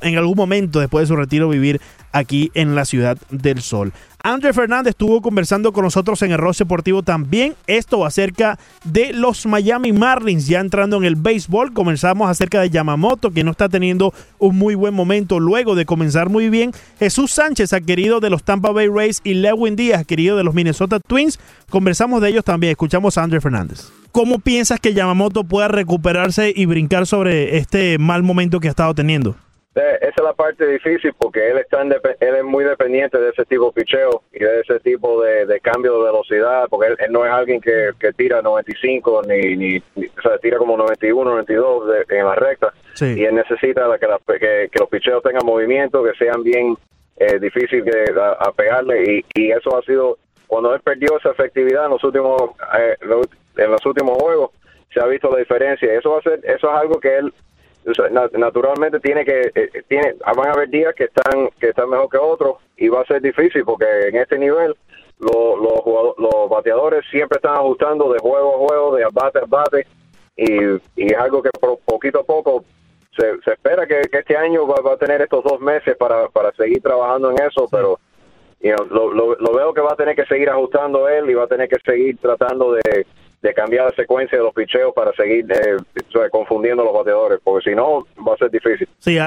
en 0.02 0.18
algún 0.18 0.36
momento 0.36 0.80
después 0.80 1.04
de 1.04 1.08
su 1.08 1.16
retiro 1.16 1.50
vivir 1.50 1.82
aquí 2.12 2.52
en 2.54 2.76
la 2.76 2.86
ciudad 2.86 3.18
del 3.30 3.62
sol. 3.62 3.94
André 4.24 4.54
Fernández 4.54 4.92
estuvo 4.92 5.20
conversando 5.22 5.74
con 5.74 5.84
nosotros 5.84 6.22
en 6.22 6.32
el 6.32 6.38
Ross 6.38 6.60
Deportivo 6.60 7.02
también. 7.02 7.56
Esto 7.66 8.06
acerca 8.06 8.60
de 8.84 9.14
los 9.14 9.48
Miami 9.48 9.94
Marlins, 9.94 10.46
ya 10.46 10.60
entrando 10.60 10.98
en 10.98 11.06
el 11.06 11.16
béisbol. 11.16 11.74
Comenzamos 11.74 12.30
acerca 12.30 12.62
de 12.62 12.70
Yamamoto, 12.70 13.32
que 13.32 13.44
no 13.44 13.50
está 13.52 13.68
teniendo 13.68 14.14
un 14.38 14.58
muy 14.58 14.76
buen 14.76 14.94
momento 14.94 15.40
luego 15.40 15.74
de 15.74 15.86
comenzar 15.86 16.30
muy 16.30 16.50
bien. 16.50 16.72
Jesús 17.00 17.32
Sánchez, 17.32 17.72
querido 17.88 18.20
de 18.20 18.30
los 18.30 18.44
Tampa 18.44 18.72
Bay 18.72 18.90
Rays, 18.90 19.22
y 19.24 19.34
Lewin 19.34 19.76
Díaz, 19.76 20.06
querido 20.06 20.38
de 20.38 20.44
los 20.44 20.54
Minnesota 20.54 21.00
Twins. 21.00 21.40
Conversamos 21.72 22.22
de 22.22 22.30
ellos 22.30 22.46
también. 22.46 22.72
Escuchamos 22.72 23.18
a 23.18 23.24
André 23.24 23.42
Fernández. 23.42 23.92
¿Cómo 24.12 24.38
piensas 24.38 24.80
que 24.80 24.94
Yamamoto 24.94 25.46
pueda 25.46 25.68
recuperarse 25.68 26.54
y 26.56 26.66
brincar 26.66 27.08
sobre 27.08 27.58
este 27.58 27.98
mal 27.98 28.22
momento 28.22 28.60
que 28.60 28.68
ha 28.68 28.72
estado 28.72 28.94
teniendo? 28.94 29.36
Eh, 29.74 29.98
esa 30.02 30.16
es 30.18 30.24
la 30.24 30.34
parte 30.34 30.68
difícil 30.68 31.14
porque 31.18 31.50
él 31.50 31.58
está 31.60 31.82
él 31.82 32.36
es 32.36 32.44
muy 32.44 32.66
dependiente 32.66 33.18
de 33.18 33.30
ese 33.30 33.46
tipo 33.46 33.68
de 33.68 33.82
picheo 33.82 34.22
y 34.34 34.40
de 34.40 34.60
ese 34.60 34.82
tipo 34.82 35.22
de, 35.24 35.62
cambio 35.62 35.98
de 35.98 36.12
velocidad 36.12 36.66
porque 36.70 36.88
él, 37.00 37.12
no 37.12 37.26
es 37.26 37.32
alguien 37.32 37.62
que, 37.62 37.94
tira 38.18 38.42
95 38.42 39.22
ni, 39.30 39.56
ni, 39.56 39.78
o 39.78 40.22
sea, 40.22 40.38
tira 40.40 40.58
como 40.58 40.76
91, 40.76 41.24
92 41.24 42.06
en 42.10 42.26
la 42.26 42.36
recta. 42.36 42.74
Y 43.00 43.24
él 43.24 43.34
necesita 43.34 43.88
que, 43.98 44.70
que, 44.70 44.80
los 44.80 44.90
picheos 44.90 45.24
tengan 45.24 45.46
movimiento, 45.46 46.04
que 46.04 46.14
sean 46.16 46.44
bien 46.44 46.76
eh, 47.16 47.40
difíciles 47.40 47.96
a, 48.18 48.52
pegarle 48.52 49.24
y, 49.34 49.52
eso 49.52 49.78
ha 49.78 49.82
sido 49.84 50.18
cuando 50.48 50.76
él 50.76 50.82
perdió 50.82 51.18
esa 51.18 51.30
efectividad 51.32 51.86
en 51.86 51.92
los 51.92 52.04
últimos 52.04 52.42
eh, 52.78 52.98
en 53.56 53.72
los 53.72 53.86
últimos 53.86 54.18
juegos 54.18 54.52
se 54.94 55.00
ha 55.00 55.06
visto 55.06 55.32
la 55.32 55.38
diferencia. 55.38 55.94
Eso 55.94 56.12
va 56.12 56.20
a 56.20 56.24
ser 56.24 56.42
eso 56.44 56.70
es 56.70 56.76
algo 56.78 57.00
que 57.00 57.18
él 57.18 57.34
naturalmente 58.38 59.00
tiene 59.00 59.26
que 59.26 59.42
eh, 59.42 59.52
eh, 59.56 59.84
tiene 59.88 60.16
van 60.36 60.50
a 60.50 60.52
haber 60.52 60.70
días 60.70 60.94
que 60.96 61.06
están 61.06 61.50
que 61.60 61.70
están 61.70 61.90
mejor 61.90 62.10
que 62.10 62.18
otros 62.18 62.58
y 62.78 62.90
va 62.90 63.02
a 63.02 63.06
ser 63.06 63.22
difícil 63.22 63.64
porque 63.66 63.86
en 64.08 64.18
este 64.18 64.38
nivel 64.38 64.76
los, 65.20 66.16
los, 66.18 66.50
bateadores 66.50 67.06
siempre 67.10 67.38
están 67.38 67.56
ajustando 67.56 68.12
de 68.12 68.20
juego 68.20 68.56
a 68.56 68.68
juego 68.68 68.96
de 68.96 69.06
bate 69.12 69.40
a 69.40 69.46
bate 69.48 69.88
y, 70.36 70.54
y 70.96 71.14
es 71.14 71.18
algo 71.18 71.42
que 71.42 71.50
poquito 71.86 72.20
a 72.20 72.24
poco 72.24 72.64
se, 73.16 73.40
se 73.44 73.54
espera 73.54 73.86
que, 73.86 74.02
este 74.12 74.38
año 74.38 74.68
va, 74.68 74.94
a 74.94 74.98
tener 74.98 75.22
estos 75.22 75.44
dos 75.44 75.60
meses 75.60 75.96
para, 75.98 76.28
para 76.30 76.52
seguir 76.54 76.82
trabajando 76.82 77.32
en 77.32 77.42
eso 77.42 77.68
pero 77.72 78.00
lo, 78.90 79.12
lo 79.14 79.54
veo 79.54 79.74
que 79.74 79.82
va 79.82 79.94
a 79.94 79.96
tener 79.96 80.16
que 80.16 80.26
seguir 80.26 80.50
ajustando 80.50 81.10
él 81.10 81.30
y 81.30 81.34
va 81.34 81.46
a 81.46 81.48
tener 81.48 81.68
que 81.68 81.80
seguir 81.84 82.18
tratando 82.20 82.74
de 82.74 83.06
de 83.42 83.54
cambiar 83.56 83.86
la 83.86 83.96
secuencia 83.96 84.38
de 84.38 84.44
los 84.44 84.54
picheos 84.54 84.94
para 84.94 85.12
seguir 85.14 85.46
eh, 85.52 85.78
confundiendo 86.32 86.84
a 86.84 86.86
los 86.86 86.94
bateadores, 86.94 87.40
porque 87.44 87.72
si 87.72 87.76
no 87.76 88.06
va 88.28 88.36
a 88.36 88.38
ser 88.38 88.52
difícil. 88.52 88.88
Sí, 89.00 89.18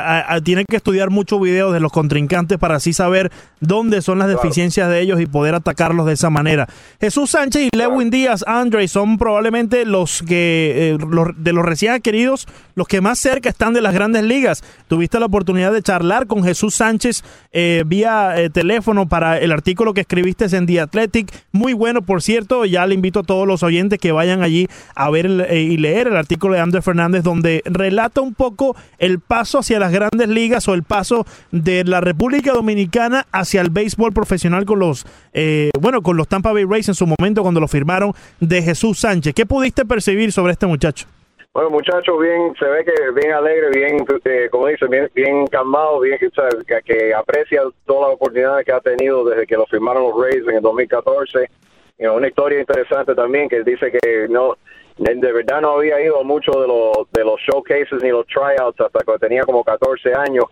tienen 0.45 0.65
que 0.69 0.77
estudiar 0.77 1.11
muchos 1.11 1.41
videos 1.41 1.73
de 1.73 1.81
los 1.81 1.91
contrincantes 1.91 2.59
para 2.59 2.77
así 2.77 2.93
saber 2.93 3.33
dónde 3.61 4.03
son 4.03 4.21
las 4.21 4.29
deficiencias 4.29 4.89
de 4.89 5.01
ellos 5.01 5.21
y 5.21 5.27
poder 5.27 5.55
atacarlos 5.55 6.07
de 6.07 6.13
esa 6.13 6.31
manera. 6.31 6.69
Jesús 7.01 7.31
Sánchez 7.31 7.71
y 7.73 7.77
Lewin 7.77 8.11
Díaz, 8.11 8.45
Andre, 8.47 8.87
son 8.87 9.19
probablemente 9.19 9.85
los 9.85 10.23
que, 10.23 10.95
eh, 10.95 10.99
de 11.37 11.53
los 11.53 11.65
recién 11.65 11.93
adquiridos, 11.93 12.47
los 12.77 12.87
que 12.87 13.01
más 13.01 13.19
cerca 13.19 13.49
están 13.49 13.75
de 13.75 13.81
las 13.81 13.95
grandes 13.95 14.23
ligas. 14.23 14.63
Tuviste 14.87 15.19
la 15.19 15.27
oportunidad 15.27 15.73
de 15.73 15.83
charlar 15.83 16.29
con 16.29 16.45
Jesús 16.45 16.77
Sánchez 16.77 17.25
eh, 17.53 17.83
vía 17.85 18.35
teléfono 18.53 19.09
para 19.09 19.39
el 19.39 19.51
artículo 19.51 19.93
que 19.93 20.03
escribiste 20.03 20.45
en 20.57 20.67
The 20.67 20.81
Athletic. 20.81 21.33
Muy 21.51 21.73
bueno, 21.73 22.03
por 22.03 22.23
cierto, 22.23 22.65
ya 22.65 22.87
le 22.87 22.95
invito 22.95 23.21
a 23.21 23.23
todos 23.25 23.47
los 23.47 23.63
oyentes 23.63 23.99
que 24.05 24.13
vayan 24.13 24.43
allí 24.43 24.69
a 24.95 25.11
ver 25.11 25.25
eh, 25.49 25.61
y 25.61 25.79
leer 25.79 26.09
el 26.09 26.17
artículo 26.19 26.53
de 26.53 26.61
Andrés 26.61 26.85
Fernández 26.85 27.23
donde 27.23 27.63
relata 27.65 28.21
un 28.21 28.35
poco 28.35 28.77
el 28.99 29.19
paso 29.19 29.61
hacia 29.61 29.79
las 29.79 29.93
grandes 29.93 30.29
ligas 30.29 30.69
o 30.69 30.75
el 30.75 30.83
paso 30.83 31.25
de 31.53 31.85
la 31.85 32.03
República 32.03 32.53
Dominicana 32.53 33.25
hacia 33.33 33.63
el 33.63 33.71
béisbol 33.71 34.13
profesional 34.13 34.67
con 34.67 34.79
los 34.79 35.07
eh, 35.33 35.71
bueno 35.81 36.03
con 36.03 36.19
los 36.19 36.29
Tampa 36.29 36.53
Bay 36.53 36.67
Rays 36.69 36.89
en 36.89 36.95
su 36.95 37.07
momento 37.07 37.41
cuando 37.41 37.61
lo 37.61 37.67
firmaron 37.67 38.13
de 38.41 38.61
Jesús 38.61 38.99
Sánchez. 38.99 39.33
¿Qué 39.33 39.47
pudiste 39.47 39.87
percibir 39.87 40.33
sobre 40.33 40.53
este 40.53 40.67
muchacho? 40.67 41.07
Bueno, 41.55 41.71
muchacho, 41.71 42.19
bien, 42.19 42.53
se 42.59 42.67
ve 42.67 42.85
que 42.85 42.93
bien 43.13 43.33
alegre, 43.33 43.71
bien, 43.71 44.05
eh, 44.25 44.49
como 44.51 44.67
dice, 44.67 44.87
bien, 44.87 45.09
bien 45.15 45.47
calmado, 45.47 46.01
bien, 46.01 46.19
que, 46.19 46.83
que 46.85 47.15
aprecia 47.15 47.63
todas 47.87 48.09
las 48.09 48.17
oportunidades 48.17 48.67
que 48.67 48.73
ha 48.73 48.81
tenido 48.81 49.25
desde 49.25 49.47
que 49.47 49.57
lo 49.57 49.65
firmaron 49.67 50.03
los 50.03 50.21
Rays 50.21 50.47
en 50.47 50.57
el 50.57 50.63
2014 50.63 51.49
una 51.99 52.29
historia 52.29 52.61
interesante 52.61 53.15
también 53.15 53.49
que 53.49 53.63
dice 53.63 53.91
que 53.91 54.27
no 54.29 54.57
de 54.97 55.33
verdad 55.33 55.61
no 55.61 55.73
había 55.73 56.01
ido 56.01 56.21
a 56.21 56.25
muchos 56.25 56.55
de 56.55 56.67
los 56.69 57.11
de 57.13 57.25
los 57.25 57.41
showcases 57.41 58.03
ni 58.03 58.11
los 58.11 58.27
tryouts 58.27 58.81
hasta 58.81 59.01
que 59.01 59.19
tenía 59.19 59.43
como 59.43 59.65
14 59.65 60.15
años 60.15 60.45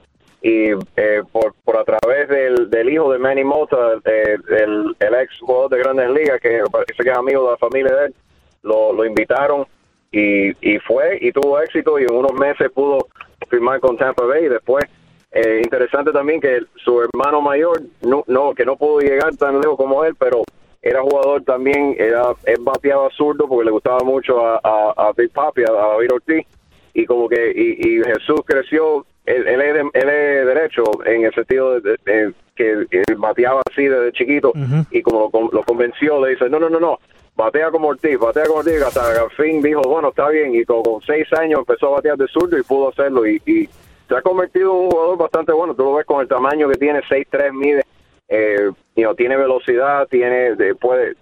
y 0.43 0.73
eh, 0.97 1.23
por, 1.31 1.55
por 1.65 1.77
a 1.77 1.85
través 1.85 2.29
del, 2.29 2.69
del 2.69 2.91
hijo 2.91 3.13
de 3.13 3.19
Manny 3.19 3.45
Mota, 3.45 3.77
eh, 4.05 4.37
el, 4.49 4.97
el, 4.99 5.15
ex 5.15 5.39
jugador 5.41 5.71
de 5.71 5.79
Grandes 5.79 6.11
Ligas, 6.11 6.41
que 6.41 6.65
parece 6.71 7.03
que 7.03 7.11
es 7.11 7.17
amigo 7.17 7.45
de 7.45 7.51
la 7.53 7.57
familia 7.59 7.95
de 7.95 8.07
él, 8.07 8.15
lo, 8.63 8.93
lo 8.93 9.05
invitaron 9.05 9.67
y, 10.11 10.51
y 10.61 10.79
fue 10.81 11.17
y 11.21 11.31
tuvo 11.31 11.61
éxito 11.61 11.99
y 11.99 12.03
en 12.03 12.15
unos 12.15 12.33
meses 12.33 12.71
pudo 12.73 13.07
firmar 13.49 13.79
con 13.79 13.97
Tampa 13.97 14.25
Bay. 14.25 14.47
Y 14.47 14.49
después 14.49 14.85
eh, 15.31 15.61
interesante 15.63 16.11
también 16.11 16.41
que 16.41 16.61
su 16.85 17.01
hermano 17.01 17.41
mayor 17.41 17.81
no, 18.03 18.25
no 18.27 18.53
que 18.53 18.67
no 18.67 18.77
pudo 18.77 18.99
llegar 18.99 19.37
tan 19.37 19.61
lejos 19.61 19.77
como 19.77 20.05
él 20.05 20.15
pero 20.19 20.43
era 20.83 21.01
jugador 21.01 21.45
también, 21.45 21.95
era, 21.97 22.35
él 22.45 22.59
bateaba 22.61 23.09
zurdo 23.11 23.47
porque 23.47 23.67
le 23.67 23.71
gustaba 23.71 24.01
mucho 24.05 24.45
a, 24.45 24.59
a, 24.97 25.13
Big 25.17 25.31
Papi, 25.31 25.63
a, 25.63 25.73
David 25.73 26.13
Ortiz, 26.13 26.47
y 26.93 27.07
como 27.07 27.29
que 27.29 27.53
y, 27.55 28.03
Jesús 28.03 28.41
creció, 28.45 29.07
él, 29.25 29.47
él, 29.47 29.61
es 29.61 29.77
él, 29.77 30.09
es 30.09 30.47
derecho 30.47 30.83
en 31.07 31.25
el 31.25 31.35
sentido 31.35 31.81
de, 31.81 32.35
que 32.57 32.87
él 32.91 33.17
bateaba 33.17 33.63
así 33.71 33.85
desde 33.85 34.13
chiquito, 34.13 34.53
y 34.91 35.03
como 35.03 35.31
lo, 35.53 35.63
convenció, 35.63 36.25
le 36.25 36.33
dice, 36.33 36.51
no, 36.51 36.59
no, 36.59 36.69
no, 36.69 36.81
no, 36.81 36.99
batea 37.37 37.71
como 37.71 37.89
Ortiz, 37.89 38.19
batea 38.19 38.47
como 38.47 38.59
Ortiz, 38.59 38.83
hasta 38.83 39.23
al 39.23 39.31
fin 39.31 39.63
dijo, 39.63 39.83
bueno, 39.83 40.09
está 40.09 40.29
bien, 40.31 40.53
y 40.55 40.65
con, 40.65 40.83
seis 41.07 41.33
años 41.39 41.61
empezó 41.61 41.89
a 41.89 41.97
batear 41.97 42.17
de 42.17 42.27
zurdo 42.27 42.59
y 42.59 42.63
pudo 42.63 42.89
hacerlo, 42.89 43.25
y, 43.25 43.41
y 43.47 43.69
se 44.09 44.17
ha 44.17 44.21
convertido 44.21 44.73
en 44.73 44.77
un 44.79 44.91
jugador 44.91 45.17
bastante 45.17 45.53
bueno, 45.53 45.75
tú 45.77 45.85
lo 45.85 45.95
ves 45.95 46.07
con 46.07 46.21
el 46.21 46.29
tamaño 46.29 46.69
que 46.69 46.77
tiene, 46.77 47.01
6'3 47.03 47.53
mide, 47.53 47.85
eh, 48.33 48.71
tiene 49.17 49.37
velocidad, 49.37 50.09
tiene, 50.11 50.57
puede, 50.81 51.15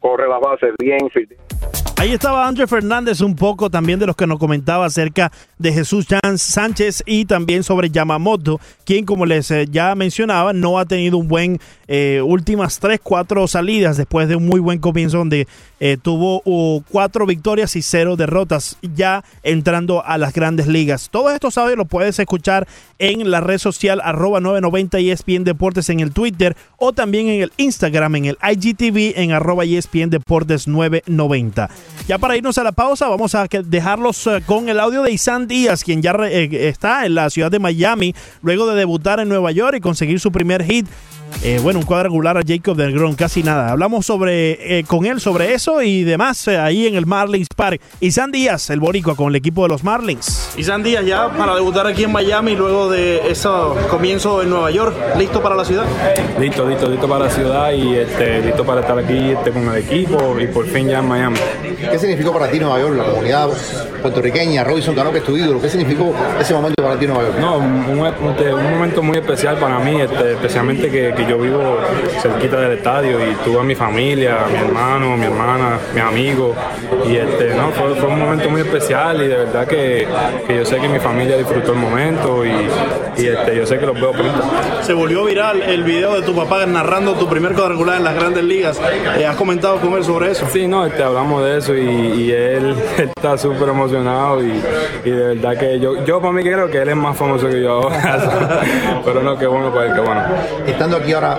corre 0.00 0.28
las 0.28 0.40
bases 0.40 0.74
bien. 0.78 1.00
Ahí 1.98 2.12
estaba 2.12 2.46
André 2.46 2.66
Fernández 2.66 3.20
un 3.20 3.34
poco 3.34 3.70
también 3.70 3.98
de 3.98 4.06
los 4.06 4.14
que 4.14 4.26
nos 4.26 4.38
comentaba 4.38 4.84
acerca 4.84 5.32
de 5.58 5.72
Jesús 5.72 6.06
Sánchez 6.36 7.02
y 7.06 7.24
también 7.24 7.64
sobre 7.64 7.90
Yamamoto, 7.90 8.60
quien 8.86 9.04
como 9.04 9.26
les 9.26 9.50
eh, 9.50 9.66
ya 9.70 9.94
mencionaba 9.94 10.54
no 10.54 10.78
ha 10.78 10.86
tenido 10.86 11.18
un 11.18 11.28
buen 11.28 11.60
eh, 11.88 12.22
últimas 12.24 12.78
tres, 12.78 13.00
cuatro 13.02 13.46
salidas 13.46 13.96
después 13.96 14.28
de 14.28 14.36
un 14.36 14.46
muy 14.46 14.60
buen 14.60 14.78
comienzo 14.78 15.18
donde 15.18 15.46
eh, 15.78 15.98
tuvo 16.00 16.40
uh, 16.44 16.82
victorias 17.26 17.76
y 17.76 17.82
cero 17.82 18.16
derrotas 18.16 18.78
ya 18.80 19.22
entrando 19.42 20.04
a 20.04 20.16
las 20.16 20.32
grandes 20.32 20.66
ligas. 20.66 21.10
Todos 21.10 21.32
estos 21.32 21.58
audios 21.58 21.76
los 21.76 21.86
puedes 21.86 22.18
escuchar 22.18 22.66
en 22.98 23.30
la 23.30 23.40
red 23.40 23.58
social 23.58 24.00
arroba 24.02 24.40
990 24.40 24.98
ESPN 24.98 25.44
Deportes 25.44 25.90
en 25.90 26.00
el 26.00 26.12
Twitter 26.12 26.56
o 26.78 26.92
también 26.92 27.28
en 27.28 27.42
el 27.42 27.52
Instagram, 27.58 28.16
en 28.16 28.24
el 28.26 28.38
IGTV 28.42 29.20
en 29.20 29.32
arroba 29.32 29.64
ESPN 29.64 30.10
Deportes 30.10 30.66
990. 30.66 31.68
Ya 32.08 32.18
para 32.18 32.36
irnos 32.36 32.56
a 32.58 32.64
la 32.64 32.72
pausa, 32.72 33.08
vamos 33.08 33.34
a 33.34 33.46
dejarlos 33.46 34.26
eh, 34.26 34.42
con 34.46 34.68
el 34.68 34.80
audio 34.80 35.02
de 35.02 35.12
Isan 35.12 35.46
Díaz, 35.46 35.84
quien 35.84 36.00
ya 36.00 36.12
está 36.26 37.04
en 37.04 37.14
la 37.14 37.28
ciudad 37.30 37.50
de 37.50 37.58
Miami, 37.58 38.14
luego 38.42 38.66
de 38.66 38.75
debutar 38.76 39.20
en 39.20 39.28
Nueva 39.28 39.50
York 39.52 39.76
y 39.78 39.80
conseguir 39.80 40.20
su 40.20 40.30
primer 40.30 40.62
hit. 40.64 40.86
Eh, 41.42 41.60
bueno, 41.62 41.80
un 41.80 41.84
cuadrangular 41.84 42.38
a 42.38 42.42
Jacob 42.46 42.76
del 42.76 42.92
Gron, 42.92 43.14
casi 43.14 43.42
nada. 43.42 43.70
Hablamos 43.70 44.06
sobre, 44.06 44.78
eh, 44.78 44.84
con 44.84 45.04
él 45.06 45.20
sobre 45.20 45.54
eso 45.54 45.82
y 45.82 46.02
demás 46.02 46.48
eh, 46.48 46.56
ahí 46.58 46.86
en 46.86 46.94
el 46.94 47.06
Marlins 47.06 47.48
Park. 47.54 47.80
Y 48.00 48.10
San 48.10 48.32
Díaz, 48.32 48.70
el 48.70 48.80
boricua, 48.80 49.14
con 49.14 49.28
el 49.28 49.36
equipo 49.36 49.62
de 49.62 49.68
los 49.68 49.84
Marlins. 49.84 50.54
Y 50.56 50.64
San 50.64 50.82
Díaz 50.82 51.04
ya 51.04 51.28
para 51.30 51.54
debutar 51.54 51.86
aquí 51.86 52.04
en 52.04 52.12
Miami 52.12 52.56
luego 52.56 52.88
de 52.88 53.30
ese 53.30 53.48
comienzo 53.90 54.42
en 54.42 54.50
Nueva 54.50 54.70
York. 54.70 54.96
¿Listo 55.18 55.42
para 55.42 55.54
la 55.54 55.64
ciudad? 55.64 55.84
Listo, 56.40 56.66
listo, 56.66 56.88
listo 56.88 57.08
para 57.08 57.26
la 57.26 57.30
ciudad 57.30 57.72
y 57.72 57.96
este, 57.96 58.40
listo 58.42 58.64
para 58.64 58.80
estar 58.80 58.98
aquí 58.98 59.30
este, 59.30 59.50
con 59.50 59.68
el 59.68 59.76
equipo 59.76 60.38
y 60.40 60.46
por 60.46 60.66
fin 60.66 60.88
ya 60.88 61.00
en 61.00 61.08
Miami. 61.08 61.38
¿Qué 61.90 61.98
significó 61.98 62.32
para 62.32 62.50
ti 62.50 62.58
Nueva 62.58 62.80
York, 62.80 62.96
la 62.96 63.04
comunidad 63.04 63.48
puertorriqueña, 64.00 64.64
Robinson 64.64 64.94
Cano, 64.94 65.12
que 65.12 65.18
es 65.18 65.24
tu 65.24 65.36
ídolo? 65.36 65.60
¿Qué 65.60 65.68
significó 65.68 66.14
ese 66.40 66.54
momento 66.54 66.82
para 66.82 66.98
ti 66.98 67.06
Nueva 67.06 67.24
York? 67.24 67.38
No, 67.38 67.58
un, 67.58 67.98
un 67.98 68.06
momento 68.70 69.02
muy 69.02 69.18
especial 69.18 69.56
para 69.56 69.78
mí, 69.78 70.00
este, 70.00 70.32
especialmente 70.32 70.90
que, 70.90 71.14
que, 71.14 71.26
yo 71.26 71.38
vivo 71.38 71.78
cerquita 72.20 72.60
del 72.60 72.78
estadio 72.78 73.18
y 73.20 73.34
tuve 73.44 73.60
a 73.60 73.62
mi 73.62 73.74
familia, 73.74 74.44
a 74.44 74.48
mi 74.48 74.56
hermano, 74.56 75.16
mi 75.16 75.26
hermana, 75.26 75.78
mis 75.94 76.02
amigos. 76.02 76.56
Y 77.08 77.16
este, 77.16 77.54
no, 77.54 77.70
fue, 77.70 77.94
fue 77.96 78.08
un 78.08 78.18
momento 78.18 78.50
muy 78.50 78.60
especial 78.60 79.22
y 79.22 79.28
de 79.28 79.36
verdad 79.36 79.66
que, 79.66 80.06
que, 80.46 80.56
yo 80.56 80.64
sé 80.64 80.78
que 80.78 80.88
mi 80.88 80.98
familia 80.98 81.36
disfrutó 81.36 81.72
el 81.72 81.78
momento 81.78 82.44
y, 82.44 82.50
y 83.16 83.26
este, 83.26 83.56
yo 83.56 83.66
sé 83.66 83.78
que 83.78 83.86
los 83.86 83.94
veo 83.94 84.12
pronto. 84.12 84.42
Se 84.82 84.92
volvió 84.92 85.24
viral 85.24 85.62
el 85.62 85.84
video 85.84 86.14
de 86.14 86.22
tu 86.22 86.34
papá 86.34 86.64
narrando 86.66 87.14
tu 87.14 87.28
primer 87.28 87.52
cuadrangular 87.54 87.98
en 87.98 88.04
las 88.04 88.14
grandes 88.14 88.44
ligas. 88.44 88.80
Eh, 89.18 89.26
¿Has 89.26 89.36
comentado 89.36 89.80
con 89.80 89.94
él 89.94 90.04
sobre 90.04 90.30
eso? 90.30 90.46
Sí, 90.52 90.66
no, 90.66 90.86
este, 90.86 91.02
hablamos 91.02 91.44
de 91.44 91.58
eso 91.58 91.74
y, 91.74 91.80
y 91.80 92.32
él 92.32 92.74
está 92.98 93.36
súper 93.38 93.68
emocionado 93.68 94.42
y, 94.42 94.62
y, 95.04 95.10
de 95.10 95.34
verdad 95.34 95.58
que 95.58 95.78
yo, 95.80 96.04
yo 96.04 96.20
para 96.20 96.32
mí 96.32 96.42
creo 96.42 96.68
que 96.68 96.78
él 96.78 96.88
es 96.88 96.96
más 96.96 97.16
famoso 97.16 97.48
que 97.48 97.62
yo 97.62 97.72
ahora. 97.72 98.55
Pero 99.04 99.22
no, 99.22 99.38
qué 99.38 99.46
bueno 99.46 99.72
para 99.72 99.86
él, 99.86 99.94
qué 99.94 100.00
bueno. 100.00 100.22
Estando 100.66 100.96
aquí 100.96 101.12
ahora, 101.12 101.38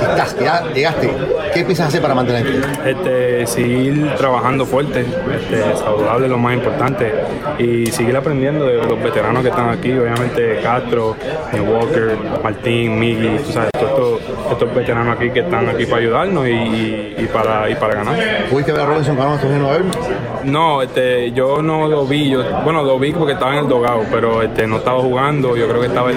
estás, 0.00 0.36
ya 0.38 0.62
llegaste, 0.72 1.10
¿qué 1.54 1.64
piensas 1.64 1.88
hacer 1.88 2.02
para 2.02 2.14
mantenerte? 2.14 2.90
Este, 2.90 3.46
seguir 3.46 4.14
trabajando 4.16 4.66
fuerte, 4.66 5.00
este, 5.34 5.76
saludable 5.76 6.28
lo 6.28 6.38
más 6.38 6.54
importante 6.54 7.12
y 7.58 7.86
seguir 7.86 8.16
aprendiendo 8.16 8.66
de 8.66 8.74
los 8.74 9.02
veteranos 9.02 9.42
que 9.42 9.48
están 9.48 9.68
aquí, 9.70 9.92
obviamente 9.92 10.60
Castro, 10.62 11.16
Walker, 11.52 12.16
Martín, 12.42 12.98
Miggy, 12.98 13.38
tú 13.38 13.52
sabes, 13.52 13.70
todos 13.72 14.20
estos, 14.20 14.52
estos 14.52 14.74
veteranos 14.74 15.16
aquí 15.16 15.30
que 15.30 15.40
están 15.40 15.68
aquí 15.68 15.86
para 15.86 16.02
ayudarnos 16.02 16.46
y, 16.46 17.14
y, 17.18 17.28
para, 17.32 17.68
y 17.70 17.74
para 17.74 17.94
ganar. 17.94 18.16
¿Pudiste 18.50 18.72
ver 18.72 18.82
a 18.82 18.86
Robinson 18.86 19.16
Cano 19.16 19.38
en? 19.42 20.52
No, 20.52 20.82
este, 20.82 21.32
yo 21.32 21.60
no 21.62 21.88
lo 21.88 22.06
vi, 22.06 22.30
yo, 22.30 22.42
bueno, 22.62 22.82
lo 22.82 22.98
vi 22.98 23.12
porque 23.12 23.32
estaba 23.32 23.52
en 23.54 23.64
el 23.64 23.68
dogado, 23.68 24.02
pero 24.10 24.42
este, 24.42 24.66
no 24.66 24.76
estaba 24.76 25.00
jugando, 25.00 25.56
yo 25.56 25.66
creo 25.68 25.80
que 25.80 25.88
estaba 25.88 26.10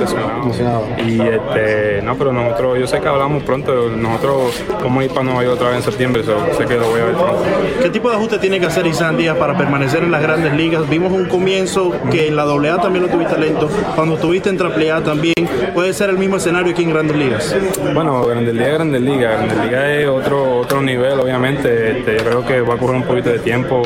Y 1.05 1.21
este, 1.21 2.01
no, 2.03 2.15
pero 2.17 2.31
nosotros, 2.31 2.79
yo 2.79 2.87
sé 2.87 2.99
que 2.99 3.07
hablamos 3.07 3.43
pronto, 3.43 3.89
nosotros 3.89 4.63
vamos 4.81 5.01
a 5.01 5.05
ir 5.05 5.11
para 5.11 5.23
Nueva 5.23 5.43
York 5.43 5.55
otra 5.55 5.67
vez 5.69 5.77
en 5.77 5.83
septiembre, 5.83 6.23
so, 6.23 6.37
sé 6.57 6.65
que 6.65 6.75
lo 6.75 6.89
voy 6.89 7.01
a 7.01 7.05
ver 7.05 7.15
pronto. 7.15 7.43
¿Qué 7.81 7.89
tipo 7.89 8.09
de 8.09 8.15
ajuste 8.15 8.39
tiene 8.39 8.59
que 8.59 8.65
hacer 8.65 8.85
Isan 8.87 9.17
Díaz 9.17 9.37
para 9.37 9.57
permanecer 9.57 10.03
en 10.03 10.11
las 10.11 10.21
grandes 10.21 10.53
ligas? 10.53 10.87
Vimos 10.89 11.11
un 11.11 11.25
comienzo 11.25 11.93
que 12.11 12.27
en 12.27 12.35
la 12.35 12.43
AA 12.43 12.81
también 12.81 13.05
lo 13.05 13.11
tuviste 13.11 13.37
lento, 13.37 13.69
cuando 13.95 14.15
estuviste 14.15 14.49
en 14.49 14.61
AAA 14.61 15.03
también, 15.03 15.35
¿puede 15.73 15.93
ser 15.93 16.09
el 16.09 16.17
mismo 16.17 16.37
escenario 16.37 16.71
aquí 16.71 16.83
en 16.83 16.89
grandes 16.89 17.15
ligas? 17.15 17.55
Bueno, 17.93 18.23
grandes 18.25 18.53
ligas, 18.53 18.73
grandes 18.73 19.01
ligas, 19.01 19.37
grandes 19.37 19.65
ligas 19.65 19.85
es 19.89 20.07
otro, 20.07 20.59
otro 20.59 20.81
nivel, 20.81 21.19
obviamente, 21.19 21.99
este, 21.99 22.17
yo 22.17 22.23
creo 22.23 22.45
que 22.45 22.61
va 22.61 22.75
a 22.75 22.77
correr 22.77 22.97
un 22.97 23.03
poquito 23.03 23.29
de 23.29 23.39
tiempo 23.39 23.83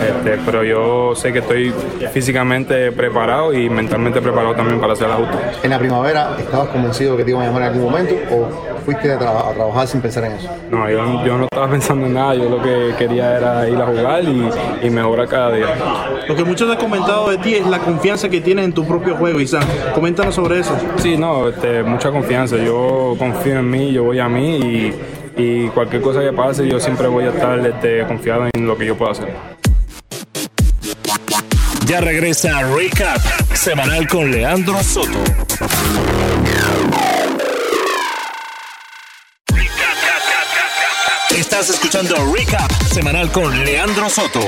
este, 0.00 0.38
pero 0.44 0.64
yo 0.64 1.14
sé 1.14 1.32
que 1.32 1.40
estoy 1.40 1.72
físicamente 2.12 2.92
preparado 2.92 3.52
y 3.52 3.68
mentalmente 3.68 4.20
preparado 4.20 4.54
también 4.54 4.80
para 4.80 4.92
hacer 4.92 5.06
el 5.06 5.12
auto. 5.12 5.38
¿En 5.76 5.82
la 5.82 5.88
primavera 5.88 6.36
estabas 6.38 6.68
convencido 6.68 7.18
que 7.18 7.24
te 7.24 7.32
iban 7.32 7.42
a 7.42 7.46
llamar 7.48 7.62
en 7.64 7.68
algún 7.68 7.82
momento 7.82 8.14
o 8.32 8.80
fuiste 8.82 9.12
a, 9.12 9.18
tra 9.18 9.30
a 9.30 9.52
trabajar 9.52 9.86
sin 9.86 10.00
pensar 10.00 10.24
en 10.24 10.32
eso? 10.32 10.48
No, 10.70 10.88
yo, 10.88 11.22
yo, 11.22 11.36
no 11.36 11.44
estaba 11.44 11.68
pensando 11.68 12.06
en 12.06 12.14
nada, 12.14 12.34
yo 12.34 12.48
lo 12.48 12.62
que 12.62 12.94
quería 12.96 13.36
era 13.36 13.68
ir 13.68 13.76
a 13.76 13.84
jugar 13.84 14.24
y, 14.24 14.48
y 14.86 14.88
mejorar 14.88 15.28
cada 15.28 15.52
día. 15.52 15.66
Lo 16.26 16.34
que 16.34 16.44
muchos 16.44 16.70
han 16.70 16.78
comentado 16.78 17.28
de 17.28 17.36
ti 17.36 17.56
es 17.56 17.66
la 17.66 17.78
confianza 17.80 18.30
que 18.30 18.40
tienes 18.40 18.64
en 18.64 18.72
tu 18.72 18.86
propio 18.86 19.16
juego, 19.16 19.38
Isan. 19.38 19.64
Coméntanos 19.94 20.34
sobre 20.34 20.60
eso. 20.60 20.74
Sí, 20.96 21.18
no, 21.18 21.48
este, 21.48 21.82
mucha 21.82 22.10
confianza. 22.10 22.56
Yo 22.56 23.14
confío 23.18 23.58
en 23.58 23.68
mí, 23.68 23.92
yo 23.92 24.04
voy 24.04 24.18
a 24.18 24.30
mí 24.30 24.56
y, 24.56 24.94
y 25.36 25.68
cualquier 25.68 26.00
cosa 26.00 26.22
que 26.22 26.32
pase, 26.32 26.66
yo 26.66 26.80
siempre 26.80 27.06
voy 27.06 27.24
a 27.24 27.32
estar 27.32 27.58
este, 27.58 28.06
confiado 28.06 28.46
en 28.50 28.66
lo 28.66 28.78
que 28.78 28.86
yo 28.86 28.96
puedo 28.96 29.12
hacer. 29.12 29.55
Ya 31.86 32.00
regresa 32.00 32.62
Recap 32.62 33.20
semanal 33.54 34.08
con 34.08 34.28
Leandro 34.28 34.82
Soto. 34.82 35.22
Estás 41.30 41.70
escuchando 41.70 42.16
Recap 42.34 42.68
semanal 42.92 43.30
con 43.30 43.64
Leandro 43.64 44.10
Soto. 44.10 44.40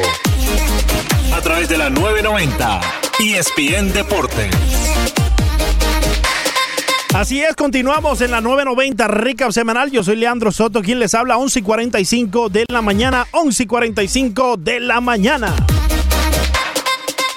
A 1.32 1.40
través 1.40 1.68
de 1.68 1.78
la 1.78 1.90
990 1.90 2.80
ESPN 3.20 3.92
Deportes. 3.92 4.50
Así 7.14 7.40
es, 7.40 7.54
continuamos 7.54 8.20
en 8.20 8.32
la 8.32 8.40
990 8.40 9.06
Recap 9.06 9.52
Semanal. 9.52 9.92
Yo 9.92 10.02
soy 10.02 10.16
Leandro 10.16 10.50
Soto, 10.50 10.82
quien 10.82 10.98
les 10.98 11.14
habla 11.14 11.38
11 11.38 11.60
y 11.60 11.62
45 11.62 12.48
de 12.48 12.64
la 12.68 12.82
mañana. 12.82 13.28
11 13.30 13.62
y 13.62 13.66
45 13.66 14.56
de 14.56 14.80
la 14.80 15.00
mañana. 15.00 15.54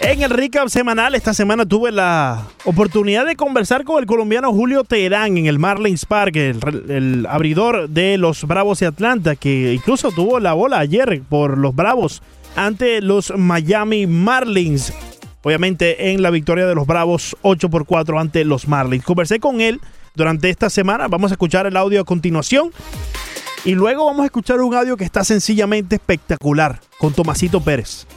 En 0.03 0.23
el 0.23 0.31
recap 0.31 0.67
semanal, 0.67 1.13
esta 1.13 1.33
semana 1.33 1.65
tuve 1.65 1.91
la 1.91 2.47
oportunidad 2.65 3.25
de 3.25 3.35
conversar 3.35 3.83
con 3.83 3.99
el 3.99 4.07
colombiano 4.07 4.51
Julio 4.51 4.83
Terán 4.83 5.37
en 5.37 5.45
el 5.45 5.59
Marlins 5.59 6.05
Park, 6.05 6.35
el, 6.37 6.59
el, 6.89 7.27
abridor 7.29 7.87
de 7.87 8.17
los 8.17 8.45
Bravos 8.45 8.79
de 8.79 8.87
Atlanta, 8.87 9.35
que 9.35 9.73
incluso 9.73 10.11
tuvo 10.11 10.39
la 10.39 10.53
bola 10.53 10.79
ayer 10.79 11.21
por 11.29 11.57
los 11.57 11.75
Bravos 11.75 12.23
ante 12.55 12.99
los 13.01 13.31
Miami 13.37 14.07
Marlins. 14.07 14.91
Obviamente 15.43 16.11
en 16.11 16.23
la 16.23 16.31
victoria 16.31 16.65
de 16.65 16.73
los 16.73 16.87
Bravos 16.87 17.37
8 17.43 17.69
por 17.69 17.85
4 17.85 18.19
ante 18.19 18.43
los 18.43 18.67
Marlins. 18.67 19.03
Conversé 19.03 19.39
con 19.39 19.61
él 19.61 19.79
durante 20.15 20.49
esta 20.49 20.71
semana. 20.71 21.07
Vamos 21.07 21.31
a 21.31 21.35
escuchar 21.35 21.67
el 21.67 21.77
audio 21.77 22.01
a 22.01 22.05
continuación. 22.05 22.71
Y 23.65 23.75
luego 23.75 24.05
vamos 24.05 24.23
a 24.23 24.25
escuchar 24.25 24.59
un 24.61 24.73
audio 24.73 24.97
que 24.97 25.03
está 25.03 25.23
sencillamente 25.23 25.95
espectacular 25.95 26.79
con 26.97 27.13
Tomasito 27.13 27.61
Pérez. 27.61 28.07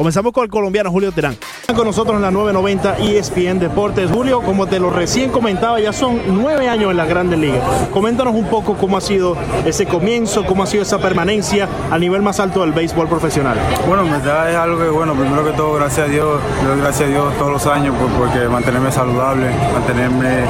Comenzamos 0.00 0.32
con 0.32 0.44
el 0.44 0.50
colombiano 0.50 0.90
Julio 0.90 1.12
Terán. 1.12 1.36
Con 1.76 1.84
nosotros 1.86 2.16
en 2.16 2.22
la 2.22 2.30
990 2.30 2.96
ESPN 3.00 3.58
Deportes. 3.58 4.10
Julio, 4.10 4.40
como 4.40 4.66
te 4.66 4.80
lo 4.80 4.88
recién 4.88 5.30
comentaba, 5.30 5.78
ya 5.78 5.92
son 5.92 6.22
nueve 6.28 6.70
años 6.70 6.90
en 6.90 6.96
las 6.96 7.06
grandes 7.06 7.38
ligas. 7.38 7.62
Coméntanos 7.92 8.34
un 8.34 8.46
poco 8.46 8.78
cómo 8.78 8.96
ha 8.96 9.02
sido 9.02 9.36
ese 9.66 9.84
comienzo, 9.84 10.46
cómo 10.46 10.62
ha 10.62 10.66
sido 10.66 10.84
esa 10.84 11.00
permanencia 11.00 11.68
a 11.90 11.98
nivel 11.98 12.22
más 12.22 12.40
alto 12.40 12.62
del 12.62 12.72
béisbol 12.72 13.08
profesional. 13.08 13.58
Bueno, 13.86 14.06
en 14.06 14.12
verdad 14.12 14.50
es 14.50 14.56
algo 14.56 14.78
que, 14.78 14.88
bueno, 14.88 15.12
primero 15.12 15.44
que 15.44 15.52
todo, 15.52 15.74
gracias 15.74 16.08
a 16.08 16.10
Dios, 16.10 16.40
doy 16.66 16.80
gracias 16.80 17.06
a 17.06 17.12
Dios 17.12 17.36
todos 17.36 17.52
los 17.52 17.66
años 17.66 17.94
por, 17.96 18.08
porque 18.12 18.48
mantenerme 18.48 18.90
saludable, 18.90 19.50
mantenerme 19.74 20.44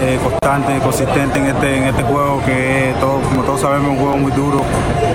eh, 0.00 0.18
constante, 0.22 0.78
consistente 0.78 1.38
en 1.38 1.44
este, 1.44 1.76
en 1.76 1.84
este 1.84 2.02
juego 2.02 2.42
que 2.46 2.90
es, 2.90 2.98
todo, 2.98 3.20
como 3.20 3.42
todos 3.42 3.60
sabemos, 3.60 3.90
un 3.90 3.98
juego 3.98 4.16
muy 4.16 4.32
duro 4.32 4.62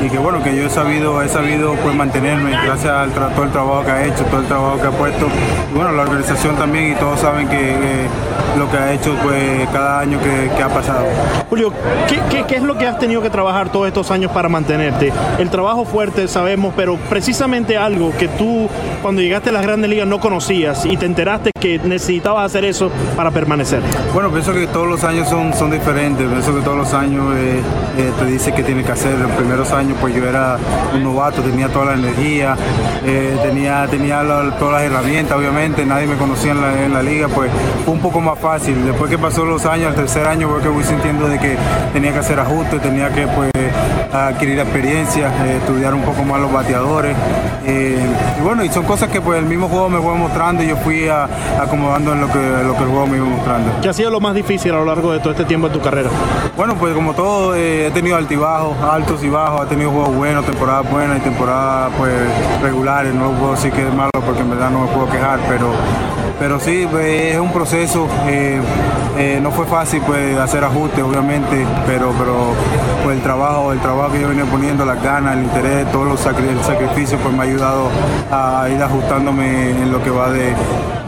y 0.05 0.07
que, 0.07 0.19
bueno, 0.19 0.43
que 0.43 0.55
yo 0.55 0.67
he 0.67 0.69
sabido, 0.69 1.19
he 1.23 1.29
sabido 1.29 1.73
pues 1.81 1.95
mantenerme 1.95 2.51
gracias 2.51 2.93
al 2.93 3.11
todo 3.11 3.43
el 3.43 3.51
trabajo 3.51 3.70
que 3.79 3.91
ha 3.91 4.05
hecho, 4.05 4.23
todo 4.25 4.41
el 4.41 4.47
trabajo 4.47 4.81
que 4.81 4.87
ha 4.87 4.91
puesto. 4.91 5.27
Y 5.71 5.75
bueno, 5.75 5.91
la 5.93 6.03
organización 6.03 6.55
también 6.57 6.91
y 6.91 6.95
todos 6.95 7.19
saben 7.19 7.47
que, 7.47 7.57
que 7.57 8.07
lo 8.57 8.69
que 8.69 8.77
ha 8.77 8.93
hecho 8.93 9.15
pues 9.23 9.67
cada 9.71 10.01
año 10.01 10.19
que, 10.19 10.51
que 10.55 10.63
ha 10.63 10.69
pasado. 10.69 11.05
Julio, 11.49 11.71
¿qué, 12.07 12.19
¿qué, 12.29 12.43
qué, 12.43 12.55
es 12.57 12.63
lo 12.63 12.77
que 12.77 12.85
has 12.85 12.99
tenido 12.99 13.21
que 13.21 13.29
trabajar 13.29 13.71
todos 13.71 13.87
estos 13.87 14.11
años 14.11 14.31
para 14.31 14.49
mantenerte? 14.49 15.13
El 15.39 15.49
trabajo 15.49 15.85
fuerte, 15.85 16.27
sabemos, 16.27 16.73
pero 16.75 16.97
precisamente 17.09 17.77
algo 17.77 18.11
que 18.17 18.27
tú 18.27 18.69
cuando 19.01 19.21
llegaste 19.21 19.49
a 19.49 19.53
las 19.53 19.63
grandes 19.63 19.89
ligas 19.89 20.07
no 20.07 20.19
conocías 20.19 20.85
y 20.85 20.97
te 20.97 21.05
enteraste 21.05 21.51
que 21.59 21.79
necesitabas 21.79 22.45
hacer 22.45 22.65
eso 22.65 22.91
para 23.15 23.31
permanecer. 23.31 23.81
Bueno, 24.13 24.31
pienso 24.31 24.53
que 24.53 24.67
todos 24.67 24.87
los 24.87 25.03
años 25.03 25.29
son, 25.29 25.53
son 25.53 25.71
diferentes, 25.71 26.27
pienso 26.27 26.55
que 26.55 26.61
todos 26.61 26.77
los 26.77 26.93
años 26.93 27.35
eh, 27.35 27.61
eh, 27.97 28.11
te 28.19 28.25
dice 28.25 28.51
que 28.53 28.63
tienes 28.63 28.85
que 28.85 28.91
hacer. 28.91 29.17
Los 29.17 29.31
primeros 29.31 29.71
años 29.71 29.97
pues 30.01 30.15
yo 30.15 30.25
era 30.25 30.57
un 30.93 31.03
novato, 31.03 31.41
tenía 31.41 31.69
toda 31.69 31.85
la 31.85 31.93
energía, 31.93 32.55
eh, 33.05 33.37
tenía, 33.51 33.87
tenía 33.87 34.23
la, 34.23 34.49
todas 34.57 34.81
las 34.81 34.83
herramientas, 34.83 35.37
obviamente, 35.37 35.85
nadie 35.85 36.07
me 36.07 36.15
conocía 36.15 36.51
en 36.51 36.61
la, 36.61 36.85
en 36.85 36.93
la, 36.93 37.03
liga, 37.03 37.27
pues 37.27 37.51
fue 37.83 37.93
un 37.93 37.99
poco 37.99 38.21
más 38.21 38.39
fácil. 38.39 38.85
Después 38.85 39.09
que 39.09 39.17
pasó 39.17 39.43
los 39.45 39.65
años, 39.65 39.89
el 39.89 39.95
tercer 39.95 40.25
año 40.25 40.47
fue 40.49 40.61
que 40.61 40.69
voy 40.69 40.83
sintiendo 40.83 41.27
de 41.27 41.37
que 41.37 41.57
tenía 41.91 42.13
que 42.13 42.19
hacer 42.19 42.39
ajustes, 42.39 42.81
tenía 42.81 43.09
que 43.09 43.27
pues 43.27 43.51
adquirir 44.13 44.59
experiencia, 44.59 45.27
eh, 45.45 45.57
estudiar 45.57 45.93
un 45.93 46.01
poco 46.01 46.23
más 46.23 46.39
los 46.39 46.51
bateadores. 46.51 47.15
Eh, 47.65 47.99
y 48.39 48.41
bueno, 48.41 48.63
y 48.63 48.69
son 48.69 48.83
cosas 48.85 49.09
que 49.09 49.21
pues 49.21 49.39
el 49.39 49.45
mismo 49.45 49.67
juego 49.67 49.89
me 49.89 49.99
fue 49.99 50.15
mostrando 50.15 50.63
y 50.63 50.67
yo 50.67 50.77
fui 50.77 51.07
a, 51.07 51.27
acomodando 51.61 52.13
en 52.13 52.21
lo 52.21 52.27
que, 52.27 52.39
lo 52.39 52.75
que 52.75 52.83
el 52.83 52.89
juego 52.89 53.07
me 53.07 53.17
iba 53.17 53.25
mostrando. 53.25 53.71
¿Qué 53.81 53.89
ha 53.89 53.93
sido 53.93 54.09
lo 54.09 54.19
más 54.19 54.33
difícil 54.33 54.71
a 54.71 54.75
lo 54.75 54.85
largo 54.85 55.11
de 55.11 55.19
todo 55.19 55.31
este 55.31 55.45
tiempo 55.45 55.67
de 55.67 55.73
tu 55.73 55.81
carrera? 55.81 56.09
Bueno, 56.57 56.75
pues 56.75 56.93
como 56.93 57.13
todo, 57.13 57.55
eh, 57.55 57.87
he 57.87 57.91
tenido 57.91 58.17
altibajos, 58.17 58.77
altos 58.81 59.23
y 59.23 59.29
bajos, 59.29 59.65
he 59.65 59.69
tenido 59.69 59.91
juegos 59.91 60.15
buenos, 60.15 60.45
temporadas 60.45 60.89
buenas 60.91 61.17
y 61.17 61.21
temporadas 61.21 61.91
pues 61.97 62.13
regulares, 62.61 63.13
no 63.13 63.31
puedo 63.41 63.53
decir 63.55 63.71
que 63.71 63.87
es 63.87 63.93
malo 63.93 64.09
porque 64.25 64.41
en 64.41 64.49
verdad 64.51 64.69
no 64.69 64.81
me 64.81 64.87
puedo 64.87 65.09
quejar, 65.09 65.39
pero 65.49 65.71
pero 66.39 66.59
sí, 66.59 66.87
pues, 66.89 67.33
es 67.35 67.39
un 67.39 67.51
proceso. 67.51 68.07
eh, 68.27 68.59
eh, 69.17 69.39
no 69.43 69.51
fue 69.51 69.65
fácil 69.65 70.01
pues 70.07 70.35
hacer 70.39 70.63
ajustes, 70.63 71.03
obviamente, 71.03 71.65
pero, 71.85 72.13
pero 72.17 72.33
pues, 73.03 73.17
el 73.17 73.21
trabajo, 73.21 73.71
el 73.73 73.79
trabajo 73.79 74.11
que 74.13 74.21
yo 74.21 74.29
venía 74.29 74.45
poniendo, 74.45 74.85
las 74.85 75.03
ganas, 75.03 75.35
el 75.37 75.43
interés, 75.43 75.91
todos 75.91 76.07
los 76.07 76.25
sacri- 76.25 76.47
el 76.49 76.63
sacrificio, 76.63 77.17
pues 77.19 77.33
me 77.35 77.41
ha 77.41 77.43
ayudado 77.43 77.89
a 78.31 78.67
ir 78.73 78.81
ajustándome 78.81 79.69
en 79.71 79.91
lo 79.91 80.01
que 80.01 80.09
va 80.09 80.31
de, 80.31 80.55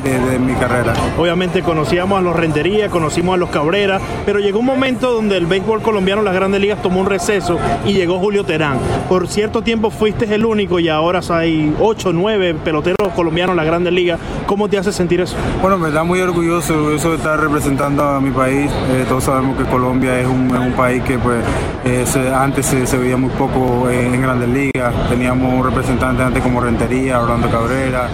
de- 0.04 0.20
de 0.20 0.40
mi 0.40 0.54
carrera. 0.54 0.94
Obviamente 1.18 1.62
conocíamos 1.62 2.20
a 2.20 2.22
los 2.22 2.36
Rentería, 2.36 2.90
conocimos 2.90 3.36
a 3.36 3.38
los 3.38 3.50
Cabrera, 3.50 4.00
pero 4.26 4.40
llegó 4.40 4.60
un 4.60 4.66
momento 4.66 5.12
donde 5.14 5.38
el 5.38 5.46
béisbol 5.46 5.82
colombiano, 5.82 6.22
las 6.22 6.34
grandes 6.34 6.62
ligas, 6.62 6.82
tomó 6.82 7.00
un 7.02 7.06
receso 7.08 7.58
y 7.86 7.94
llegó 7.94 8.20
Julio 8.20 8.44
Terán. 8.44 8.78
Por 9.10 9.28
cierto 9.28 9.62
tiempo 9.62 9.90
fuiste 9.92 10.34
el 10.34 10.46
único 10.46 10.80
y 10.80 10.90
ahora 10.90 11.22
hay 11.30 11.74
8, 11.80 12.12
9 12.14 12.56
peloteros 12.64 13.14
colombianos 13.16 13.54
en 13.54 13.58
las 13.58 13.66
grandes 13.66 13.94
ligas. 13.94 14.20
¿Cómo 14.48 14.68
te 14.70 14.78
hace 14.78 14.92
sentir 14.92 15.22
eso? 15.22 15.36
Bueno, 15.62 15.78
me 15.78 15.92
da 15.92 16.04
muy 16.04 16.20
orgulloso, 16.22 16.74
orgulloso 16.76 17.12
de 17.12 17.18
estar 17.18 17.40
representando 17.40 18.04
a 18.04 18.20
mi 18.20 18.32
país. 18.32 18.70
Eh, 18.92 19.06
todos 19.08 19.24
sabemos 19.24 19.58
que 19.58 19.64
Colombia 19.66 20.20
es 20.20 20.28
un, 20.28 20.48
es 20.52 20.60
un 20.60 20.74
país 20.74 21.02
que 21.04 21.18
pues 21.18 21.44
eh, 21.86 22.04
se- 22.06 22.34
antes 22.34 22.66
se, 22.66 22.86
se 22.86 22.98
veía 22.98 23.18
muy 23.18 23.30
poco 23.32 23.90
en 23.90 24.22
grandes 24.22 24.50
ligas. 24.50 24.94
Teníamos 25.10 25.54
un 25.54 25.64
representante 25.64 26.24
antes 26.24 26.42
como 26.44 26.60
Rentería, 26.62 27.20
Orlando 27.22 27.50
Cabrera. 27.50 28.08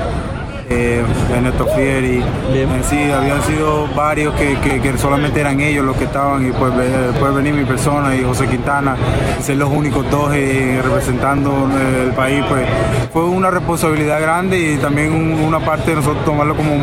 Eh, 0.72 1.04
Ernesto 1.34 1.66
Fieri, 1.76 2.24
en 2.54 2.84
sí, 2.84 3.10
habían 3.12 3.42
sido 3.44 3.88
varios 3.96 4.36
que, 4.36 4.56
que- 4.60 4.80
que 4.80 4.98
solamente 5.00 5.40
eran 5.40 5.60
ellos 5.62 5.84
los 5.84 5.98
que 5.98 6.04
estaban 6.04 6.48
y 6.48 6.52
pues 6.52 6.76
ve- 6.76 6.88
después 7.12 7.34
venir 7.34 7.56
mi 7.56 7.66
persona 7.66 8.16
y 8.16 8.24
José 8.24 8.46
Quintana, 8.48 8.96
ser 9.42 9.58
los 9.58 9.70
únicos 9.72 10.10
dos 10.12 10.30
eh, 10.36 10.80
representando 10.84 11.68
eh, 11.76 12.04
el 12.10 12.14
país, 12.14 12.44
pues 12.48 12.68
fue 13.12 13.26
una 13.26 13.50
responsabilidad 13.50 14.22
grande 14.22 14.60
y 14.74 14.78
también 14.78 15.12
un- 15.12 15.40
una 15.44 15.60
parte 15.60 15.90
de 15.90 15.96
nosotros 15.98 16.24
tomarlo 16.24 16.56
como 16.56 16.74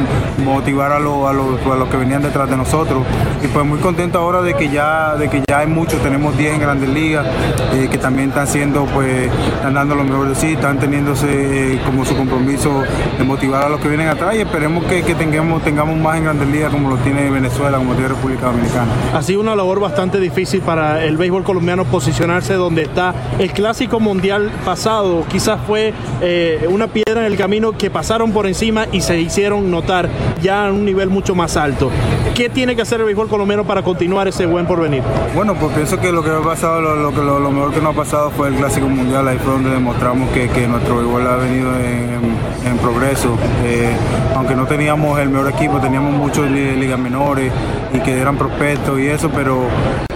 motivar 0.45 0.91
a, 0.91 0.99
los- 0.99 1.29
a 1.29 1.33
los, 1.33 1.61
a 1.65 1.77
los 1.77 1.89
que 1.89 1.97
venían 1.97 2.23
detrás 2.23 2.51
de 2.51 2.57
nosotros. 2.57 3.05
Y 3.45 3.47
pues 3.47 3.65
muy 3.65 3.79
contento 3.79 4.19
ahora 4.19 4.43
de 4.43 4.55
que 4.55 4.69
ya, 4.69 5.15
de 5.15 5.29
que 5.29 5.43
ya 5.49 5.59
hay 5.61 5.69
muchos, 5.69 6.01
tenemos 6.03 6.37
10 6.37 6.55
en 6.55 6.61
grandes 6.61 6.89
ligas, 6.89 7.25
eh, 7.73 7.87
que 7.89 7.99
también 7.99 8.31
están 8.31 8.49
siendo, 8.49 8.85
pues, 8.87 9.31
están 9.57 9.75
dando 9.75 9.95
lo 9.95 10.03
mejor 10.03 10.29
de 10.29 10.35
sí, 10.35 10.55
están 10.55 10.79
teniéndose 10.81 11.75
eh, 11.75 11.81
como 11.87 12.05
su 12.05 12.17
compromiso 12.17 12.83
de 13.17 13.23
motivar 13.25 13.63
a 13.63 13.69
los 13.69 13.76
que 13.81 13.89
vienen 13.89 14.09
atrás 14.09 14.35
y 14.35 14.41
esperemos 14.41 14.85
que, 14.85 15.03
que 15.03 15.15
tengamos, 15.15 15.63
tengamos 15.63 15.97
más 15.97 16.17
en 16.19 16.25
grandes 16.25 16.49
ligas 16.49 16.71
como 16.73 16.89
lo 16.91 16.97
tiene 16.99 17.31
Venezuela, 17.31 17.79
como 17.79 17.93
tiene 17.95 18.09
República 18.09 18.47
Dominicana. 18.47 18.87
Ha 19.15 19.23
sido 19.23 19.41
una 19.41 19.55
labor 19.57 19.81
bastante 19.81 20.19
difícil 20.21 20.61
para 20.61 21.05
el 21.05 21.17
béisbol 21.17 21.45
colombiano 21.45 21.85
posicionarse 21.85 22.55
donde 22.55 22.83
está. 22.83 23.15
El 23.39 23.53
clásico 23.53 24.01
mundial 24.01 24.51
pasado 24.65 25.25
quizás 25.29 25.59
fue 25.67 25.93
eh, 26.21 26.67
una 26.71 26.89
piedra 26.89 27.21
en 27.21 27.27
el 27.33 27.37
camino 27.37 27.73
que 27.73 27.91
pasaron 27.91 28.33
por 28.33 28.47
encima 28.47 28.87
y 28.93 29.01
se 29.01 29.21
hicieron 29.21 29.71
notar 29.71 30.09
ya 30.43 30.67
a 30.67 30.73
un 30.73 30.85
nivel 30.85 31.09
mucho 31.11 31.35
más 31.35 31.57
alto. 31.57 31.91
¿Qué 32.35 32.49
tiene 32.51 32.77
que 32.77 32.83
hacer 32.83 33.01
el 33.01 33.07
béisbol 33.07 33.29
colombiano 33.29 33.65
para 33.65 33.83
continuar 33.83 34.29
ese 34.29 34.45
buen 34.47 34.67
porvenir? 34.67 35.03
Bueno, 35.35 35.55
pues 35.55 35.73
pienso 35.75 35.99
que 35.99 36.13
lo 36.13 36.23
que 36.23 36.31
ha 36.31 36.41
pasado, 36.41 36.81
lo, 36.81 36.97
lo 36.97 37.11
lo- 37.11 37.41
lo 37.41 37.51
mejor 37.51 37.73
que 37.73 37.81
nos 37.81 37.95
ha 37.95 37.97
pasado 37.97 38.31
fue 38.31 38.49
el 38.49 38.55
Clásico 38.55 38.89
Mundial, 38.89 39.27
ahí 39.29 39.39
fue 39.39 39.53
donde 39.55 39.71
demostramos 39.71 40.29
que, 40.31 40.49
que 40.49 40.67
nuestro 40.67 40.97
béisbol 40.99 41.27
ha 41.27 41.37
venido 41.37 41.71
en, 41.77 42.37
en 42.71 42.79
progreso. 42.79 43.37
Eh, 43.67 43.91
aunque 44.37 44.55
no 44.55 44.65
teníamos 44.67 45.19
el 45.19 45.29
mejor 45.29 45.51
equipo, 45.51 45.81
teníamos 45.81 46.13
muchos 46.15 46.49
li- 46.49 46.77
ligas 46.77 46.99
menores 46.99 47.53
y 47.93 47.99
que 48.01 48.21
eran 48.21 48.37
prospectos 48.37 49.01
y 49.01 49.09
eso, 49.09 49.29
pero, 49.35 49.67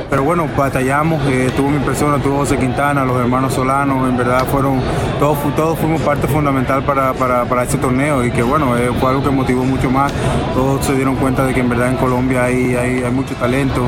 pero 0.09 0.22
bueno, 0.22 0.46
batallamos, 0.57 1.20
eh, 1.26 1.51
tuvo 1.57 1.70
mi 1.70 1.78
persona, 1.80 2.18
tuvo 2.18 2.36
José 2.38 2.57
Quintana, 2.59 3.05
los 3.05 3.16
hermanos 3.18 3.53
Solanos, 3.55 4.09
en 4.09 4.16
verdad 4.16 4.44
fueron, 4.46 4.80
todos, 5.18 5.36
todos 5.57 5.78
fuimos 5.78 6.01
parte 6.03 6.28
fundamental 6.28 6.82
para, 6.84 7.12
para, 7.14 7.62
este 7.64 7.78
torneo 7.78 8.24
y 8.24 8.30
que 8.30 8.42
bueno, 8.42 8.76
eh, 8.76 8.90
fue 9.01 9.11
algo 9.11 9.24
que 9.24 9.30
motivó 9.30 9.64
mucho 9.64 9.90
más, 9.90 10.12
todos 10.55 10.84
se 10.86 10.94
dieron 10.94 11.16
cuenta 11.16 11.44
de 11.44 11.53
que 11.53 11.61
en 11.61 11.68
verdad 11.70 11.88
en 11.88 11.96
Colombia 11.96 12.44
hay, 12.44 12.76
hay, 12.76 13.03
hay 13.03 13.11
mucho 13.11 13.34
talento, 13.34 13.86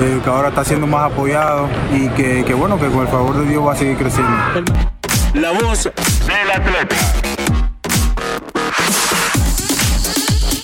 eh, 0.00 0.18
que 0.24 0.30
ahora 0.30 0.48
está 0.48 0.64
siendo 0.64 0.86
más 0.88 1.12
apoyado 1.12 1.68
y 1.94 2.08
que, 2.08 2.44
que 2.44 2.54
bueno, 2.54 2.76
que 2.78 2.86
con 2.88 3.02
el 3.02 3.08
favor 3.08 3.36
de 3.36 3.46
Dios 3.46 3.64
va 3.64 3.72
a 3.72 3.76
seguir 3.76 3.96
creciendo. 3.96 4.32
La 5.34 5.52
voz 5.52 5.84
del 5.84 6.50
atleta. 6.50 6.96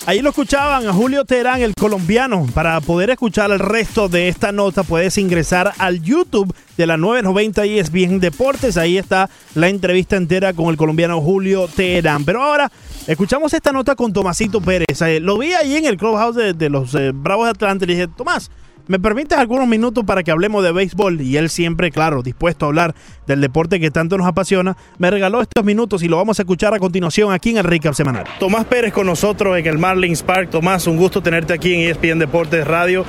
Ahí 0.05 0.21
lo 0.21 0.31
escuchaban 0.31 0.89
a 0.89 0.93
Julio 0.93 1.25
Terán, 1.25 1.63
el 1.63 1.75
colombiano. 1.75 2.45
Para 2.53 2.81
poder 2.81 3.11
escuchar 3.11 3.53
el 3.53 3.61
resto 3.61 4.09
de 4.09 4.27
esta 4.27 4.51
nota, 4.51 4.83
puedes 4.83 5.17
ingresar 5.17 5.75
al 5.79 6.03
YouTube 6.03 6.53
de 6.77 6.87
la 6.89 6.97
990 6.97 7.65
ESPN 7.65 8.19
Deportes. 8.19 8.77
Ahí 8.77 8.99
está 8.99 9.31
la 9.55 9.69
entrevista 9.69 10.17
entera 10.17 10.55
con 10.55 10.71
el 10.71 10.77
colombiano 10.77 11.21
Julio 11.21 11.69
Terán. 11.69 12.25
Pero 12.25 12.43
ahora 12.43 12.69
escuchamos 13.07 13.55
esta 13.55 13.71
nota 13.71 13.95
con 13.95 14.13
Tomasito 14.13 14.61
Pérez. 14.61 15.01
Eh, 15.03 15.21
lo 15.21 15.39
vi 15.39 15.53
ahí 15.53 15.77
en 15.77 15.85
el 15.85 15.97
clubhouse 15.97 16.35
de, 16.35 16.69
los 16.69 16.93
eh, 16.97 17.13
Bravos 17.15 17.47
de 17.47 17.51
Atlanta 17.51 17.85
y 17.85 17.89
dije, 17.89 18.09
Tomás, 18.09 18.51
¿me 18.87 18.99
permites 18.99 19.39
algunos 19.39 19.67
minutos 19.67 20.05
para 20.05 20.23
que 20.23 20.31
hablemos 20.31 20.63
de 20.63 20.73
béisbol? 20.73 21.21
Y 21.21 21.37
él 21.37 21.51
siempre, 21.51 21.91
claro, 21.91 22.23
dispuesto 22.23 22.67
a 22.67 22.69
hablar 22.69 22.95
del 23.27 23.41
deporte 23.41 23.81
que 23.81 23.91
tanto 23.91 24.19
nos 24.19 24.27
apasiona, 24.27 24.77
me 24.99 25.11
regaló 25.11 25.41
estos 25.41 25.65
minutos 25.65 26.03
y 26.03 26.09
lo 26.09 26.17
vamos 26.17 26.39
a 26.39 26.43
escuchar 26.43 26.75
a 26.75 26.79
continuación 26.79 27.33
aquí 27.33 27.51
en 27.51 27.59
el 27.59 27.65
Recap 27.65 27.95
Semanal. 27.95 28.25
Tomás 28.39 28.65
Pérez 28.65 28.93
con 28.93 29.07
nosotros 29.07 29.59
en 29.59 29.67
el 29.67 29.79
Marlins 29.79 30.23
Park. 30.23 30.51
Tomás, 30.51 30.87
un 30.87 30.97
gusto 30.97 31.23
tenerte 31.23 31.53
aquí 31.53 31.75
en 31.75 31.91
ESPN 31.91 32.19
Deportes 32.19 32.67
Radio. 32.67 33.05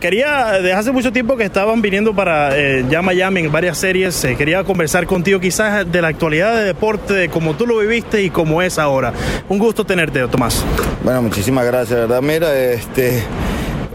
Quería, 0.00 0.52
desde 0.52 0.72
hace 0.72 0.92
mucho 0.92 1.12
tiempo 1.12 1.36
que 1.36 1.44
estaban 1.44 1.82
viniendo 1.82 2.14
para 2.14 2.58
eh, 2.58 2.84
ya 2.88 3.02
Miami 3.02 3.40
en 3.40 3.52
varias 3.52 3.78
series, 3.78 4.24
eh, 4.24 4.36
quería 4.36 4.64
conversar 4.64 5.06
contigo 5.06 5.40
quizás 5.40 5.90
de 5.90 6.02
la 6.02 6.08
actualidad 6.08 6.54
de 6.56 6.64
deporte, 6.64 7.14
de 7.14 7.28
cómo 7.28 7.54
tú 7.54 7.66
lo 7.66 7.78
viviste 7.78 8.22
y 8.22 8.30
cómo 8.30 8.62
es 8.62 8.78
ahora. 8.78 9.12
Un 9.48 9.58
gusto 9.58 9.84
tenerte, 9.84 10.26
Tomás. 10.28 10.64
Bueno, 11.02 11.22
muchísimas 11.22 11.64
gracias, 11.66 12.00
¿verdad? 12.00 12.22
Mira, 12.22 12.58
este, 12.58 13.22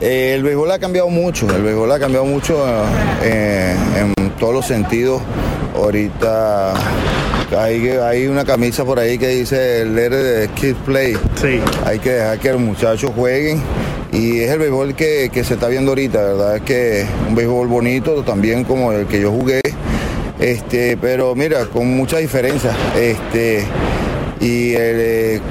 eh, 0.03 0.33
el 0.35 0.43
béisbol 0.43 0.69
ha 0.69 0.79
cambiado 0.79 1.09
mucho, 1.09 1.47
el 1.55 1.63
béisbol 1.63 1.89
ha 1.93 1.97
cambiado 1.99 2.25
mucho 2.25 2.61
eh, 3.23 3.73
en 3.97 4.31
todos 4.31 4.53
los 4.53 4.65
sentidos. 4.65 5.21
Ahorita 5.73 6.73
hay, 7.57 7.87
hay 7.87 8.27
una 8.27 8.43
camisa 8.43 8.83
por 8.83 8.99
ahí 8.99 9.17
que 9.17 9.29
dice 9.29 9.81
el 9.81 9.95
de 9.95 10.49
Kids 10.55 10.77
Play. 10.85 11.13
Sí. 11.41 11.61
Hay 11.85 11.99
que 11.99 12.11
dejar 12.11 12.39
que 12.39 12.51
los 12.51 12.61
muchachos 12.61 13.11
jueguen. 13.15 13.61
Y 14.11 14.41
es 14.41 14.51
el 14.51 14.59
béisbol 14.59 14.93
que, 14.93 15.31
que 15.33 15.43
se 15.43 15.53
está 15.53 15.69
viendo 15.69 15.91
ahorita, 15.91 16.21
¿verdad? 16.21 16.57
Es 16.57 16.61
que 16.63 17.05
un 17.27 17.33
béisbol 17.33 17.67
bonito, 17.67 18.23
también 18.23 18.65
como 18.65 18.91
el 18.91 19.07
que 19.07 19.21
yo 19.21 19.31
jugué. 19.31 19.61
Este, 20.39 20.97
pero 20.97 21.33
mira, 21.33 21.65
con 21.67 21.87
mucha 21.87 22.17
diferencia. 22.17 22.75
Este, 22.99 23.65
y 24.41 24.73
el, 24.73 24.97
eh, 24.99 25.41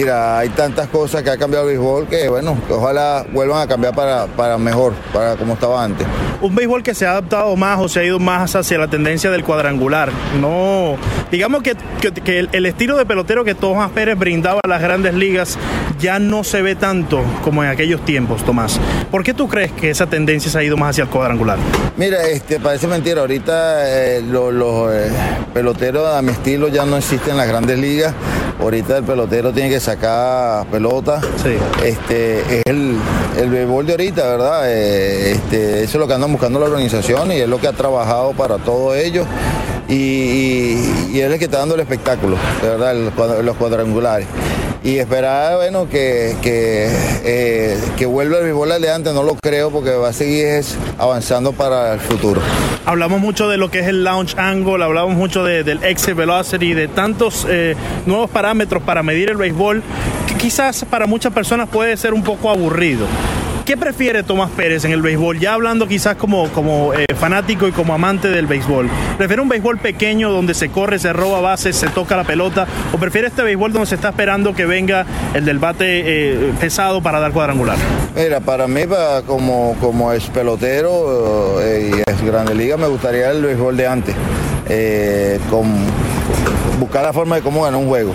mira, 0.00 0.38
hay 0.38 0.48
tantas 0.50 0.88
cosas 0.88 1.22
que 1.22 1.30
ha 1.30 1.36
cambiado 1.36 1.68
el 1.68 1.76
béisbol 1.76 2.06
que 2.08 2.28
bueno, 2.28 2.56
que 2.66 2.72
ojalá 2.72 3.24
vuelvan 3.32 3.60
a 3.62 3.66
cambiar 3.66 3.94
para, 3.94 4.26
para 4.26 4.56
mejor, 4.56 4.94
para 5.12 5.36
como 5.36 5.54
estaba 5.54 5.84
antes. 5.84 6.06
un 6.40 6.54
béisbol 6.54 6.82
que 6.82 6.94
se 6.94 7.06
ha 7.06 7.10
adaptado 7.12 7.54
más 7.56 7.78
o 7.80 7.88
se 7.88 8.00
ha 8.00 8.04
ido 8.04 8.18
más 8.18 8.56
hacia 8.56 8.78
la 8.78 8.88
tendencia 8.88 9.30
del 9.30 9.44
cuadrangular. 9.44 10.10
No, 10.40 10.96
digamos 11.30 11.62
que, 11.62 11.76
que- 12.00 12.12
que 12.12 12.38
el, 12.38 12.48
el 12.52 12.64
estilo 12.66 12.96
de 12.96 13.04
pelotero 13.04 13.44
que 13.44 13.54
Tomás 13.54 13.90
Pérez 13.90 14.18
brindaba 14.18 14.60
a 14.64 14.68
las 14.68 14.80
grandes 14.80 15.12
ligas 15.14 15.58
ya 15.98 16.18
no 16.18 16.44
se 16.44 16.62
ve 16.62 16.74
tanto 16.76 17.22
como 17.44 17.62
en 17.62 17.68
aquellos 17.70 18.02
tiempos, 18.04 18.42
Tomás. 18.44 18.80
¿Por 19.10 19.22
qué 19.22 19.34
tú 19.34 19.48
crees 19.48 19.70
que 19.72 19.90
esa 19.90 20.06
tendencia 20.06 20.50
se 20.50 20.58
ha 20.58 20.62
ido 20.62 20.76
más 20.78 20.90
hacia 20.90 21.04
el 21.04 21.10
cuadrangular? 21.10 21.58
Mira, 21.98 22.22
este, 22.26 22.58
parece 22.58 22.86
mentira, 22.86 23.20
ahorita 23.20 23.86
eh, 23.86 24.22
lo- 24.22 24.50
los 24.50 24.94
eh, 24.94 25.10
peloteros 25.52 26.06
a 26.14 26.22
mi 26.22 26.32
estilo 26.32 26.68
ya 26.68 26.86
no 26.86 26.96
existen 26.96 27.32
en 27.32 27.36
las 27.36 27.48
grandes 27.48 27.78
ligas. 27.78 28.14
Ahorita 28.58 28.98
el 28.98 29.04
pelotero 29.04 29.52
tiene 29.52 29.70
que 29.70 29.80
sacar 29.90 30.66
pelota. 30.66 31.20
Este, 31.84 32.40
es 32.40 32.62
el, 32.66 32.96
el 33.36 33.50
béisbol 33.50 33.86
de 33.86 33.92
ahorita, 33.92 34.22
¿verdad? 34.22 34.70
Eh, 34.70 35.32
este, 35.32 35.82
eso 35.82 35.98
es 35.98 36.00
lo 36.00 36.06
que 36.06 36.14
andan 36.14 36.30
buscando 36.30 36.60
la 36.60 36.66
organización 36.66 37.32
y 37.32 37.36
es 37.36 37.48
lo 37.48 37.58
que 37.58 37.66
ha 37.66 37.72
trabajado 37.72 38.32
para 38.32 38.58
todo 38.58 38.94
ello. 38.94 39.24
Y, 39.90 40.74
él 41.18 41.26
es 41.26 41.32
el 41.32 41.38
que 41.38 41.44
está 41.46 41.58
dando 41.58 41.74
el 41.74 41.80
espectáculo, 41.80 42.36
de 42.62 42.68
verdad, 42.68 42.94
los, 42.94 43.12
cuadra- 43.14 43.42
los 43.42 43.56
cuadrangulares. 43.56 44.26
Y 44.82 44.96
esperar, 44.96 45.56
bueno, 45.56 45.88
que, 45.90 46.36
que, 46.40 46.88
eh, 47.24 47.78
que 47.98 48.06
vuelva 48.06 48.38
el 48.38 48.44
béisbol 48.44 48.72
al 48.72 48.80
de 48.80 48.90
antes, 48.90 49.12
no 49.12 49.22
lo 49.22 49.34
creo, 49.34 49.70
porque 49.70 49.90
va 49.90 50.08
a 50.08 50.12
seguir 50.14 50.62
avanzando 50.96 51.52
para 51.52 51.92
el 51.94 52.00
futuro. 52.00 52.40
Hablamos 52.86 53.20
mucho 53.20 53.46
de 53.48 53.58
lo 53.58 53.70
que 53.70 53.80
es 53.80 53.88
el 53.88 54.04
launch 54.04 54.38
angle, 54.38 54.82
hablamos 54.82 55.14
mucho 55.16 55.44
de- 55.44 55.64
del 55.64 55.84
exit 55.84 56.14
velocity, 56.14 56.72
de 56.72 56.88
tantos 56.88 57.46
eh, 57.50 57.74
nuevos 58.06 58.30
parámetros 58.30 58.82
para 58.82 59.02
medir 59.02 59.28
el 59.28 59.36
béisbol, 59.36 59.82
que 60.28 60.34
quizás 60.36 60.86
para 60.88 61.06
muchas 61.06 61.34
personas 61.34 61.68
puede 61.68 61.94
ser 61.98 62.14
un 62.14 62.22
poco 62.22 62.48
aburrido. 62.48 63.06
¿Qué 63.70 63.76
prefiere 63.76 64.24
Tomás 64.24 64.50
Pérez 64.50 64.84
en 64.84 64.90
el 64.90 65.00
béisbol? 65.00 65.38
Ya 65.38 65.54
hablando 65.54 65.86
quizás 65.86 66.16
como, 66.16 66.48
como 66.48 66.92
eh, 66.92 67.06
fanático 67.14 67.68
y 67.68 67.70
como 67.70 67.94
amante 67.94 68.26
del 68.26 68.48
béisbol. 68.48 68.90
¿Prefiere 69.16 69.40
un 69.40 69.48
béisbol 69.48 69.78
pequeño 69.78 70.32
donde 70.32 70.54
se 70.54 70.70
corre, 70.70 70.98
se 70.98 71.12
roba 71.12 71.40
bases, 71.40 71.76
se 71.76 71.86
toca 71.86 72.16
la 72.16 72.24
pelota? 72.24 72.66
¿O 72.92 72.98
prefiere 72.98 73.28
este 73.28 73.44
béisbol 73.44 73.72
donde 73.72 73.86
se 73.86 73.94
está 73.94 74.08
esperando 74.08 74.56
que 74.56 74.66
venga 74.66 75.06
el 75.34 75.44
del 75.44 75.60
bate 75.60 75.84
eh, 75.86 76.52
pesado 76.58 77.00
para 77.00 77.20
dar 77.20 77.30
cuadrangular? 77.30 77.76
Mira, 78.16 78.40
para 78.40 78.66
mí, 78.66 78.88
para- 78.88 79.22
como, 79.22 79.76
como 79.80 80.12
es 80.12 80.24
pelotero 80.24 81.60
eh, 81.62 81.92
y 81.94 82.10
es 82.10 82.24
Grande 82.24 82.56
Liga, 82.56 82.76
me 82.76 82.88
gustaría 82.88 83.30
el 83.30 83.40
béisbol 83.44 83.76
de 83.76 83.86
antes. 83.86 84.16
con 85.48 85.72
buscar 86.80 87.04
la 87.04 87.12
forma 87.12 87.36
de 87.36 87.42
cómo 87.42 87.62
ganar 87.62 87.78
un 87.80 87.86
juego. 87.86 88.14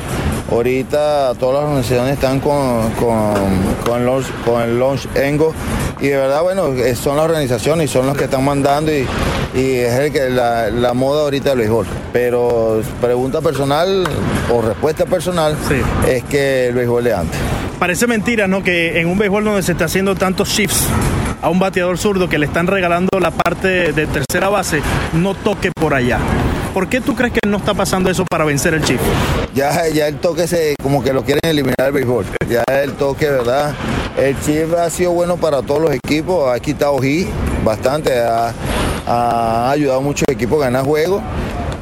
Ahorita 0.52 1.34
todas 1.40 1.56
las 1.56 1.64
organizaciones 1.64 2.14
están 2.14 2.40
con, 2.40 2.92
con, 2.92 4.06
launch, 4.06 4.26
con 4.46 4.62
el 4.62 4.80
launch 4.80 5.08
Engo 5.16 5.54
y 6.00 6.08
de 6.08 6.18
verdad, 6.18 6.44
bueno, 6.44 6.68
eh, 6.74 6.96
son 6.96 7.16
las 7.16 7.26
organizaciones 7.26 7.90
y 7.90 7.94
son 7.94 8.06
los 8.06 8.16
que 8.16 8.26
están 8.26 8.44
mandando 8.44 8.92
y, 8.92 9.08
y 9.56 9.76
es 9.78 9.94
el 9.94 10.12
que, 10.12 10.30
la, 10.30 10.70
la 10.70 10.94
moda 10.94 11.24
ahorita 11.24 11.50
del 11.50 11.60
béisbol. 11.60 11.86
Pero 12.14 12.82
pregunta 13.02 13.42
personal 13.42 14.04
o 14.54 14.62
respuesta 14.62 15.06
personal 15.06 15.56
es 16.08 16.24
que 16.26 16.68
el 16.68 16.76
béisbol 16.76 17.04
de 17.04 17.14
antes. 17.14 17.40
Parece 17.80 18.08
mentira, 18.08 18.48
¿no? 18.48 18.64
Que 18.64 19.00
en 19.00 19.08
un 19.08 19.18
béisbol 19.18 19.44
donde 19.44 19.64
se 19.64 19.72
está 19.72 19.86
haciendo 19.86 20.16
tantos 20.16 20.50
shifts 20.50 20.88
a 21.42 21.50
un 21.50 21.60
bateador 21.60 21.98
zurdo 21.98 22.30
que 22.30 22.38
le 22.38 22.46
están 22.46 22.68
regalando 22.68 23.20
la 23.20 23.32
parte 23.32 23.94
de 23.94 24.08
tercera 24.08 24.50
base, 24.50 24.82
no 25.14 25.34
toque 25.34 25.72
por 25.72 25.94
allá. 25.94 26.20
¿Por 26.74 26.88
qué 26.88 27.02
tú 27.02 27.16
crees 27.16 27.34
que 27.34 27.40
no 27.48 27.58
está 27.58 27.74
pasando 27.74 28.10
eso 28.10 28.26
para 28.30 28.46
vencer 28.46 28.74
el 28.74 28.82
shift? 28.82 29.02
Ya, 29.56 29.88
ya 29.88 30.10
el 30.10 30.18
toque 30.18 30.50
se 30.50 30.76
como 30.84 31.02
que 31.02 31.14
lo 31.14 31.24
quieren 31.24 31.40
eliminar 31.46 31.88
el 31.88 31.94
béisbol. 31.94 32.26
Ya 32.50 32.62
el 32.68 32.92
toque, 32.92 33.30
¿verdad? 33.30 33.74
El 34.18 34.36
shift 34.36 34.74
ha 34.74 34.90
sido 34.90 35.14
bueno 35.14 35.38
para 35.38 35.62
todos 35.62 35.82
los 35.82 35.92
equipos, 35.94 36.54
ha 36.54 36.60
quitado 36.60 36.98
hit 37.00 37.30
bastante, 37.64 38.12
ha, 38.20 39.72
ayudado 39.72 40.00
a 40.00 40.02
muchos 40.02 40.26
equipos 40.28 40.62
a 40.62 40.66
ganar 40.66 40.84
juegos. 40.84 41.22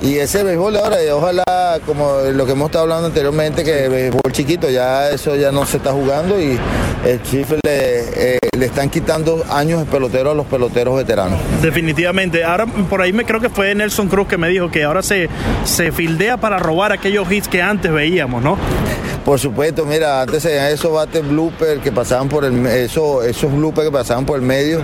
Y 0.03 0.17
ese 0.17 0.43
béisbol 0.43 0.75
ahora, 0.75 1.01
y 1.01 1.07
ojalá, 1.07 1.79
como 1.85 2.17
lo 2.33 2.45
que 2.45 2.51
hemos 2.51 2.65
estado 2.65 2.83
hablando 2.83 3.07
anteriormente, 3.07 3.63
que 3.63 3.85
el 3.85 3.89
béisbol 3.89 4.33
chiquito, 4.33 4.69
ya 4.69 5.09
eso 5.09 5.33
ya 5.37 5.49
no 5.49 5.65
se 5.65 5.77
está 5.77 5.93
jugando 5.93 6.37
y 6.37 6.59
el 7.05 7.21
Chief 7.23 7.49
le, 7.63 8.35
eh, 8.35 8.39
le 8.57 8.65
están 8.65 8.89
quitando 8.89 9.45
años 9.49 9.79
de 9.79 9.85
pelotero 9.85 10.31
a 10.31 10.33
los 10.33 10.45
peloteros 10.45 10.97
veteranos. 10.97 11.39
Definitivamente. 11.61 12.43
Ahora 12.43 12.65
por 12.65 13.01
ahí 13.01 13.13
me 13.13 13.23
creo 13.23 13.39
que 13.39 13.49
fue 13.49 13.73
Nelson 13.75 14.09
Cruz 14.09 14.27
que 14.27 14.37
me 14.37 14.49
dijo 14.49 14.69
que 14.69 14.83
ahora 14.83 15.01
se, 15.03 15.29
se 15.63 15.93
fildea 15.93 16.35
para 16.35 16.59
robar 16.59 16.91
aquellos 16.91 17.31
hits 17.31 17.47
que 17.47 17.61
antes 17.61 17.89
veíamos, 17.89 18.43
¿no? 18.43 18.57
Por 19.23 19.39
supuesto, 19.39 19.85
mira, 19.85 20.21
antes 20.21 20.43
esos 20.43 20.91
bates 20.91 21.25
blooper 21.25 21.79
que 21.79 21.93
pasaban 21.93 22.27
por 22.27 22.43
el 22.43 22.65
eso, 22.67 23.23
esos 23.23 23.53
bloopers 23.53 23.87
que 23.87 23.93
pasaban 23.93 24.25
por 24.25 24.37
el 24.37 24.41
medio, 24.41 24.81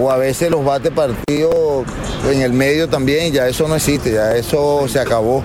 o 0.00 0.08
a 0.08 0.16
veces 0.16 0.52
los 0.52 0.64
bates 0.64 0.92
partidos 0.92 1.84
en 2.30 2.42
el 2.42 2.52
medio 2.52 2.88
también, 2.88 3.32
ya 3.32 3.48
eso 3.48 3.66
no 3.66 3.74
existe, 3.74 4.12
ya 4.12 4.36
eso 4.36 4.51
se 4.86 5.00
acabó. 5.00 5.42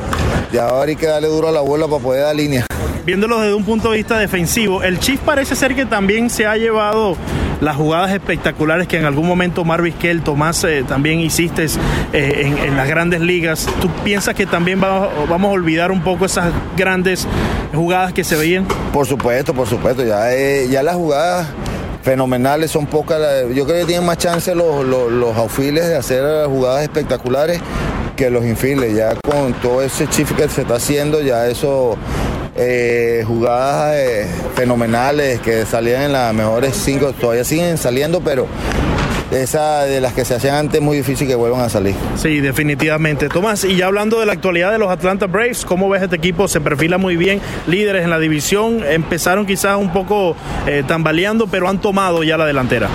Ya 0.51 0.67
ahora 0.67 0.89
hay 0.89 0.95
que 0.95 1.07
darle 1.07 1.29
duro 1.29 1.47
a 1.47 1.51
la 1.51 1.61
bola 1.61 1.87
para 1.87 2.03
poder 2.03 2.23
dar 2.23 2.35
línea. 2.35 2.65
Viéndolo 3.05 3.39
desde 3.39 3.53
un 3.53 3.63
punto 3.63 3.91
de 3.91 3.97
vista 3.97 4.17
defensivo, 4.17 4.83
el 4.83 4.99
Chief 4.99 5.19
parece 5.21 5.55
ser 5.55 5.75
que 5.75 5.85
también 5.85 6.29
se 6.29 6.45
ha 6.45 6.57
llevado 6.57 7.15
las 7.61 7.77
jugadas 7.77 8.11
espectaculares 8.11 8.87
que 8.87 8.97
en 8.97 9.05
algún 9.05 9.25
momento 9.25 9.63
Marvis 9.63 9.95
Kell, 9.95 10.21
Tomás, 10.21 10.63
eh, 10.65 10.83
también 10.85 11.21
hiciste 11.21 11.65
eh, 12.11 12.41
en, 12.43 12.57
en, 12.57 12.75
las 12.75 12.87
grandes 12.89 13.21
ligas. 13.21 13.65
¿Tú 13.79 13.89
piensas 14.03 14.35
que 14.35 14.45
también 14.45 14.83
va, 14.83 15.09
vamos 15.29 15.49
a 15.49 15.53
olvidar 15.53 15.89
un 15.89 16.01
poco 16.03 16.25
esas 16.25 16.51
grandes 16.75 17.25
jugadas 17.73 18.11
que 18.11 18.25
se 18.25 18.35
veían? 18.35 18.67
Por 18.91 19.07
supuesto, 19.07 19.53
por 19.53 19.67
supuesto. 19.67 20.03
Ya, 20.03 20.33
eh, 20.33 20.67
ya 20.69 20.83
las 20.83 20.95
jugadas 20.95 21.47
fenomenales 22.03 22.71
son 22.71 22.87
pocas. 22.87 23.19
Yo 23.53 23.65
creo 23.65 23.79
que 23.79 23.85
tienen 23.85 24.05
más 24.05 24.17
chance 24.17 24.53
los, 24.53 24.85
los, 24.85 25.09
los 25.09 25.57
de 25.57 25.95
hacer 25.95 26.45
jugadas 26.47 26.83
espectaculares 26.83 27.61
que 28.17 28.29
los 28.29 28.45
infiles. 28.45 28.93
Ya 28.93 29.15
con 29.15 29.53
todo 29.53 29.81
ese 29.81 30.07
shift 30.07 30.35
que 30.35 30.49
se 30.49 30.63
está 30.63 30.75
haciendo, 30.75 31.21
ya 31.21 31.47
eso 31.47 31.95
eh, 32.57 33.23
jugadas 33.25 33.95
eh, 33.95 34.27
fenomenales 34.55 35.39
que 35.39 35.65
salían 35.65 36.01
en 36.01 36.11
las 36.11 36.33
mejores 36.33 36.75
cinco, 36.75 37.13
todavía 37.13 37.45
siguen 37.45 37.77
saliendo, 37.77 38.19
pero 38.19 38.47
esa 39.31 39.83
de 39.83 40.01
las 40.01 40.13
que 40.13 40.25
se 40.25 40.35
hacían 40.35 40.55
antes 40.55 40.79
es 40.79 40.81
muy 40.81 40.97
difícil 40.97 41.27
que 41.27 41.35
vuelvan 41.35 41.61
a 41.61 41.69
salir. 41.69 41.93
Sí, 42.15 42.39
definitivamente. 42.39 43.29
Tomás, 43.29 43.63
y 43.63 43.75
ya 43.75 43.87
hablando 43.87 44.19
de 44.19 44.25
la 44.25 44.33
actualidad 44.33 44.71
de 44.71 44.79
los 44.79 44.89
Atlanta 44.89 45.27
Braves, 45.27 45.65
¿cómo 45.65 45.89
ves 45.89 46.01
este 46.01 46.15
equipo? 46.15 46.47
Se 46.47 46.59
perfila 46.59 46.97
muy 46.97 47.15
bien, 47.15 47.41
líderes 47.67 48.03
en 48.03 48.09
la 48.09 48.19
división, 48.19 48.83
empezaron 48.83 49.45
quizás 49.45 49.77
un 49.77 49.93
poco 49.93 50.35
eh, 50.65 50.83
tambaleando, 50.87 51.47
pero 51.47 51.69
han 51.69 51.79
tomado 51.79 52.23
ya 52.23 52.37
la 52.37 52.45
delantera. 52.45 52.89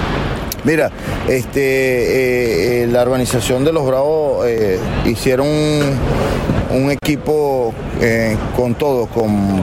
Mira, 0.64 0.90
este, 1.28 2.82
eh, 2.82 2.86
la 2.86 3.02
organización 3.02 3.64
de 3.64 3.72
los 3.72 3.84
Bravos 3.84 4.46
eh, 4.46 4.78
hicieron 5.04 5.48
un, 5.48 6.90
equipo 6.90 7.74
eh, 8.00 8.36
con 8.54 8.74
todo, 8.76 9.06
con 9.06 9.60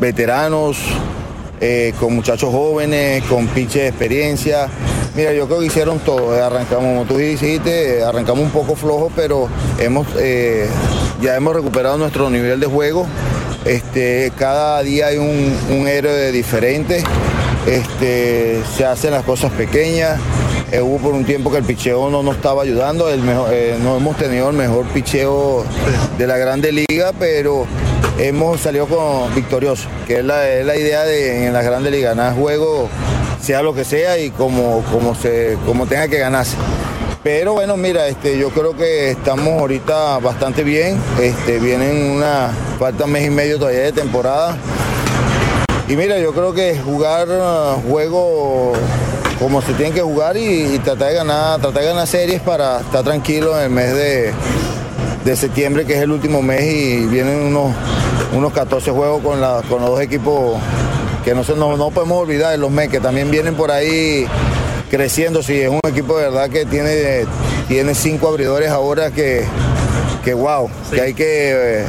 veteranos, 0.00 0.78
eh, 1.60 1.92
con 2.00 2.14
muchachos 2.14 2.50
jóvenes, 2.50 3.22
con 3.24 3.46
pinche 3.48 3.80
de 3.80 3.88
experiencia. 3.88 4.68
Mira, 5.14 5.34
yo 5.34 5.46
creo 5.46 5.60
que 5.60 5.66
hicieron 5.66 5.98
todo. 5.98 6.32
Arrancamos, 6.42 6.84
como 6.84 7.04
tú 7.04 7.18
dijiste, 7.18 8.02
arrancamos 8.02 8.42
un 8.44 8.50
poco 8.50 8.74
flojo, 8.74 9.12
pero 9.14 9.46
hemos, 9.78 10.06
eh, 10.18 10.66
ya 11.20 11.36
hemos 11.36 11.54
recuperado 11.54 11.98
nuestro 11.98 12.30
nivel 12.30 12.60
de 12.60 12.66
juego. 12.66 13.06
Este, 13.66 14.32
cada 14.38 14.82
día 14.82 15.08
hay 15.08 15.18
un 15.18 15.86
héroe 15.86 16.32
diferente. 16.32 17.04
Este, 17.70 18.62
se 18.76 18.84
hacen 18.84 19.12
las 19.12 19.22
cosas 19.22 19.52
pequeñas. 19.52 20.18
Eh, 20.72 20.80
hubo 20.80 20.98
por 20.98 21.14
un 21.14 21.24
tiempo 21.24 21.52
que 21.52 21.58
el 21.58 21.64
picheo 21.64 22.10
no 22.10 22.20
nos 22.20 22.34
estaba 22.36 22.62
ayudando, 22.62 23.08
eh, 23.08 23.76
no 23.80 23.96
hemos 23.96 24.16
tenido 24.16 24.50
el 24.50 24.56
mejor 24.56 24.86
picheo 24.86 25.64
de 26.18 26.26
la 26.26 26.36
Grande 26.36 26.72
Liga, 26.72 27.12
pero 27.16 27.66
hemos 28.18 28.60
salido 28.60 28.86
con 28.86 29.32
victorioso, 29.34 29.88
que 30.06 30.18
es 30.18 30.24
la, 30.24 30.48
es 30.48 30.66
la 30.66 30.76
idea 30.76 31.04
de 31.04 31.46
en 31.46 31.52
la 31.52 31.62
Grande 31.62 31.92
Liga, 31.92 32.10
ganar 32.10 32.34
juego, 32.34 32.88
sea 33.40 33.62
lo 33.62 33.72
que 33.72 33.84
sea 33.84 34.18
y 34.18 34.30
como, 34.30 34.82
como, 34.92 35.14
se, 35.14 35.56
como 35.64 35.86
tenga 35.86 36.08
que 36.08 36.18
ganarse. 36.18 36.56
Pero 37.22 37.52
bueno, 37.52 37.76
mira, 37.76 38.08
este, 38.08 38.36
yo 38.36 38.50
creo 38.50 38.76
que 38.76 39.10
estamos 39.10 39.60
ahorita 39.60 40.18
bastante 40.18 40.64
bien. 40.64 40.96
Este, 41.20 41.58
vienen 41.58 42.12
una, 42.16 42.50
falta 42.78 43.06
mes 43.06 43.26
y 43.26 43.30
medio 43.30 43.58
todavía 43.58 43.82
de 43.82 43.92
temporada. 43.92 44.56
Y 45.90 45.96
mira, 45.96 46.20
yo 46.20 46.32
creo 46.32 46.54
que 46.54 46.78
jugar 46.78 47.28
uh, 47.28 47.90
juego 47.90 48.74
como 49.40 49.60
se 49.60 49.72
tienen 49.72 49.92
que 49.92 50.02
jugar 50.02 50.36
y, 50.36 50.74
y, 50.74 50.78
tratar 50.78 51.08
de 51.08 51.14
ganar, 51.14 51.60
tratar 51.60 51.82
de 51.82 51.88
ganar 51.88 52.06
series 52.06 52.40
para 52.42 52.78
estar 52.78 53.02
tranquilo 53.02 53.58
en 53.58 53.64
el 53.64 53.70
mes 53.70 53.92
de, 53.94 54.32
de 55.24 55.36
septiembre, 55.36 55.84
que 55.86 55.94
es 55.94 56.02
el 56.02 56.12
último 56.12 56.42
mes, 56.42 56.62
y 56.62 57.06
vienen 57.06 57.40
unos, 57.40 57.72
unos 58.32 58.52
14 58.52 58.92
juegos 58.92 59.20
con, 59.20 59.40
la, 59.40 59.62
con 59.68 59.80
los 59.80 59.90
dos 59.90 60.00
equipos 60.00 60.60
que 61.24 61.34
no, 61.34 61.42
se, 61.42 61.56
no, 61.56 61.76
no 61.76 61.90
podemos 61.90 62.22
olvidar, 62.22 62.56
los 62.56 62.70
mes 62.70 62.88
que 62.88 63.00
también 63.00 63.28
vienen 63.28 63.56
por 63.56 63.72
ahí 63.72 64.28
creciendo. 64.92 65.42
Sí, 65.42 65.60
es 65.60 65.70
un 65.70 65.80
equipo 65.88 66.16
de 66.18 66.24
verdad 66.26 66.48
que 66.50 66.66
tiene, 66.66 67.26
tiene 67.66 67.96
cinco 67.96 68.28
abridores 68.28 68.70
ahora 68.70 69.10
que, 69.10 69.44
que 70.22 70.34
wow, 70.34 70.70
sí. 70.88 70.94
que 70.94 71.00
hay 71.00 71.14
que 71.14 71.84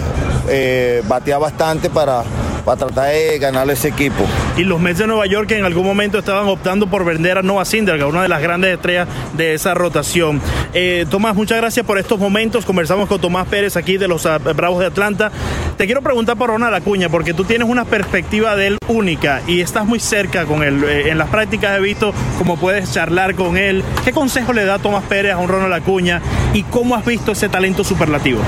eh, 0.49 1.03
batear 1.07 1.39
bastante 1.39 1.91
para, 1.91 2.23
para 2.61 2.77
tratar 2.77 3.11
de 3.11 3.39
ganarle 3.39 3.73
ese 3.73 3.89
equipo. 3.89 4.25
Y 4.57 4.63
los 4.63 4.79
Mets 4.79 4.99
de 4.99 5.07
Nueva 5.07 5.25
York 5.25 5.47
que 5.47 5.57
en 5.57 5.65
algún 5.65 5.85
momento 5.85 6.19
estaban 6.19 6.47
optando 6.47 6.87
por 6.87 7.05
vender 7.05 7.37
a 7.37 7.41
Noah 7.41 7.65
Syndergaard, 7.65 8.09
una 8.09 8.23
de 8.23 8.29
las 8.29 8.41
grandes 8.41 8.73
estrellas 8.73 9.07
de 9.33 9.53
esa 9.53 9.73
rotación. 9.73 10.41
Eh, 10.73 11.05
Tomás, 11.09 11.35
muchas 11.35 11.57
gracias 11.57 11.85
por 11.85 11.97
estos 11.97 12.19
momentos. 12.19 12.65
Conversamos 12.65 13.07
con 13.07 13.19
Tomás 13.19 13.47
Pérez 13.47 13.75
aquí 13.75 13.97
de 13.97 14.07
los 14.07 14.25
uh, 14.25 14.39
Bravos 14.55 14.79
de 14.79 14.85
Atlanta. 14.85 15.31
Te 15.77 15.85
quiero 15.85 16.01
preguntar 16.01 16.37
por 16.37 16.49
Ronald 16.49 16.75
Acuña, 16.75 17.09
porque 17.09 17.33
tú 17.33 17.43
tienes 17.43 17.67
una 17.67 17.85
perspectiva 17.85 18.55
de 18.55 18.67
él 18.67 18.77
única 18.87 19.41
y 19.47 19.61
estás 19.61 19.85
muy 19.85 19.99
cerca 19.99 20.45
con 20.45 20.63
él. 20.63 20.83
Eh, 20.83 21.09
en 21.09 21.17
las 21.17 21.29
prácticas 21.29 21.77
he 21.77 21.81
visto 21.81 22.13
cómo 22.37 22.57
puedes 22.57 22.91
charlar 22.91 23.35
con 23.35 23.57
él. 23.57 23.83
¿Qué 24.03 24.11
consejo 24.11 24.53
le 24.53 24.65
da 24.65 24.79
Tomás 24.79 25.03
Pérez 25.03 25.33
a 25.33 25.37
un 25.37 25.47
Ronald 25.47 25.73
Acuña 25.73 26.21
y 26.53 26.63
cómo 26.63 26.95
has 26.95 27.05
visto 27.05 27.31
ese 27.31 27.49
talento 27.49 27.83
superlativo? 27.83 28.41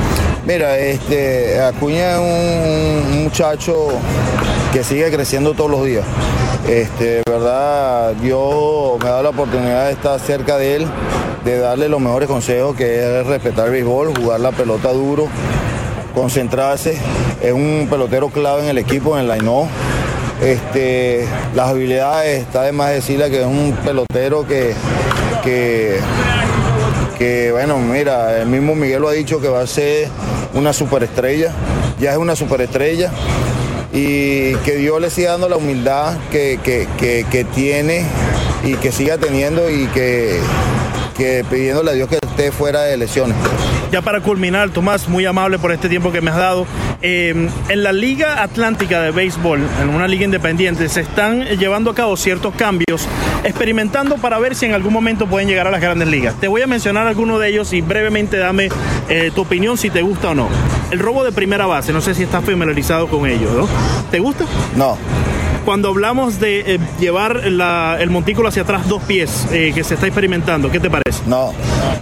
Mira, 0.46 0.78
este, 0.78 1.62
Acuña 1.62 2.14
es 2.14 2.20
un, 2.20 3.24
muchacho 3.24 3.88
que 4.74 4.84
sigue 4.84 5.10
creciendo 5.10 5.54
todos 5.54 5.72
los 5.72 5.86
días. 5.86 6.04
Este, 6.68 7.22
verdad, 7.26 8.14
yo 8.22 8.98
me 9.00 9.06
he 9.06 9.10
dado 9.10 9.24
la 9.24 9.30
oportunidad 9.30 9.86
de 9.86 9.94
estar 9.94 10.20
cerca 10.20 10.58
de 10.58 10.76
él, 10.76 10.88
de 11.46 11.60
darle 11.60 11.88
los 11.88 12.02
mejores 12.02 12.28
consejos, 12.28 12.76
que 12.76 13.20
es 13.20 13.26
respetar 13.26 13.68
el 13.68 13.72
béisbol, 13.72 14.18
jugar 14.18 14.42
la 14.42 14.52
pelota 14.52 14.92
duro, 14.92 15.28
concentrarse. 16.14 16.98
Es 17.42 17.54
un 17.54 17.88
pelotero 17.90 18.30
clave 18.30 18.64
en 18.64 18.70
el 18.70 18.78
equipo, 18.78 19.18
en 19.18 19.30
el 19.30 19.38
line 19.38 19.50
este, 20.42 21.26
las 21.56 21.70
habilidades, 21.70 22.42
está 22.42 22.64
de 22.64 22.74
más 22.74 22.92
decirle 22.92 23.30
que 23.30 23.40
es 23.42 23.46
un 23.46 23.74
pelotero 23.84 24.46
que, 24.46 24.74
que, 25.42 26.00
que, 27.18 27.52
bueno, 27.52 27.78
mira, 27.78 28.42
el 28.42 28.48
mismo 28.48 28.76
Miguel 28.76 29.02
lo 29.02 29.10
ha 29.10 29.14
dicho 29.14 29.40
que 29.40 29.48
va 29.48 29.62
a 29.62 29.68
ser 29.68 30.08
una 30.54 30.74
superestrella, 30.74 31.52
ya 32.00 32.12
es 32.12 32.18
una 32.18 32.36
superestrella 32.36 33.12
y 33.92 34.56
que 34.58 34.76
Dios 34.76 35.00
le 35.00 35.10
siga 35.10 35.32
dando 35.32 35.50
la 35.50 35.58
humildad 35.58 36.18
que, 36.32 36.60
que, 36.64 36.88
que, 36.98 37.26
que 37.30 37.44
tiene 37.44 38.06
y 38.64 38.74
que 38.76 38.92
siga 38.92 39.18
teniendo 39.18 39.70
y 39.70 39.86
que, 39.88 40.40
que 41.14 41.46
pidiéndole 41.50 41.92
a 41.92 41.94
Dios 41.94 42.10
que 42.10 42.16
esté 42.16 42.52
fuera 42.52 42.82
de 42.82 42.98
lesiones. 42.98 43.38
Ya 43.92 44.02
para 44.02 44.22
culminar, 44.22 44.72
Tomás, 44.72 45.08
muy 45.08 45.26
amable 45.26 45.60
por 45.60 45.72
este 45.72 45.88
tiempo 45.88 46.12
que 46.12 46.20
me 46.20 46.32
has 46.32 46.38
dado. 46.38 46.66
Eh, 47.02 47.50
en 47.70 47.84
la 47.84 47.92
Liga 47.92 48.42
Atlántica 48.42 49.02
de 49.02 49.12
Béisbol, 49.12 49.62
en 49.82 49.90
una 49.90 50.08
liga 50.08 50.24
independiente, 50.24 50.90
se 50.90 51.02
están 51.02 51.44
llevando 51.46 51.92
a 51.92 51.96
cabo 51.96 52.18
ciertos 52.18 52.56
cambios, 52.56 53.08
experimentando 53.44 54.18
para 54.18 54.40
ver 54.40 54.56
si 54.56 54.66
en 54.66 54.74
algún 54.74 54.94
momento 54.94 55.28
pueden 55.28 55.48
llegar 55.48 55.68
a 55.68 55.72
las 55.72 55.82
grandes 55.82 56.08
ligas. 56.08 56.34
Te 56.40 56.48
voy 56.48 56.62
a 56.62 56.68
mencionar 56.68 57.06
algunos 57.06 57.40
de 57.40 57.50
ellos 57.50 57.72
y 57.74 57.82
brevemente 57.82 58.38
dame 58.38 58.70
eh, 59.10 59.32
tu 59.36 59.42
opinión 59.42 59.78
si 59.78 59.90
te 59.90 60.02
gusta 60.02 60.30
o 60.30 60.36
no. 60.36 60.50
El 60.92 61.00
robo 61.00 61.24
de 61.24 61.32
primera 61.32 61.66
base, 61.66 61.94
no 61.94 62.02
sé 62.02 62.16
si 62.16 62.24
estás 62.24 62.44
familiarizado 62.44 63.08
con 63.08 63.28
ello, 63.28 63.52
¿no? 63.56 63.68
¿Te 64.10 64.20
gusta? 64.20 64.46
No. 64.76 64.98
Cuando 65.66 65.88
hablamos 65.90 66.40
de 66.42 66.76
eh, 66.76 66.80
llevar 67.00 67.46
la- 67.46 67.98
el 68.00 68.10
montículo 68.10 68.50
hacia 68.50 68.64
atrás 68.64 68.88
dos 68.90 69.02
pies, 69.04 69.48
eh, 69.52 69.72
que 69.74 69.84
se 69.84 69.94
está 69.94 70.08
experimentando, 70.08 70.70
¿qué 70.70 70.80
te 70.80 70.90
parece? 70.90 71.22
No. 71.26 71.54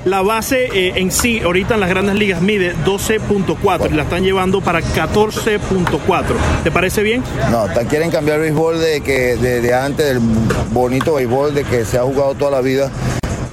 La 0.05 0.23
base 0.23 0.65
eh, 0.73 0.93
en 0.95 1.11
sí, 1.11 1.41
ahorita 1.43 1.75
en 1.75 1.79
las 1.79 1.89
grandes 1.89 2.15
ligas 2.15 2.41
mide 2.41 2.73
12.4 2.85 3.91
y 3.91 3.93
la 3.93 4.03
están 4.03 4.23
llevando 4.23 4.61
para 4.61 4.81
14.4. 4.81 6.23
¿Te 6.63 6.71
parece 6.71 7.03
bien? 7.03 7.23
No, 7.51 7.67
quieren 7.87 8.09
cambiar 8.09 8.37
el 8.37 8.43
béisbol 8.43 8.79
de 8.79 9.01
que 9.01 9.35
de, 9.37 9.61
de 9.61 9.73
antes, 9.75 10.05
del 10.07 10.19
bonito 10.71 11.15
béisbol 11.15 11.53
de 11.53 11.63
que 11.63 11.85
se 11.85 11.97
ha 11.99 12.01
jugado 12.03 12.33
toda 12.33 12.51
la 12.51 12.61
vida. 12.61 12.89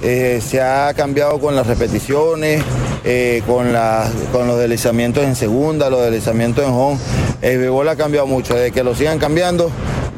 Eh, 0.01 0.41
se 0.43 0.61
ha 0.61 0.93
cambiado 0.95 1.39
con 1.39 1.55
las 1.55 1.67
repeticiones, 1.67 2.63
eh, 3.03 3.43
con, 3.45 3.73
la- 3.73 4.09
con 4.31 4.47
los 4.47 4.57
deslizamientos 4.57 5.23
en 5.23 5.35
segunda, 5.35 5.89
los 5.89 6.01
deslizamientos 6.01 6.65
en 6.65 6.71
home. 6.71 6.97
El 7.41 7.57
béisbol 7.59 7.89
ha 7.89 7.95
cambiado 7.95 8.25
mucho. 8.25 8.55
De 8.55 8.71
que 8.71 8.81
lo 8.83 8.95
sigan 8.95 9.19
cambiando, 9.19 9.69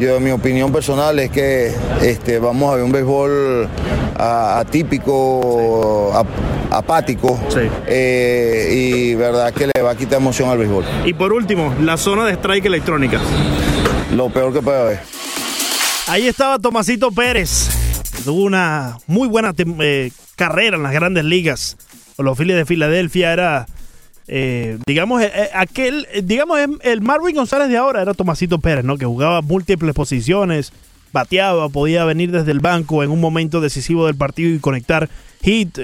yo 0.02 0.20
mi 0.20 0.32
opinión 0.32 0.72
personal 0.72 1.18
es 1.20 1.30
que 1.30 1.72
este, 2.02 2.40
vamos 2.40 2.74
a 2.74 2.76
ver 2.76 2.84
un 2.84 2.92
béisbol 2.92 3.70
atípico, 4.18 6.12
ap- 6.14 6.74
apático, 6.74 7.40
eh, 7.88 8.70
y 8.72 9.16
verdad 9.16 9.54
que 9.54 9.68
le 9.74 9.82
va 9.82 9.92
a 9.92 9.96
quitar 9.96 10.20
emoción 10.20 10.50
al 10.50 10.58
béisbol. 10.58 10.84
Y 11.06 11.14
por 11.14 11.34
último, 11.34 11.74
la 11.82 11.98
zona 11.98 12.26
de 12.26 12.34
strike 12.34 12.66
electrónica. 12.66 13.20
Lo 14.16 14.30
peor 14.30 14.52
que 14.54 14.62
puede 14.62 14.80
haber. 14.82 15.00
Ahí 16.08 16.28
estaba 16.28 16.60
Tomasito 16.60 17.12
Pérez. 17.12 17.70
Tuvo 18.26 18.44
una 18.44 18.98
muy 19.08 19.28
buena 19.28 19.54
eh, 19.58 20.12
carrera 20.36 20.78
en 20.78 20.84
las 20.84 20.92
grandes 20.94 21.24
ligas. 21.24 21.78
Con 22.16 22.26
los 22.26 22.38
Phillies 22.38 22.58
de 22.58 22.66
Filadelfia 22.66 23.32
era, 23.34 23.66
eh, 24.28 24.78
digamos, 24.88 25.22
eh, 25.22 25.32
eh, 25.34 25.50
aquel, 25.54 26.08
eh, 26.14 26.22
digamos, 26.24 26.60
em- 26.60 26.78
el 26.84 27.02
Marvin 27.02 27.36
González 27.36 27.70
de 27.70 27.78
ahora 27.78 28.02
era 28.02 28.14
Tomasito 28.14 28.60
Pérez, 28.60 28.86
¿no? 28.86 28.98
Que 28.98 29.06
jugaba 29.06 29.42
múltiples 29.42 29.94
posiciones, 29.94 30.72
bateaba, 31.12 31.70
podía 31.70 32.06
venir 32.06 32.32
desde 32.32 32.52
el 32.52 32.60
banco 32.60 33.04
en 33.04 33.12
un 33.12 33.20
momento 33.20 33.60
decisivo 33.62 34.06
del 34.06 34.16
partido 34.16 34.54
y 34.56 34.60
conectar 34.60 35.10
hit, 35.42 35.78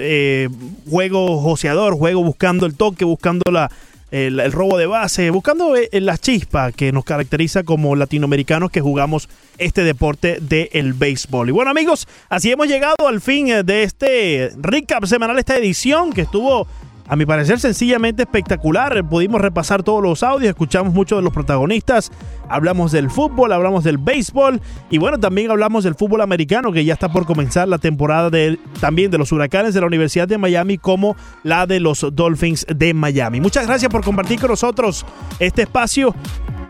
juego 0.88 1.40
joseador, 1.42 1.96
juego 1.96 2.22
buscando 2.22 2.64
el 2.64 2.74
toque, 2.74 3.04
buscando 3.04 3.50
la, 3.50 3.70
el, 4.10 4.52
robo 4.52 4.78
de 4.78 4.86
base, 4.86 5.28
buscando 5.30 5.74
la 5.92 6.16
chispa 6.16 6.72
que 6.72 6.92
nos 6.92 7.04
caracteriza 7.04 7.64
como 7.64 7.94
latinoamericanos 7.96 8.70
que 8.70 8.80
jugamos 8.80 9.28
este 9.58 9.82
deporte 9.84 10.38
del 10.40 10.94
béisbol. 10.94 11.48
Y 11.50 11.52
bueno 11.52 11.70
amigos, 11.70 12.08
así 12.30 12.50
hemos 12.50 12.68
llegado 12.68 13.06
al 13.06 13.20
fin 13.20 13.48
de 13.66 13.82
este 13.82 14.50
recap 14.56 15.04
semanal, 15.04 15.38
esta 15.38 15.56
edición 15.58 16.12
que 16.12 16.22
estuvo 16.22 16.66
a 17.08 17.16
mi 17.16 17.26
parecer 17.26 17.58
sencillamente 17.58 18.22
espectacular. 18.22 19.04
Pudimos 19.08 19.40
repasar 19.40 19.82
todos 19.82 20.02
los 20.02 20.22
audios, 20.22 20.50
escuchamos 20.50 20.92
mucho 20.92 21.16
de 21.16 21.22
los 21.22 21.32
protagonistas, 21.32 22.12
hablamos 22.48 22.92
del 22.92 23.10
fútbol, 23.10 23.52
hablamos 23.52 23.84
del 23.84 23.98
béisbol 23.98 24.60
y 24.90 24.98
bueno, 24.98 25.18
también 25.18 25.50
hablamos 25.50 25.84
del 25.84 25.94
fútbol 25.94 26.20
americano 26.20 26.72
que 26.72 26.84
ya 26.84 26.94
está 26.94 27.10
por 27.10 27.26
comenzar 27.26 27.68
la 27.68 27.78
temporada 27.78 28.30
de, 28.30 28.58
también 28.80 29.10
de 29.10 29.18
los 29.18 29.32
huracanes 29.32 29.74
de 29.74 29.80
la 29.80 29.86
Universidad 29.86 30.28
de 30.28 30.38
Miami 30.38 30.78
como 30.78 31.16
la 31.42 31.66
de 31.66 31.80
los 31.80 32.06
Dolphins 32.12 32.66
de 32.68 32.94
Miami. 32.94 33.40
Muchas 33.40 33.66
gracias 33.66 33.90
por 33.90 34.04
compartir 34.04 34.40
con 34.40 34.50
nosotros 34.50 35.06
este 35.40 35.62
espacio. 35.62 36.14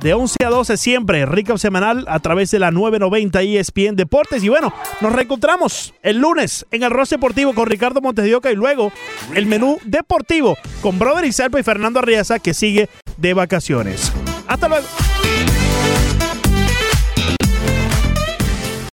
De 0.01 0.15
11 0.15 0.37
a 0.45 0.49
12 0.49 0.77
siempre, 0.77 1.27
recap 1.27 1.59
semanal 1.59 2.05
a 2.09 2.21
través 2.21 2.51
de 2.53 2.61
la 2.61 2.71
990 2.71 3.43
ESPN 3.43 3.97
Deportes. 3.97 4.45
Y 4.45 4.49
bueno, 4.49 4.73
nos 5.01 5.13
reencontramos 5.13 5.93
el 6.03 6.19
lunes 6.19 6.67
en 6.71 6.85
el 6.85 6.91
Ross 6.91 7.11
Deportivo 7.11 7.53
con 7.53 7.67
Ricardo 7.67 8.01
Montes 8.01 8.25
de 8.25 8.35
Oca 8.35 8.53
y 8.53 8.55
luego 8.55 8.93
el 9.35 9.47
menú 9.47 9.79
deportivo 9.85 10.57
con 10.83 10.99
Brother 10.99 11.25
Isalpa 11.25 11.59
y 11.59 11.65
Fernando 11.65 11.99
Arriaza 11.99 12.39
que 12.39 12.55
sigue 12.55 12.89
de 13.17 13.35
vacaciones. 13.35 14.13
Hasta 14.47 14.69
luego. 14.69 14.87